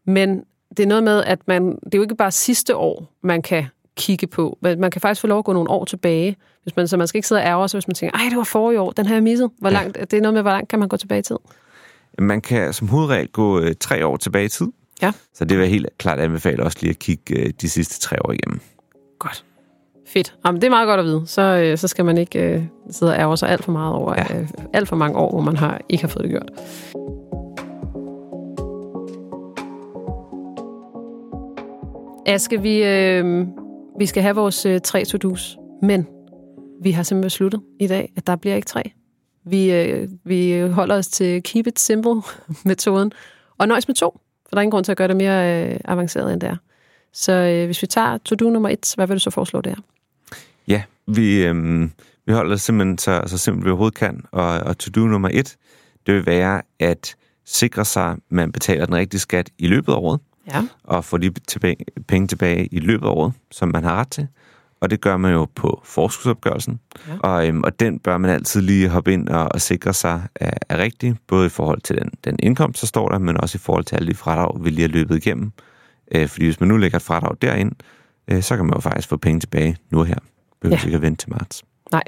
men 0.06 0.43
det 0.78 0.84
er 0.84 0.88
noget 0.88 1.04
med, 1.04 1.24
at 1.24 1.39
man, 1.48 1.65
det 1.70 1.93
er 1.93 1.98
jo 1.98 2.02
ikke 2.02 2.15
bare 2.15 2.32
sidste 2.32 2.76
år, 2.76 3.13
man 3.24 3.41
kan 3.41 3.65
kigge 3.98 4.28
på. 4.28 4.58
Man 4.62 4.91
kan 4.91 5.02
faktisk 5.02 5.22
få 5.22 5.28
lov 5.28 5.39
at 5.39 5.46
gå 5.46 5.54
nogle 5.54 5.70
år 5.70 5.86
tilbage. 5.86 6.36
Hvis 6.63 6.76
man, 6.76 6.88
så 6.88 6.98
man 6.98 7.08
skal 7.08 7.17
ikke 7.17 7.28
sidde 7.28 7.41
og 7.41 7.48
ærge 7.48 7.70
sig, 7.70 7.78
hvis 7.78 7.88
man 7.88 7.96
tænker, 7.96 8.17
ej, 8.17 8.26
det 8.30 8.38
var 8.38 8.43
forrige 8.43 8.80
år, 8.82 8.91
den 8.91 9.06
har 9.06 9.13
jeg 9.15 9.24
misset. 9.24 9.50
Hvor 9.60 9.70
Ja. 9.70 9.74
langt, 9.74 9.98
det 10.12 10.13
er 10.17 10.22
noget 10.22 10.34
med, 10.34 10.41
hvor 10.41 10.52
langt 10.52 10.70
kan 10.70 10.80
man 10.80 10.89
gå 10.89 10.98
tilbage 10.98 11.20
i 11.20 11.24
tid? 11.24 11.36
Man 12.20 12.41
kan 12.41 12.74
som 12.74 12.88
hovedregel 12.88 13.28
gå 13.28 13.60
øh, 13.60 13.76
tre 13.80 14.06
år 14.06 14.17
tilbage 14.17 14.46
i 14.46 14.50
tid. 14.50 14.67
Ja. 15.02 15.12
Så 15.34 15.46
det 15.46 15.58
vil 15.58 15.64
jeg 15.64 15.72
helt 15.72 15.88
klart 15.98 16.20
anbefale 16.20 16.64
også 16.64 16.78
lige 16.82 16.90
at 16.90 17.00
kigge 17.00 17.40
øh, 17.40 17.50
de 17.62 17.70
sidste 17.70 18.00
tre 18.00 18.26
år 18.26 18.32
igennem. 18.32 18.60
Godt. 19.20 19.44
Fedt. 20.08 20.36
Jamen, 20.46 20.62
det 20.62 20.68
er 20.68 20.72
meget 20.72 20.88
godt 20.88 21.00
at 21.00 21.06
vide. 21.06 21.24
Så, 21.26 21.42
øh, 21.42 21.78
så 21.78 21.88
skal 21.88 22.06
man 22.06 22.18
ikke 22.18 22.40
øh, 22.40 22.64
sidde 22.92 23.12
og 23.12 23.20
ærge 23.20 23.38
sig 23.38 23.50
alt 23.50 23.64
for 23.64 23.72
meget 23.72 23.94
over 23.96 24.14
Ja. 24.18 24.40
øh, 24.40 24.48
alt 24.74 24.88
for 24.88 24.96
mange 24.96 25.18
år, 25.18 25.32
hvor 25.32 25.42
man 25.42 25.58
har, 25.58 25.82
ikke 25.90 26.04
har 26.04 26.08
fået 26.08 26.24
det 26.24 26.32
gjort. 26.32 26.50
Aske, 32.26 32.62
vi, 32.62 32.84
øh, 32.84 33.48
vi 34.00 34.06
skal 34.06 34.24
have 34.24 34.36
vores 34.36 34.66
øh, 34.66 34.82
tre 34.82 35.06
to-dos, 35.06 35.58
men 35.82 36.08
vi 36.82 36.92
har 36.92 37.04
simpelthen 37.04 37.28
besluttet 37.28 37.62
i 37.80 37.88
dag, 37.88 38.12
at 38.18 38.28
der 38.28 38.36
bliver 38.36 38.56
ikke 38.56 38.66
tre. 38.68 38.92
Vi, 39.46 39.74
øh, 39.74 40.10
vi 40.26 40.62
holder 40.62 40.96
os 40.98 41.08
til 41.08 41.44
keep 41.44 41.68
it 41.68 41.80
simple-metoden, 41.80 43.12
og 43.60 43.68
nøjes 43.68 43.88
med 43.88 43.96
to, 43.96 44.20
for 44.50 44.56
der 44.56 44.58
er 44.58 44.62
ingen 44.62 44.72
grund 44.72 44.86
til 44.86 44.92
at 44.92 44.98
gøre 44.98 45.08
det 45.08 45.18
mere 45.18 45.68
øh, 45.74 45.80
avanceret, 45.86 46.34
end 46.34 46.42
det 46.42 46.50
er. 46.50 46.56
Så 47.14 47.32
øh, 47.32 47.66
hvis 47.66 47.82
vi 47.82 47.88
tager 47.88 48.18
to-do 48.18 48.50
nummer 48.50 48.70
et, 48.70 48.94
hvad 48.96 49.08
vil 49.08 49.16
du 49.16 49.20
så 49.20 49.30
foreslå 49.30 49.62
der? 49.62 49.76
Ja, 50.68 50.84
vi, 51.08 51.46
øhm, 51.46 51.92
vi 52.26 52.34
holder 52.34 52.50
det 52.52 52.62
simpelthen 52.62 52.98
så, 52.98 53.24
så 53.26 53.38
simpelt 53.38 53.66
vi 53.66 53.70
overhovedet 53.70 53.98
kan. 53.98 54.22
Og, 54.32 54.48
og 54.48 54.78
to-do 54.78 55.00
nummer 55.08 55.30
et, 55.34 55.58
det 56.08 56.16
vil 56.16 56.26
være 56.26 56.62
at 56.80 57.16
sikre 57.46 57.86
sig, 57.86 58.12
at 58.12 58.18
man 58.30 58.52
betaler 58.52 58.86
den 58.86 58.96
rigtige 58.96 59.20
skat 59.20 59.50
i 59.58 59.68
løbet 59.68 59.94
af 59.94 59.98
året, 59.98 60.20
Ja. 60.54 60.64
og 60.84 61.06
få 61.06 61.18
de 61.18 61.30
tilbage, 61.48 61.76
penge 62.08 62.28
tilbage 62.28 62.66
i 62.66 62.80
løbet 62.80 63.06
af 63.08 63.12
året, 63.12 63.34
som 63.52 63.70
man 63.74 63.84
har 63.84 63.96
ret 63.96 64.10
til. 64.12 64.28
Og 64.80 64.90
det 64.90 65.02
gør 65.02 65.18
man 65.18 65.34
jo 65.34 65.48
på 65.56 65.82
forskudsopgørelsen. 65.86 66.80
Ja. 67.08 67.13
Og, 67.20 67.48
øhm, 67.48 67.63
og 67.63 67.80
den 67.80 68.00
bør 68.00 68.18
man 68.18 68.32
altid 68.32 68.62
lige 68.62 68.90
hoppe 68.90 69.13
ind 69.13 69.30
og, 69.30 69.50
og 69.52 69.62
sikre 69.62 69.94
sig 69.94 70.22
er, 70.36 70.58
er 70.70 70.78
rigtig, 70.78 71.16
både 71.28 71.46
i 71.46 71.50
forhold 71.50 71.82
til 71.82 71.98
den, 71.98 72.12
den 72.26 72.36
indkomst, 72.44 72.82
der 72.82 72.88
står 72.88 73.10
der, 73.10 73.18
men 73.18 73.42
også 73.42 73.56
i 73.56 73.60
forhold 73.60 73.84
til 73.84 73.96
alle 73.96 74.08
de 74.08 74.16
fradrag, 74.16 74.63
vi 74.63 74.70
lige 74.70 74.82
har 74.82 74.88
løbet 74.88 75.18
igennem. 75.18 75.52
Øh, 76.12 76.28
fordi 76.28 76.46
hvis 76.46 76.60
man 76.60 76.70
nu 76.70 76.78
lægger 76.78 76.96
et 76.96 77.02
fradrag 77.02 77.36
derind, 77.42 77.72
øh, 78.28 78.42
så 78.44 78.56
kan 78.56 78.66
man 78.66 78.74
jo 78.74 78.80
faktisk 78.80 79.08
få 79.10 79.18
penge 79.18 79.40
tilbage 79.40 79.78
nu 79.90 80.04
her. 80.04 80.16
Behøver 80.62 80.78
Ja. 80.82 80.86
ikke 80.86 80.96
at 80.96 81.02
vente 81.02 81.24
til 81.26 81.30
marts. 81.32 81.63
Nej, 81.92 82.04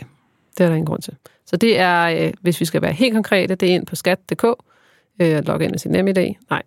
det 0.57 0.63
er 0.63 0.67
der 0.67 0.75
ingen 0.75 0.85
grund 0.85 1.01
til. 1.01 1.13
Så 1.45 1.57
det 1.57 1.79
er, 1.79 2.25
øh, 2.25 2.33
hvis 2.41 2.59
vi 2.59 2.65
skal 2.65 2.81
være 2.81 2.93
helt 2.93 3.13
konkrete, 3.13 3.55
det 3.55 3.69
er 3.69 3.75
ind 3.75 3.85
på 3.85 3.95
skat.dk, 3.95 4.45
øh, 5.21 5.45
log 5.45 5.63
ind 5.63 5.71
med 5.71 5.79
sit 5.79 5.91
NemID, 5.91 6.33
nej, 6.49 6.61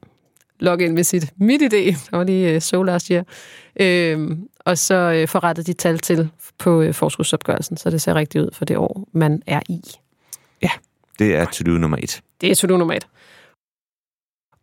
log 0.60 0.82
ind 0.82 0.92
med 0.92 1.04
sit 1.04 1.32
MitID, 1.36 1.70
der 2.10 2.16
var 2.16 2.24
lige 2.24 2.54
øh, 2.54 2.60
so 2.60 2.82
last 2.82 3.08
year, 3.08 3.24
øh, 3.80 4.30
og 4.64 4.78
så 4.78 4.94
øh, 4.94 5.28
få 5.28 5.38
rettet 5.38 5.66
de 5.66 5.72
tal 5.72 5.98
til 5.98 6.30
på 6.58 6.82
øh, 6.82 6.94
forskudsopgørelsen, 6.94 7.76
så 7.76 7.90
det 7.90 8.02
ser 8.02 8.14
rigtigt 8.14 8.44
ud 8.44 8.50
for 8.52 8.64
det 8.64 8.76
år, 8.76 9.08
man 9.12 9.42
er 9.46 9.60
i. 9.68 9.80
Det 11.18 11.36
er 11.36 11.44
to-do 11.44 11.70
nummer 11.70 11.98
et. 12.02 12.22
Det 12.40 12.50
er 12.50 12.54
to-do 12.54 12.76
nummer 12.76 12.94
et. 12.94 13.06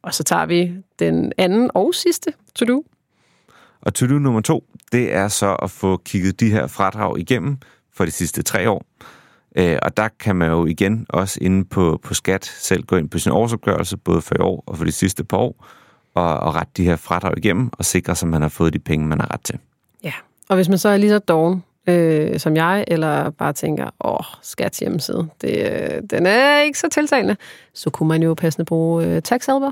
Og 0.02 0.14
så 0.14 0.24
tager 0.24 0.46
vi 0.46 0.74
den 1.00 1.32
anden 1.38 1.72
og 1.74 1.96
sidste 1.96 2.34
to-do. 2.56 2.84
Og 3.82 3.94
to-do 3.94 4.20
nummer 4.20 4.42
to, 4.42 4.64
det 4.92 5.14
er 5.14 5.28
så 5.28 5.56
at 5.56 5.72
få 5.72 5.98
kigget 5.98 6.40
de 6.40 6.52
her 6.52 6.68
fradrag 6.68 7.20
igennem 7.20 7.58
for 7.94 8.06
de 8.06 8.12
sidste 8.12 8.42
tre 8.42 8.70
år. 8.70 8.86
Øh, 9.56 9.80
og 9.82 9.98
der 9.98 10.08
kan 10.20 10.36
man 10.36 10.52
jo 10.52 10.66
igen 10.66 11.06
også 11.10 11.40
inde 11.42 11.66
på, 11.66 12.00
på 12.04 12.14
skat 12.14 12.46
selv 12.46 12.84
gå 12.84 12.96
ind 12.96 13.10
på 13.10 13.20
sin 13.20 13.32
årsopgørelse, 13.32 13.98
både 13.98 14.22
for 14.22 14.36
i 14.36 14.42
år 14.42 14.64
og 14.68 14.78
for 14.78 14.86
de 14.86 14.92
sidste 14.92 15.24
par 15.24 15.38
år, 15.38 15.66
og, 16.14 16.38
og 16.38 16.56
rette 16.56 16.72
de 16.78 16.84
her 16.84 16.96
fradrag 16.96 17.38
igennem 17.38 17.70
og 17.74 17.86
sikre 17.86 18.16
sig, 18.16 18.28
at 18.28 18.32
man 18.32 18.42
har 18.42 18.50
fået 18.50 18.74
de 18.74 18.80
penge, 18.80 19.08
man 19.08 19.20
har 19.20 19.34
ret 19.34 19.42
til. 19.42 19.60
Og 20.50 20.56
hvis 20.56 20.70
man 20.70 20.78
så 20.78 20.90
er 20.90 20.98
lige 20.98 21.10
så 21.10 21.20
doven 21.20 21.64
øh, 21.90 22.40
som 22.40 22.56
jeg, 22.56 22.84
eller 22.88 23.30
bare 23.30 23.54
tænker, 23.54 23.90
åh, 24.02 24.26
skats 24.42 24.80
hjemmeside, 24.80 25.28
det, 25.42 25.72
øh, 25.72 26.02
den 26.10 26.26
er 26.26 26.62
ikke 26.62 26.80
så 26.80 26.88
tiltalende, 26.92 27.36
så 27.74 27.90
kunne 27.90 28.10
man 28.10 28.24
jo 28.24 28.34
passende 28.34 28.66
bruge 28.66 29.06
øh, 29.06 29.22
TaxHelper, 29.22 29.72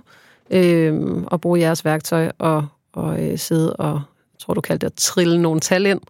øh, 0.50 1.24
og 1.26 1.42
bruge 1.42 1.60
jeres 1.60 1.86
værktøj, 1.86 2.32
og, 2.40 2.68
og 2.94 3.24
øh, 3.24 3.38
sidde 3.38 3.74
og, 3.74 4.02
tror 4.40 4.54
du 4.54 4.62
kaldte 4.62 4.86
det, 4.86 4.92
at 4.92 4.98
trille 4.98 5.42
nogle 5.42 5.60
tal 5.60 5.86
ind, 5.86 6.02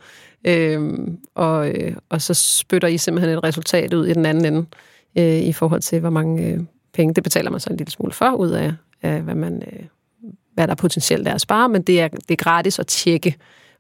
øh, 0.44 1.08
og, 1.36 1.70
øh, 1.70 1.96
og 2.10 2.22
så 2.22 2.34
spytter 2.34 2.88
I 2.88 2.98
simpelthen 2.98 3.38
et 3.38 3.44
resultat 3.44 3.94
ud 3.94 4.08
i 4.08 4.14
den 4.14 4.26
anden 4.26 4.46
ende, 4.46 4.66
øh, 5.18 5.38
i 5.38 5.54
forhold 5.54 5.82
til, 5.82 6.00
hvor 6.00 6.10
mange 6.10 6.48
øh, 6.48 6.60
penge, 6.94 7.14
det 7.14 7.24
betaler 7.24 7.52
man 7.52 7.60
så 7.60 7.70
en 7.70 7.78
lille 7.78 7.92
smule 7.92 8.14
for, 8.14 8.32
ud 8.32 8.50
af, 8.50 8.74
af 9.02 9.22
hvad, 9.22 9.36
man, 9.36 9.64
øh, 9.72 9.80
hvad 10.54 10.68
der 10.68 10.76
potentielt 10.76 11.28
er 11.28 11.34
at 11.34 11.42
spare, 11.42 11.70
men 11.70 11.82
det 11.82 12.02
er, 12.02 12.08
det 12.08 12.32
er 12.32 12.44
gratis 12.44 12.80
at 12.80 12.88
tjekke, 12.88 13.36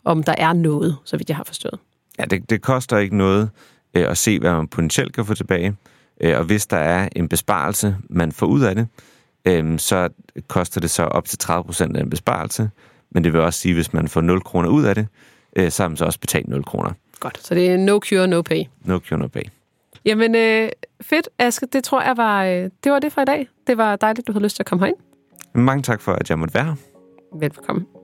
om 0.07 0.23
der 0.23 0.35
er 0.37 0.53
noget, 0.53 0.97
så 1.05 1.17
vidt 1.17 1.29
jeg 1.29 1.37
har 1.37 1.43
forstået. 1.43 1.79
Ja, 2.19 2.25
det, 2.25 2.49
det 2.49 2.61
koster 2.61 2.97
ikke 2.97 3.17
noget 3.17 3.49
øh, 3.93 4.09
at 4.09 4.17
se, 4.17 4.39
hvad 4.39 4.51
man 4.51 4.67
potentielt 4.67 5.13
kan 5.13 5.25
få 5.25 5.33
tilbage. 5.33 5.75
Øh, 6.21 6.37
og 6.37 6.43
hvis 6.43 6.67
der 6.67 6.77
er 6.77 7.09
en 7.15 7.29
besparelse, 7.29 7.95
man 8.09 8.31
får 8.31 8.47
ud 8.47 8.61
af 8.61 8.75
det, 8.75 8.87
øh, 9.45 9.79
så 9.79 10.09
koster 10.47 10.81
det 10.81 10.89
så 10.89 11.03
op 11.03 11.25
til 11.25 11.39
30% 11.43 11.97
af 11.97 12.01
en 12.01 12.09
besparelse. 12.09 12.69
Men 13.11 13.23
det 13.23 13.33
vil 13.33 13.41
også 13.41 13.59
sige, 13.59 13.71
at 13.71 13.75
hvis 13.75 13.93
man 13.93 14.07
får 14.07 14.21
0 14.21 14.41
kroner 14.41 14.69
ud 14.69 14.83
af 14.83 14.95
det, 14.95 15.07
øh, 15.55 15.71
så 15.71 15.83
har 15.83 15.87
man 15.87 15.97
så 15.97 16.05
også 16.05 16.19
betalt 16.19 16.47
0 16.47 16.63
kroner. 16.63 16.91
Godt, 17.19 17.45
så 17.45 17.55
det 17.55 17.71
er 17.71 17.77
no 17.77 17.99
cure, 17.99 18.27
no 18.27 18.41
pay. 18.41 18.63
No 18.83 18.99
kroner 18.99 19.27
bag. 19.27 19.49
Jamen, 20.05 20.35
øh, 20.35 20.69
fedt, 21.01 21.29
Aske. 21.39 21.67
Det 21.73 21.83
tror 21.83 22.01
jeg 22.01 22.17
var, 22.17 22.45
øh, 22.45 22.69
det 22.83 22.91
var 22.91 22.99
det 22.99 23.13
for 23.13 23.21
i 23.21 23.25
dag. 23.25 23.47
Det 23.67 23.77
var 23.77 23.95
dejligt, 23.95 24.27
du 24.27 24.31
havde 24.31 24.43
lyst 24.43 24.55
til 24.55 24.63
at 24.63 24.67
komme 24.67 24.85
herind. 24.85 24.97
Mange 25.53 25.83
tak 25.83 26.01
for, 26.01 26.11
at 26.13 26.29
jeg 26.29 26.39
måtte 26.39 26.53
være 26.53 26.65
her. 26.65 26.75
Velkommen. 27.39 27.96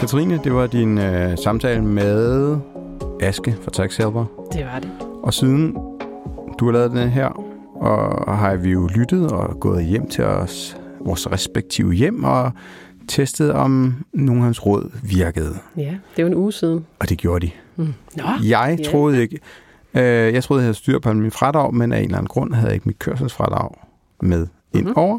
Katrine, 0.00 0.40
det 0.44 0.54
var 0.54 0.66
din 0.66 0.98
øh, 0.98 1.38
samtale 1.38 1.84
med 1.84 2.56
Aske 3.20 3.56
fra 3.62 3.70
Tax 3.70 3.96
Helper. 3.96 4.24
Det 4.52 4.66
var 4.66 4.78
det. 4.78 4.90
Og 5.22 5.34
siden 5.34 5.76
du 6.58 6.64
har 6.64 6.72
lavet 6.72 6.90
den 6.90 7.08
her, 7.08 7.26
og 7.76 8.38
har 8.38 8.56
vi 8.56 8.70
jo 8.70 8.86
lyttet 8.86 9.32
og 9.32 9.60
gået 9.60 9.84
hjem 9.84 10.08
til 10.08 10.24
os, 10.24 10.76
vores 11.00 11.32
respektive 11.32 11.92
hjem, 11.92 12.24
og 12.24 12.52
testet, 13.08 13.52
om 13.52 13.94
nogle 14.12 14.40
af 14.40 14.44
hans 14.44 14.66
råd 14.66 14.90
virkede. 15.02 15.54
Ja, 15.76 15.82
det 15.82 16.18
er 16.18 16.22
jo 16.22 16.26
en 16.26 16.34
uge 16.34 16.52
siden. 16.52 16.86
Og 16.98 17.08
det 17.08 17.18
gjorde 17.18 17.46
de. 17.46 17.50
Mm. 17.76 17.94
Nå, 18.16 18.24
Jeg 18.48 18.76
ja. 18.78 18.84
troede 18.90 19.22
ikke, 19.22 19.38
øh, 19.94 20.02
jeg 20.34 20.44
troede, 20.44 20.60
jeg 20.60 20.64
havde 20.66 20.74
styr 20.74 20.98
på 20.98 21.12
min 21.12 21.30
fradrag, 21.30 21.74
men 21.74 21.92
af 21.92 21.98
en 21.98 22.04
eller 22.04 22.16
anden 22.18 22.28
grund 22.28 22.54
havde 22.54 22.66
jeg 22.66 22.74
ikke 22.74 22.86
mit 22.88 22.98
kørselsfradrag 22.98 23.70
med 24.22 24.46
ind 24.74 24.84
Mhm. 24.86 24.96
over. 24.96 25.18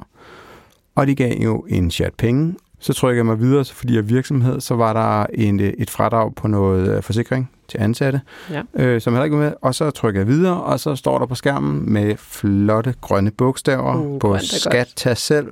Og 0.95 1.07
de 1.07 1.15
gav 1.15 1.33
jo 1.43 1.65
en 1.69 1.91
chat 1.91 2.13
penge. 2.17 2.55
Så 2.83 2.93
trykker 2.93 3.17
jeg 3.19 3.25
mig 3.25 3.39
videre, 3.39 3.65
så 3.65 3.73
fordi 3.75 3.95
jeg 3.95 4.09
virksomhed, 4.09 4.61
så 4.61 4.75
var 4.75 4.93
der 4.93 5.25
en, 5.33 5.59
øh, 5.59 5.73
et 5.77 5.89
fradrag 5.89 6.35
på 6.35 6.47
noget 6.47 6.95
øh, 6.97 7.03
forsikring 7.03 7.51
til 7.67 7.77
ansatte, 7.77 8.21
Ja. 8.49 8.61
øh, 8.73 9.01
som 9.01 9.13
heller 9.13 9.23
ikke 9.23 9.37
var 9.37 9.43
med. 9.43 9.53
Og 9.61 9.75
så 9.75 9.91
trykker 9.91 10.19
jeg 10.19 10.27
videre, 10.27 10.61
og 10.63 10.79
så 10.79 10.95
står 10.95 11.19
der 11.19 11.25
på 11.25 11.35
skærmen 11.35 11.93
med 11.93 12.15
flotte 12.17 12.93
grønne 13.01 13.31
bogstaver 13.31 13.95
Uh, 13.95 14.19
på 14.19 14.27
grønt 14.27 14.43
skat 14.43 14.93
tag 14.95 15.17
selv 15.17 15.47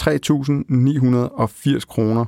3.980 0.00 1.86
kroner. 1.88 2.24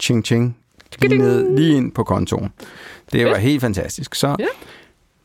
Ching 0.00 0.24
ching. 0.24 0.56
Lige, 1.00 1.18
ned, 1.18 1.56
lige 1.56 1.76
ind 1.76 1.92
på 1.92 2.04
kontoen. 2.04 2.52
Det 3.12 3.26
var 3.26 3.36
helt 3.36 3.60
fantastisk. 3.60 4.14
Så 4.14 4.36
Ja. 4.38 4.44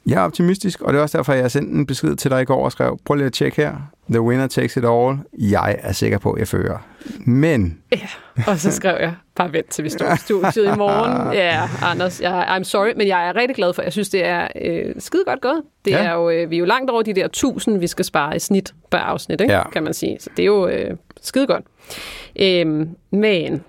Jeg 0.08 0.16
er 0.16 0.26
optimistisk, 0.26 0.82
og 0.82 0.94
det 0.94 1.00
er 1.00 1.04
også 1.04 1.18
derfor, 1.18 1.34
jeg 1.34 1.52
sendte 1.52 1.72
en 1.74 1.86
besked 1.86 2.16
til 2.16 2.32
dig 2.32 2.42
i 2.42 2.46
går 2.46 2.66
og 2.66 2.72
skrev, 2.72 3.00
prøv 3.06 3.16
lige 3.16 3.26
at 3.26 3.34
tjekke 3.34 3.58
her. 3.62 3.76
The 4.10 4.22
winner 4.22 4.48
takes 4.48 4.78
it 4.78 4.84
all. 4.86 5.18
Jeg 5.40 5.76
er 5.80 5.92
sikker 5.92 6.18
på, 6.18 6.32
at 6.32 6.40
jeg 6.40 6.48
fører. 6.48 6.78
Men 7.20 7.78
Og 8.48 8.58
så 8.60 8.72
skrev 8.72 8.98
jeg, 9.00 9.14
bare 9.36 9.54
vent 9.54 9.70
til 9.70 9.84
vi 9.84 9.90
står 9.90 10.14
i 10.14 10.18
studiet 10.18 10.74
i 10.74 10.78
morgen. 10.78 11.34
Ja, 11.38 11.62
Anders, 11.82 12.22
jeg, 12.22 12.58
I'm 12.58 12.64
sorry, 12.64 12.92
men 12.98 13.08
jeg 13.08 13.28
er 13.28 13.36
rigtig 13.36 13.56
glad 13.56 13.74
for, 13.74 13.82
jeg 13.82 13.92
synes, 13.92 14.10
det 14.10 14.26
er 14.26 14.48
øh, 14.62 14.96
skide 15.00 15.24
godt 15.28 15.42
gået. 15.42 15.62
Det 15.86 15.92
Ja. 15.92 16.04
ja. 16.04 16.10
er 16.10 16.14
jo, 16.14 16.30
øh, 16.30 16.50
vi 16.50 16.56
er 16.56 16.60
jo 16.60 16.66
langt 16.66 16.90
over 16.92 17.02
de 17.02 17.14
der 17.14 17.26
1000, 17.26 17.80
vi 17.80 17.88
skal 17.88 18.06
spare 18.06 18.36
i 18.36 18.40
snit 18.40 18.74
per 18.92 18.98
afsnit, 18.98 19.42
ikke? 19.42 19.54
Ja. 19.54 19.70
kan 19.70 19.84
man 19.84 19.94
sige. 19.94 20.18
Så 20.20 20.30
det 20.38 20.44
er 20.44 20.48
jo 20.48 20.68
øh, 20.68 20.92
skide 21.22 21.48
godt. 21.48 21.64
Øhm, 22.40 22.90
men 23.12 23.64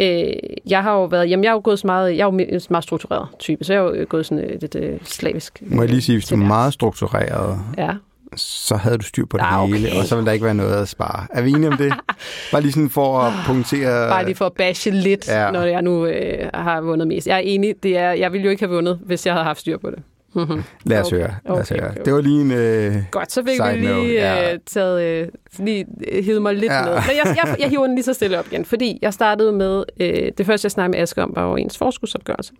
øh, 0.00 0.32
jeg 0.66 0.82
har 0.82 0.92
jo 0.94 1.04
været, 1.04 1.30
jamen 1.30 1.44
jeg 1.44 1.50
er 1.50 1.54
jo 1.54 1.60
gået 1.64 1.78
så 1.78 1.86
meget, 1.86 2.16
jeg 2.16 2.20
er 2.28 2.32
jo 2.32 2.38
en 2.38 2.60
meget 2.70 2.84
struktureret 2.84 3.28
type, 3.38 3.64
så 3.64 3.72
jeg 3.72 3.80
er 3.80 3.84
jo 3.84 4.06
gået 4.08 4.26
sådan 4.26 4.44
øh, 4.44 4.60
lidt 4.60 4.74
øh, 4.74 4.98
slavisk. 5.04 5.62
må 5.66 5.82
jeg 5.82 5.90
lige 5.90 6.02
sige, 6.02 6.16
hvis 6.16 6.28
du 6.28 6.34
er 6.34 6.38
meget 6.38 6.72
struktureret, 6.72 7.58
Ja, 7.78 7.90
så 8.36 8.76
havde 8.76 8.98
du 8.98 9.04
styr 9.04 9.26
på 9.26 9.36
det 9.36 9.44
Ah, 9.46 9.62
okay. 9.62 9.74
hele, 9.74 9.88
og 10.00 10.04
så 10.06 10.14
ville 10.16 10.26
der 10.26 10.32
ikke 10.32 10.44
være 10.44 10.54
noget 10.54 10.74
at 10.82 10.88
spare. 10.88 11.26
Er 11.30 11.42
vi 11.42 11.50
enige 11.50 11.68
om 11.68 11.76
det? 11.76 11.92
Bare 12.52 12.60
lige 12.62 12.72
sådan 12.72 12.90
for 12.90 13.18
at 13.20 13.32
punktere... 13.46 14.08
bare 14.10 14.24
lige 14.24 14.34
for 14.34 14.46
at 14.46 14.52
bashe 14.52 14.90
lidt, 14.90 15.28
ja. 15.28 15.50
når 15.50 15.62
jeg 15.62 15.82
nu 15.82 16.06
øh, 16.06 16.48
har 16.54 16.80
vundet 16.80 17.08
mest. 17.08 17.26
Jeg 17.26 17.36
er 17.36 17.40
enig, 17.40 17.74
det 17.82 17.96
er, 17.98 18.10
jeg 18.10 18.32
ville 18.32 18.44
jo 18.44 18.50
ikke 18.50 18.62
have 18.62 18.74
vundet, 18.74 18.98
hvis 19.02 19.26
jeg 19.26 19.34
havde 19.34 19.44
haft 19.44 19.60
styr 19.60 19.78
på 19.78 19.90
det. 19.90 19.98
Mhm. 20.34 20.62
Lad 20.84 21.00
os 21.00 21.06
Okay. 21.06 21.16
høre. 21.16 21.34
Lad 21.48 21.56
os 21.56 21.70
Okay, 21.70 21.80
høre. 21.80 21.90
okay. 21.90 22.00
Det 22.04 22.12
var 22.12 22.20
lige 22.20 22.40
en... 22.40 22.50
Øh, 22.52 22.94
Godt, 23.10 23.32
så 23.32 23.42
fik 23.44 23.60
vi 23.72 23.78
lige 23.80 23.92
note, 23.94 24.12
ja. 24.12 24.52
øh, 24.52 24.58
taget, 24.66 25.02
øh, 25.02 25.28
lige 25.58 25.86
øh, 26.12 26.24
hivet 26.24 26.42
mig 26.42 26.54
lidt 26.54 26.72
ja. 26.72 26.80
ned. 26.84 26.90
Men 26.92 27.16
jeg, 27.24 27.36
jeg, 27.44 27.56
jeg 27.58 27.68
hiver 27.68 27.86
den 27.86 27.94
lige 27.94 28.04
så 28.04 28.12
stille 28.12 28.38
op 28.38 28.46
igen, 28.52 28.64
fordi 28.64 28.98
jeg 29.02 29.12
startede 29.14 29.52
med, 29.52 29.84
øh, 30.00 30.32
det 30.38 30.46
første 30.46 30.66
jeg 30.66 30.70
snakkede 30.70 30.96
med 30.96 31.02
Aske 31.02 31.22
om, 31.22 31.32
var 31.34 31.48
jo 31.50 31.56
ens 31.56 31.78
forskudsopgørelse. 31.78 32.52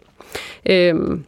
Øhm, 0.66 1.24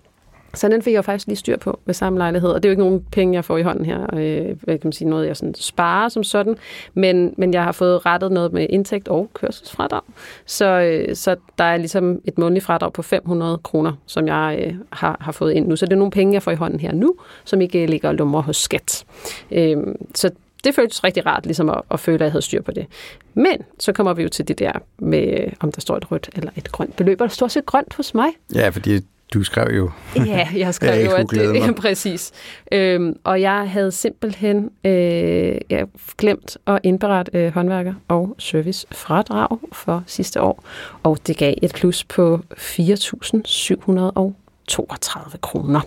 så 0.55 0.69
den 0.69 0.83
fik 0.83 0.93
jeg 0.93 0.97
jo 0.97 1.03
faktisk 1.03 1.27
lige 1.27 1.37
styr 1.37 1.57
på 1.57 1.81
ved 1.85 1.95
samme 1.95 2.19
lejlighed, 2.19 2.51
og 2.51 2.63
det 2.63 2.69
er 2.69 2.71
jo 2.71 2.73
ikke 2.73 2.83
nogen 2.83 3.07
penge, 3.13 3.35
jeg 3.35 3.45
får 3.45 3.59
i 3.59 3.63
hånden 3.63 3.85
her, 3.85 4.07
øh, 4.13 4.57
hvad 4.63 4.79
kan 4.79 4.81
man 4.85 4.93
sige, 4.93 5.09
noget 5.09 5.27
jeg 5.27 5.37
sådan 5.37 5.55
sparer 5.55 6.09
som 6.09 6.25
sådan, 6.25 6.57
men, 6.95 7.35
men 7.39 7.55
jeg 7.55 7.65
har 7.65 7.73
fået 7.73 8.07
rettet 8.07 8.33
noget 8.33 8.53
med 8.53 8.67
indtægt 8.71 9.09
og 9.09 9.31
kørselsfradrag, 9.35 10.03
så, 10.47 10.67
øh, 10.67 11.17
så 11.17 11.37
der 11.59 11.65
er 11.65 11.77
ligesom 11.77 12.21
et 12.25 12.39
månedligt 12.39 12.65
fradrag 12.65 12.93
på 12.93 13.03
500 13.03 13.59
kroner, 13.59 13.93
som 14.07 14.27
jeg 14.27 14.65
øh, 14.67 14.75
har, 14.93 15.17
har 15.21 15.33
fået 15.33 15.53
ind 15.53 15.69
nu, 15.69 15.77
så 15.77 15.87
det 15.87 15.93
er 15.93 15.99
nogle 15.99 16.11
penge, 16.11 16.35
jeg 16.35 16.43
får 16.43 16.51
i 16.51 16.55
hånden 16.55 16.81
her 16.81 16.93
nu, 16.93 17.15
som 17.45 17.61
ikke 17.61 17.87
ligger 17.87 18.09
og 18.09 18.15
lummer 18.15 18.43
hos 18.43 18.57
skat. 18.57 19.05
Øh, 19.51 19.77
så 20.15 20.31
det 20.65 20.75
føltes 20.75 21.05
rigtig 21.05 21.27
rart, 21.27 21.47
ligesom 21.47 21.71
at, 21.71 21.83
at 21.91 22.01
føle, 22.01 22.15
at 22.15 22.21
jeg 22.21 22.31
havde 22.31 22.43
styr 22.43 22.63
på 22.63 22.71
det. 22.71 22.87
Men 23.35 23.57
så 23.79 23.93
kommer 23.93 24.15
vi 24.15 24.23
jo 24.23 24.29
til 24.29 24.49
det 24.49 24.59
der 24.59 24.73
med, 24.99 25.41
øh, 25.41 25.53
om 25.61 25.73
der 25.73 25.81
står 25.81 25.97
et 25.97 26.13
rødt 26.13 26.31
eller 26.35 26.51
et 26.57 26.73
grønt 26.73 26.97
beløb, 26.97 27.21
og 27.21 27.29
der 27.29 27.35
står 27.35 27.47
også 27.47 27.63
grønt 27.67 27.95
hos 27.95 28.15
mig. 28.15 28.29
ja, 28.55 28.69
fordi 28.69 29.01
du 29.35 29.45
skrev 29.45 29.77
jo... 29.77 29.91
Ja, 30.17 30.49
jeg 30.57 30.75
Jeg 30.83 31.07
jo, 31.07 31.13
at 31.13 31.27
det 31.31 31.63
er 31.63 31.73
præcis. 31.83 32.33
Øhm, 32.73 33.17
og 33.25 33.41
jeg 33.41 33.71
havde 33.71 33.93
simpelthen 33.93 34.71
øh, 34.85 35.55
jeg 35.71 35.87
glemt 36.19 36.57
at 36.67 36.79
indberette 36.83 37.39
øh, 37.39 37.55
håndværker 37.55 37.95
og 38.09 38.35
servicefradrag 38.39 39.59
for 39.73 40.03
sidste 40.07 40.41
år, 40.41 40.65
og 41.03 41.19
det 41.27 41.37
gav 41.37 41.55
et 41.63 41.73
plus 41.75 42.05
på 42.05 42.41
4.732 42.53 45.39
kroner. 45.41 45.81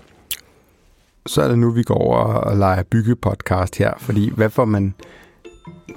Så 1.26 1.42
er 1.42 1.48
det 1.48 1.60
nu, 1.60 1.72
vi 1.72 1.84
går 1.84 1.96
over 1.96 2.18
og 2.18 2.58
leger 2.58 2.84
byggepodcast 2.84 3.78
her, 3.78 3.94
fordi 3.98 4.32
hvad 4.36 4.50
får 4.50 4.66
man... 4.66 4.94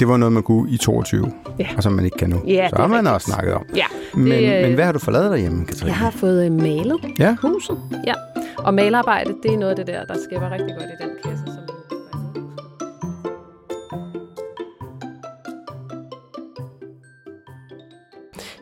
Det 0.00 0.08
var 0.08 0.16
noget, 0.16 0.32
man 0.32 0.42
kunne 0.42 0.70
i 0.70 0.76
22, 0.76 1.32
Ja. 1.58 1.68
og 1.76 1.82
som 1.82 1.92
man 1.92 2.04
ikke 2.04 2.16
kan 2.16 2.30
nu. 2.30 2.42
Ja, 2.46 2.68
så 2.68 2.76
det 2.76 2.80
har 2.80 2.88
man 2.88 3.06
også 3.06 3.30
snakket 3.32 3.54
om. 3.54 3.66
Ja, 3.76 3.84
Men, 4.14 4.32
øh, 4.44 4.62
men 4.62 4.74
hvad 4.74 4.84
har 4.84 4.92
du 4.92 4.98
forladet 4.98 5.30
derhjemme, 5.30 5.66
Katrine? 5.66 5.86
jeg 5.90 5.96
har 5.96 6.10
fået 6.10 6.44
øh, 6.46 6.52
malet 6.52 6.98
Ja, 7.18 7.36
huset. 7.42 7.78
Ja. 8.06 8.14
Og 8.58 8.74
malerarbejde, 8.74 9.34
det 9.42 9.52
er 9.52 9.58
noget 9.58 9.70
af 9.70 9.76
det 9.76 9.86
der, 9.86 10.04
der 10.04 10.14
skæber 10.28 10.50
rigtig 10.50 10.76
godt 10.78 10.86
i 11.00 11.04
den 11.04 11.10
kasse, 11.24 11.44
som 11.46 11.54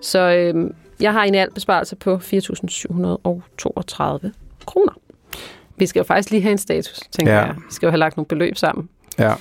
Så 0.02 0.18
øh, 0.30 0.70
jeg 1.00 1.12
har 1.12 1.22
en 1.24 1.34
alt 1.34 1.54
besparelse 1.54 1.96
på 1.96 2.16
4.732 2.16 2.20
kroner. 4.66 4.92
Vi 5.76 5.86
skal 5.86 6.00
jo 6.00 6.04
faktisk 6.04 6.30
lige 6.30 6.42
have 6.42 6.52
en 6.52 6.58
status, 6.58 7.00
tænker 7.10 7.32
ja. 7.32 7.40
jeg. 7.40 7.54
Vi 7.56 7.62
skal 7.74 7.86
jo 7.86 7.90
have 7.90 7.98
lagt 7.98 8.16
nogle 8.16 8.26
beløb 8.26 8.56
sammen. 8.56 8.88
ja. 9.18 9.34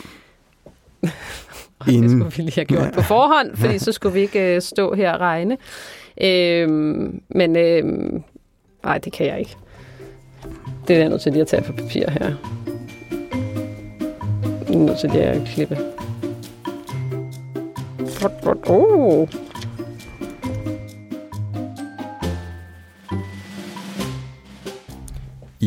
Og 1.79 1.85
det 1.85 1.91
Inden- 1.93 2.09
skulle 2.09 2.31
vi 2.37 2.41
lige 2.41 2.55
have 2.55 2.65
gjort 2.65 2.91
på 2.93 3.01
forhånd, 3.01 3.55
fordi 3.57 3.77
så 3.79 3.91
skulle 3.91 4.13
vi 4.13 4.19
ikke 4.19 4.55
øh, 4.55 4.61
stå 4.61 4.93
her 4.93 5.13
og 5.13 5.19
regne. 5.19 5.57
Øhm, 6.21 7.21
men 7.29 7.55
øhm, 7.55 8.23
nej, 8.83 8.97
det 8.97 9.13
kan 9.13 9.25
jeg 9.27 9.39
ikke. 9.39 9.55
Det 10.87 10.95
er 10.95 10.99
jeg 10.99 11.09
nødt 11.09 11.21
til 11.21 11.31
lige 11.31 11.41
at 11.41 11.47
tage 11.47 11.61
på 11.63 11.71
papir 11.73 12.09
her. 12.09 12.31
Jeg 14.69 14.75
er 14.75 14.77
nødt 14.77 14.99
til 14.99 15.09
lige 15.09 15.23
at 15.23 15.47
klippe. 15.47 15.77
Oh. 18.67 19.27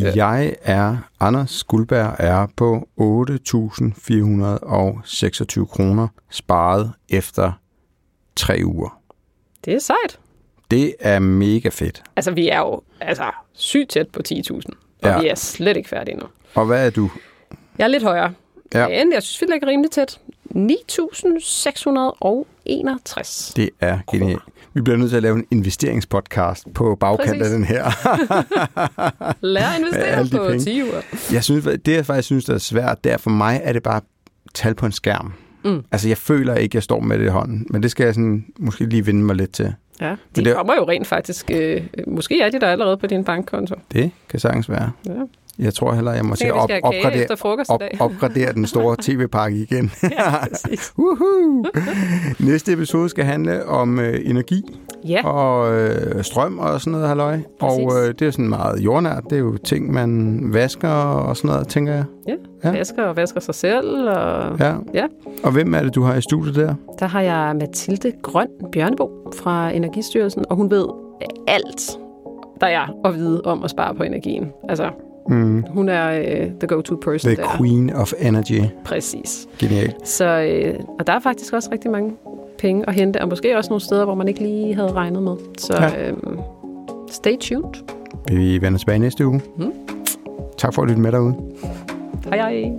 Ja. 0.01 0.13
Jeg 0.29 0.57
er, 0.63 0.97
Anders 1.21 1.65
Guldberg 1.65 2.15
er 2.19 2.47
på 2.57 2.89
8.426 3.01 5.65
kroner 5.67 6.09
sparet 6.31 6.93
efter 7.09 7.53
tre 8.37 8.61
uger. 8.65 9.01
Det 9.65 9.75
er 9.75 9.79
sejt. 9.79 10.19
Det 10.71 10.95
er 11.01 11.19
mega 11.19 11.69
fedt. 11.69 12.03
Altså, 12.17 12.31
vi 12.31 12.49
er 12.49 12.59
jo 12.59 12.81
altså, 13.01 13.25
sygt 13.53 13.91
tæt 13.91 14.09
på 14.09 14.21
10.000, 14.33 14.53
og 14.53 14.63
Ja. 15.05 15.21
vi 15.21 15.29
er 15.29 15.35
slet 15.35 15.77
ikke 15.77 15.89
færdige 15.89 16.17
nu. 16.17 16.27
Og 16.55 16.67
hvad 16.67 16.87
er 16.87 16.91
du? 16.91 17.11
Jeg 17.79 17.85
er 17.85 17.89
lidt 17.89 18.03
højere. 18.03 18.33
Ja. 18.75 18.89
Men 18.89 19.13
jeg 19.13 19.23
synes, 19.23 19.41
vi 19.41 19.47
ligger 19.53 19.69
rimelig 19.69 19.91
tæt. 19.91 20.21
9.661. 20.55 23.53
Det 23.57 23.71
er 23.81 23.99
genialt. 24.13 24.43
Vi 24.75 24.81
bliver 24.81 24.97
nødt 24.97 25.11
til 25.11 25.17
at 25.17 25.23
lave 25.23 25.37
en 25.37 25.45
investeringspodcast 25.51 26.67
på 26.75 26.97
bagkant 27.01 27.29
Præcis. 27.29 27.43
af 27.47 27.51
den 27.51 27.65
her. 27.65 27.85
Lær 29.47 29.67
at 29.67 29.79
investere 29.79 30.25
de 30.25 30.31
på 30.31 30.45
penge. 30.49 30.65
10 30.65 30.83
uger. 30.83 31.01
Jeg 31.33 31.45
synes, 31.45 31.65
det 31.65 31.89
jeg 31.89 32.07
faktisk 32.07 32.27
synes, 32.27 32.45
der 32.45 32.55
er 32.55 32.59
svært, 32.59 33.05
det 33.05 33.13
er 33.13 33.17
for 33.17 33.31
mig, 33.31 33.61
er 33.65 33.73
det 33.73 33.83
bare 33.83 34.01
tal 34.55 34.75
på 34.75 34.87
en 34.87 34.93
skærm. 34.93 35.33
Mm. 35.65 35.83
Altså, 35.93 36.09
jeg 36.09 36.19
føler 36.19 36.55
ikke, 36.55 36.77
jeg 36.77 36.83
står 36.83 37.01
med 37.01 37.19
det 37.19 37.25
i 37.25 37.29
hånden, 37.29 37.67
men 37.71 37.83
det 37.83 37.91
skal 37.91 38.05
jeg 38.05 38.15
sådan, 38.15 38.45
måske 38.59 38.85
lige 38.85 39.05
vinde 39.05 39.23
mig 39.23 39.37
lidt 39.37 39.53
til. 39.53 39.75
Ja, 40.01 40.17
de 40.37 40.45
det- 40.45 40.55
kommer 40.57 40.75
jo 40.75 40.89
rent 40.89 41.07
faktisk. 41.07 41.51
Øh, 41.55 41.83
måske 42.07 42.41
er 42.41 42.51
de 42.51 42.61
der 42.61 42.67
allerede 42.69 42.97
på 42.97 43.07
din 43.07 43.25
bankkonto. 43.25 43.75
Det 43.93 44.11
kan 44.29 44.41
sagtens 44.41 44.71
være. 44.71 44.91
Ja. 45.07 45.13
Jeg 45.59 45.75
tror 45.75 45.93
heller, 45.93 46.13
jeg 46.13 46.25
må 46.25 46.35
til 46.35 46.47
at 46.47 46.53
op, 46.53 46.71
opgradere, 46.83 47.27
op, 47.69 47.81
opgradere 48.01 48.53
den 48.53 48.67
store 48.67 48.97
tv-pakke 49.07 49.59
igen. 49.59 49.91
ja! 50.03 50.35
Næste 52.51 52.73
episode 52.73 53.09
skal 53.09 53.25
handle 53.25 53.67
om 53.67 53.99
øh, 53.99 54.21
energi 54.25 54.63
Ja, 55.05 55.27
og 55.27 55.75
øh, 55.75 56.25
strøm 56.25 56.59
og 56.59 56.81
sådan 56.81 56.91
noget 56.93 57.09
halløj. 57.09 57.39
Og 57.61 57.81
Præcis. 57.89 58.09
øh, 58.09 58.15
det 58.19 58.27
er 58.27 58.31
sådan 58.31 58.49
meget 58.49 58.81
jordnært. 58.81 59.25
Det 59.25 59.33
er 59.33 59.41
jo 59.41 59.57
ting, 59.57 59.93
man 59.93 60.41
vasker 60.53 60.89
og 60.89 61.37
sådan 61.37 61.49
noget, 61.49 61.69
tænker 61.69 61.93
jeg. 61.95 62.05
ja. 62.29 62.35
Ja. 62.65 62.71
vasker 62.71 63.05
og 63.05 63.17
vasker 63.17 63.41
sig 63.41 63.55
selv. 63.55 64.09
Og... 64.09 64.59
Ja. 64.59 64.75
Ja. 64.95 65.07
Og 65.45 65.53
hvem 65.53 65.75
er 65.75 65.83
det, 65.83 65.95
du 65.95 66.03
har 66.03 66.15
i 66.15 66.21
studiet 66.21 66.55
der? 66.55 66.75
Der 66.99 67.07
har 67.07 67.21
jeg 67.21 67.57
Mathilde 67.61 68.13
Grøn 68.23 68.49
Bjørnebo 68.73 69.11
fra 69.37 69.71
Energistyrelsen, 69.71 70.45
og 70.51 70.57
hun 70.57 70.71
ved 70.71 70.87
alt, 71.49 71.91
der 72.61 72.67
er 72.67 72.87
at 73.05 73.15
vide 73.15 73.43
om 73.45 73.63
at 73.65 73.71
spare 73.71 73.95
på 73.95 74.03
energien. 74.03 74.47
Altså, 74.69 74.91
Mm. 75.29 75.65
hun 75.71 75.89
er 75.89 76.11
øh, 76.11 76.47
the 76.61 76.67
go-to 76.69 76.97
person 77.03 77.33
The 77.35 77.43
der. 77.43 77.57
Queen 77.57 77.91
of 77.93 78.13
Energy. 78.21 78.61
Præcis. 78.85 79.49
Genialt. 79.59 80.09
Så, 80.09 80.25
øh, 80.25 80.75
og 80.99 81.07
der 81.07 81.13
er 81.13 81.21
faktisk 81.21 81.53
også 81.53 81.69
rigtig 81.73 81.91
mange 81.91 82.13
penge 82.59 82.85
at 82.89 82.95
hente, 82.95 83.23
og 83.23 83.29
måske 83.29 83.57
også 83.57 83.71
nogle 83.71 83.81
steder, 83.81 84.05
hvor 84.05 84.15
man 84.15 84.29
ikke 84.29 84.41
lige 84.41 84.75
havde 84.75 84.93
regnet 84.93 85.23
med. 85.23 85.37
Så 85.59 85.75
Ja. 85.81 86.09
øh, 86.11 86.17
Stay 87.11 87.37
tuned. 87.41 87.75
Vi 88.31 88.61
vender 88.63 88.79
tilbage 88.79 88.99
næste 88.99 89.27
uge. 89.27 89.41
Mm. 89.59 89.73
Tak 90.59 90.75
for 90.75 90.83
at 90.83 90.89
lytte 90.89 91.01
med 91.03 91.13
derude. 91.13 91.35
Hej 92.25 92.37
hej. 92.37 92.73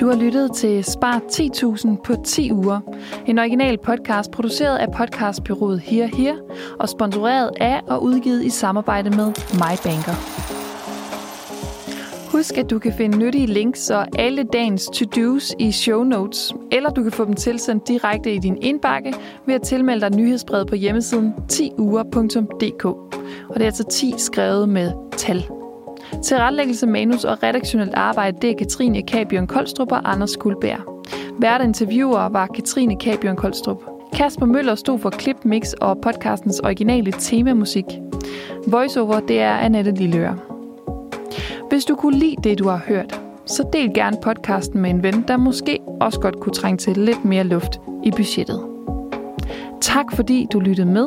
Du 0.00 0.06
har 0.08 0.16
lyttet 0.16 0.52
til 0.52 0.84
Spar 0.84 1.20
10.000 1.28 1.88
på 2.04 2.12
10 2.24 2.52
uger. 2.52 2.80
En 3.26 3.38
original 3.38 3.78
podcast 3.78 4.30
produceret 4.30 4.76
af 4.78 4.86
podcastbyrået 4.96 5.80
Here 5.80 6.06
Here 6.06 6.36
og 6.78 6.88
sponsoreret 6.88 7.50
af 7.60 7.80
og 7.86 8.02
udgivet 8.02 8.44
i 8.44 8.48
samarbejde 8.50 9.10
med 9.10 9.26
MyBanker. 9.54 10.41
Husk, 12.42 12.58
at 12.58 12.70
du 12.70 12.78
kan 12.78 12.92
finde 12.92 13.18
nyttige 13.18 13.46
links 13.46 13.90
og 13.90 14.06
alle 14.18 14.42
dagens 14.42 14.86
to-dos 14.92 15.54
i 15.58 15.72
show 15.72 16.04
notes, 16.04 16.54
eller 16.72 16.90
du 16.90 17.02
kan 17.02 17.12
få 17.12 17.24
dem 17.24 17.34
tilsendt 17.34 17.88
direkte 17.88 18.34
i 18.34 18.38
din 18.38 18.58
indbakke 18.62 19.14
ved 19.46 19.54
at 19.54 19.62
tilmelde 19.62 20.00
dig 20.00 20.16
nyhedsbrevet 20.16 20.66
på 20.66 20.74
hjemmesiden 20.74 21.34
10uger.dk. 21.52 22.84
Og 23.48 23.54
det 23.54 23.62
er 23.62 23.66
altså 23.66 23.84
10 23.84 24.14
skrevet 24.18 24.68
med 24.68 24.92
tal. 25.16 25.44
Til 26.22 26.36
retlæggelse, 26.36 26.86
manus 26.86 27.24
og 27.24 27.42
redaktionelt 27.42 27.94
arbejde, 27.94 28.38
det 28.42 28.50
er 28.50 28.54
Katrine 28.54 29.02
Kabjørn 29.02 29.46
Koldstrup 29.46 29.92
og 29.92 30.12
Anders 30.12 30.36
Guldberg. 30.36 31.04
Hvert 31.38 31.62
interviewer 31.62 32.28
var 32.28 32.46
Katrine 32.46 32.96
Kabjørn 32.96 33.36
Koldstrup. 33.36 33.82
Kasper 34.12 34.46
Møller 34.46 34.74
stod 34.74 34.98
for 34.98 35.10
klip, 35.10 35.44
mix 35.44 35.72
og 35.72 35.98
podcastens 36.02 36.60
originale 36.60 37.12
temamusik. 37.12 37.86
Voiceover, 38.66 39.20
det 39.20 39.40
er 39.40 39.52
Annette 39.52 39.90
Lilleøre. 39.90 40.51
Hvis 41.72 41.84
du 41.84 41.94
kunne 41.94 42.18
lide 42.18 42.36
det, 42.44 42.58
du 42.58 42.68
har 42.68 42.82
hørt, 42.86 43.20
så 43.46 43.68
del 43.72 43.94
gerne 43.94 44.16
podcasten 44.22 44.80
med 44.80 44.90
en 44.90 45.02
ven, 45.02 45.24
der 45.28 45.36
måske 45.36 45.78
også 46.00 46.20
godt 46.20 46.40
kunne 46.40 46.52
trænge 46.52 46.78
til 46.78 46.96
lidt 46.96 47.24
mere 47.24 47.44
luft 47.44 47.80
i 48.04 48.10
budgettet. 48.10 48.60
Tak 49.80 50.16
fordi 50.16 50.46
du 50.52 50.60
lyttede 50.60 50.86
med. 50.86 51.06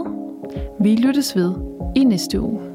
Vi 0.79 0.95
lyttes 0.95 1.35
ved 1.35 1.53
i 1.95 2.03
næste 2.03 2.41
uge. 2.41 2.74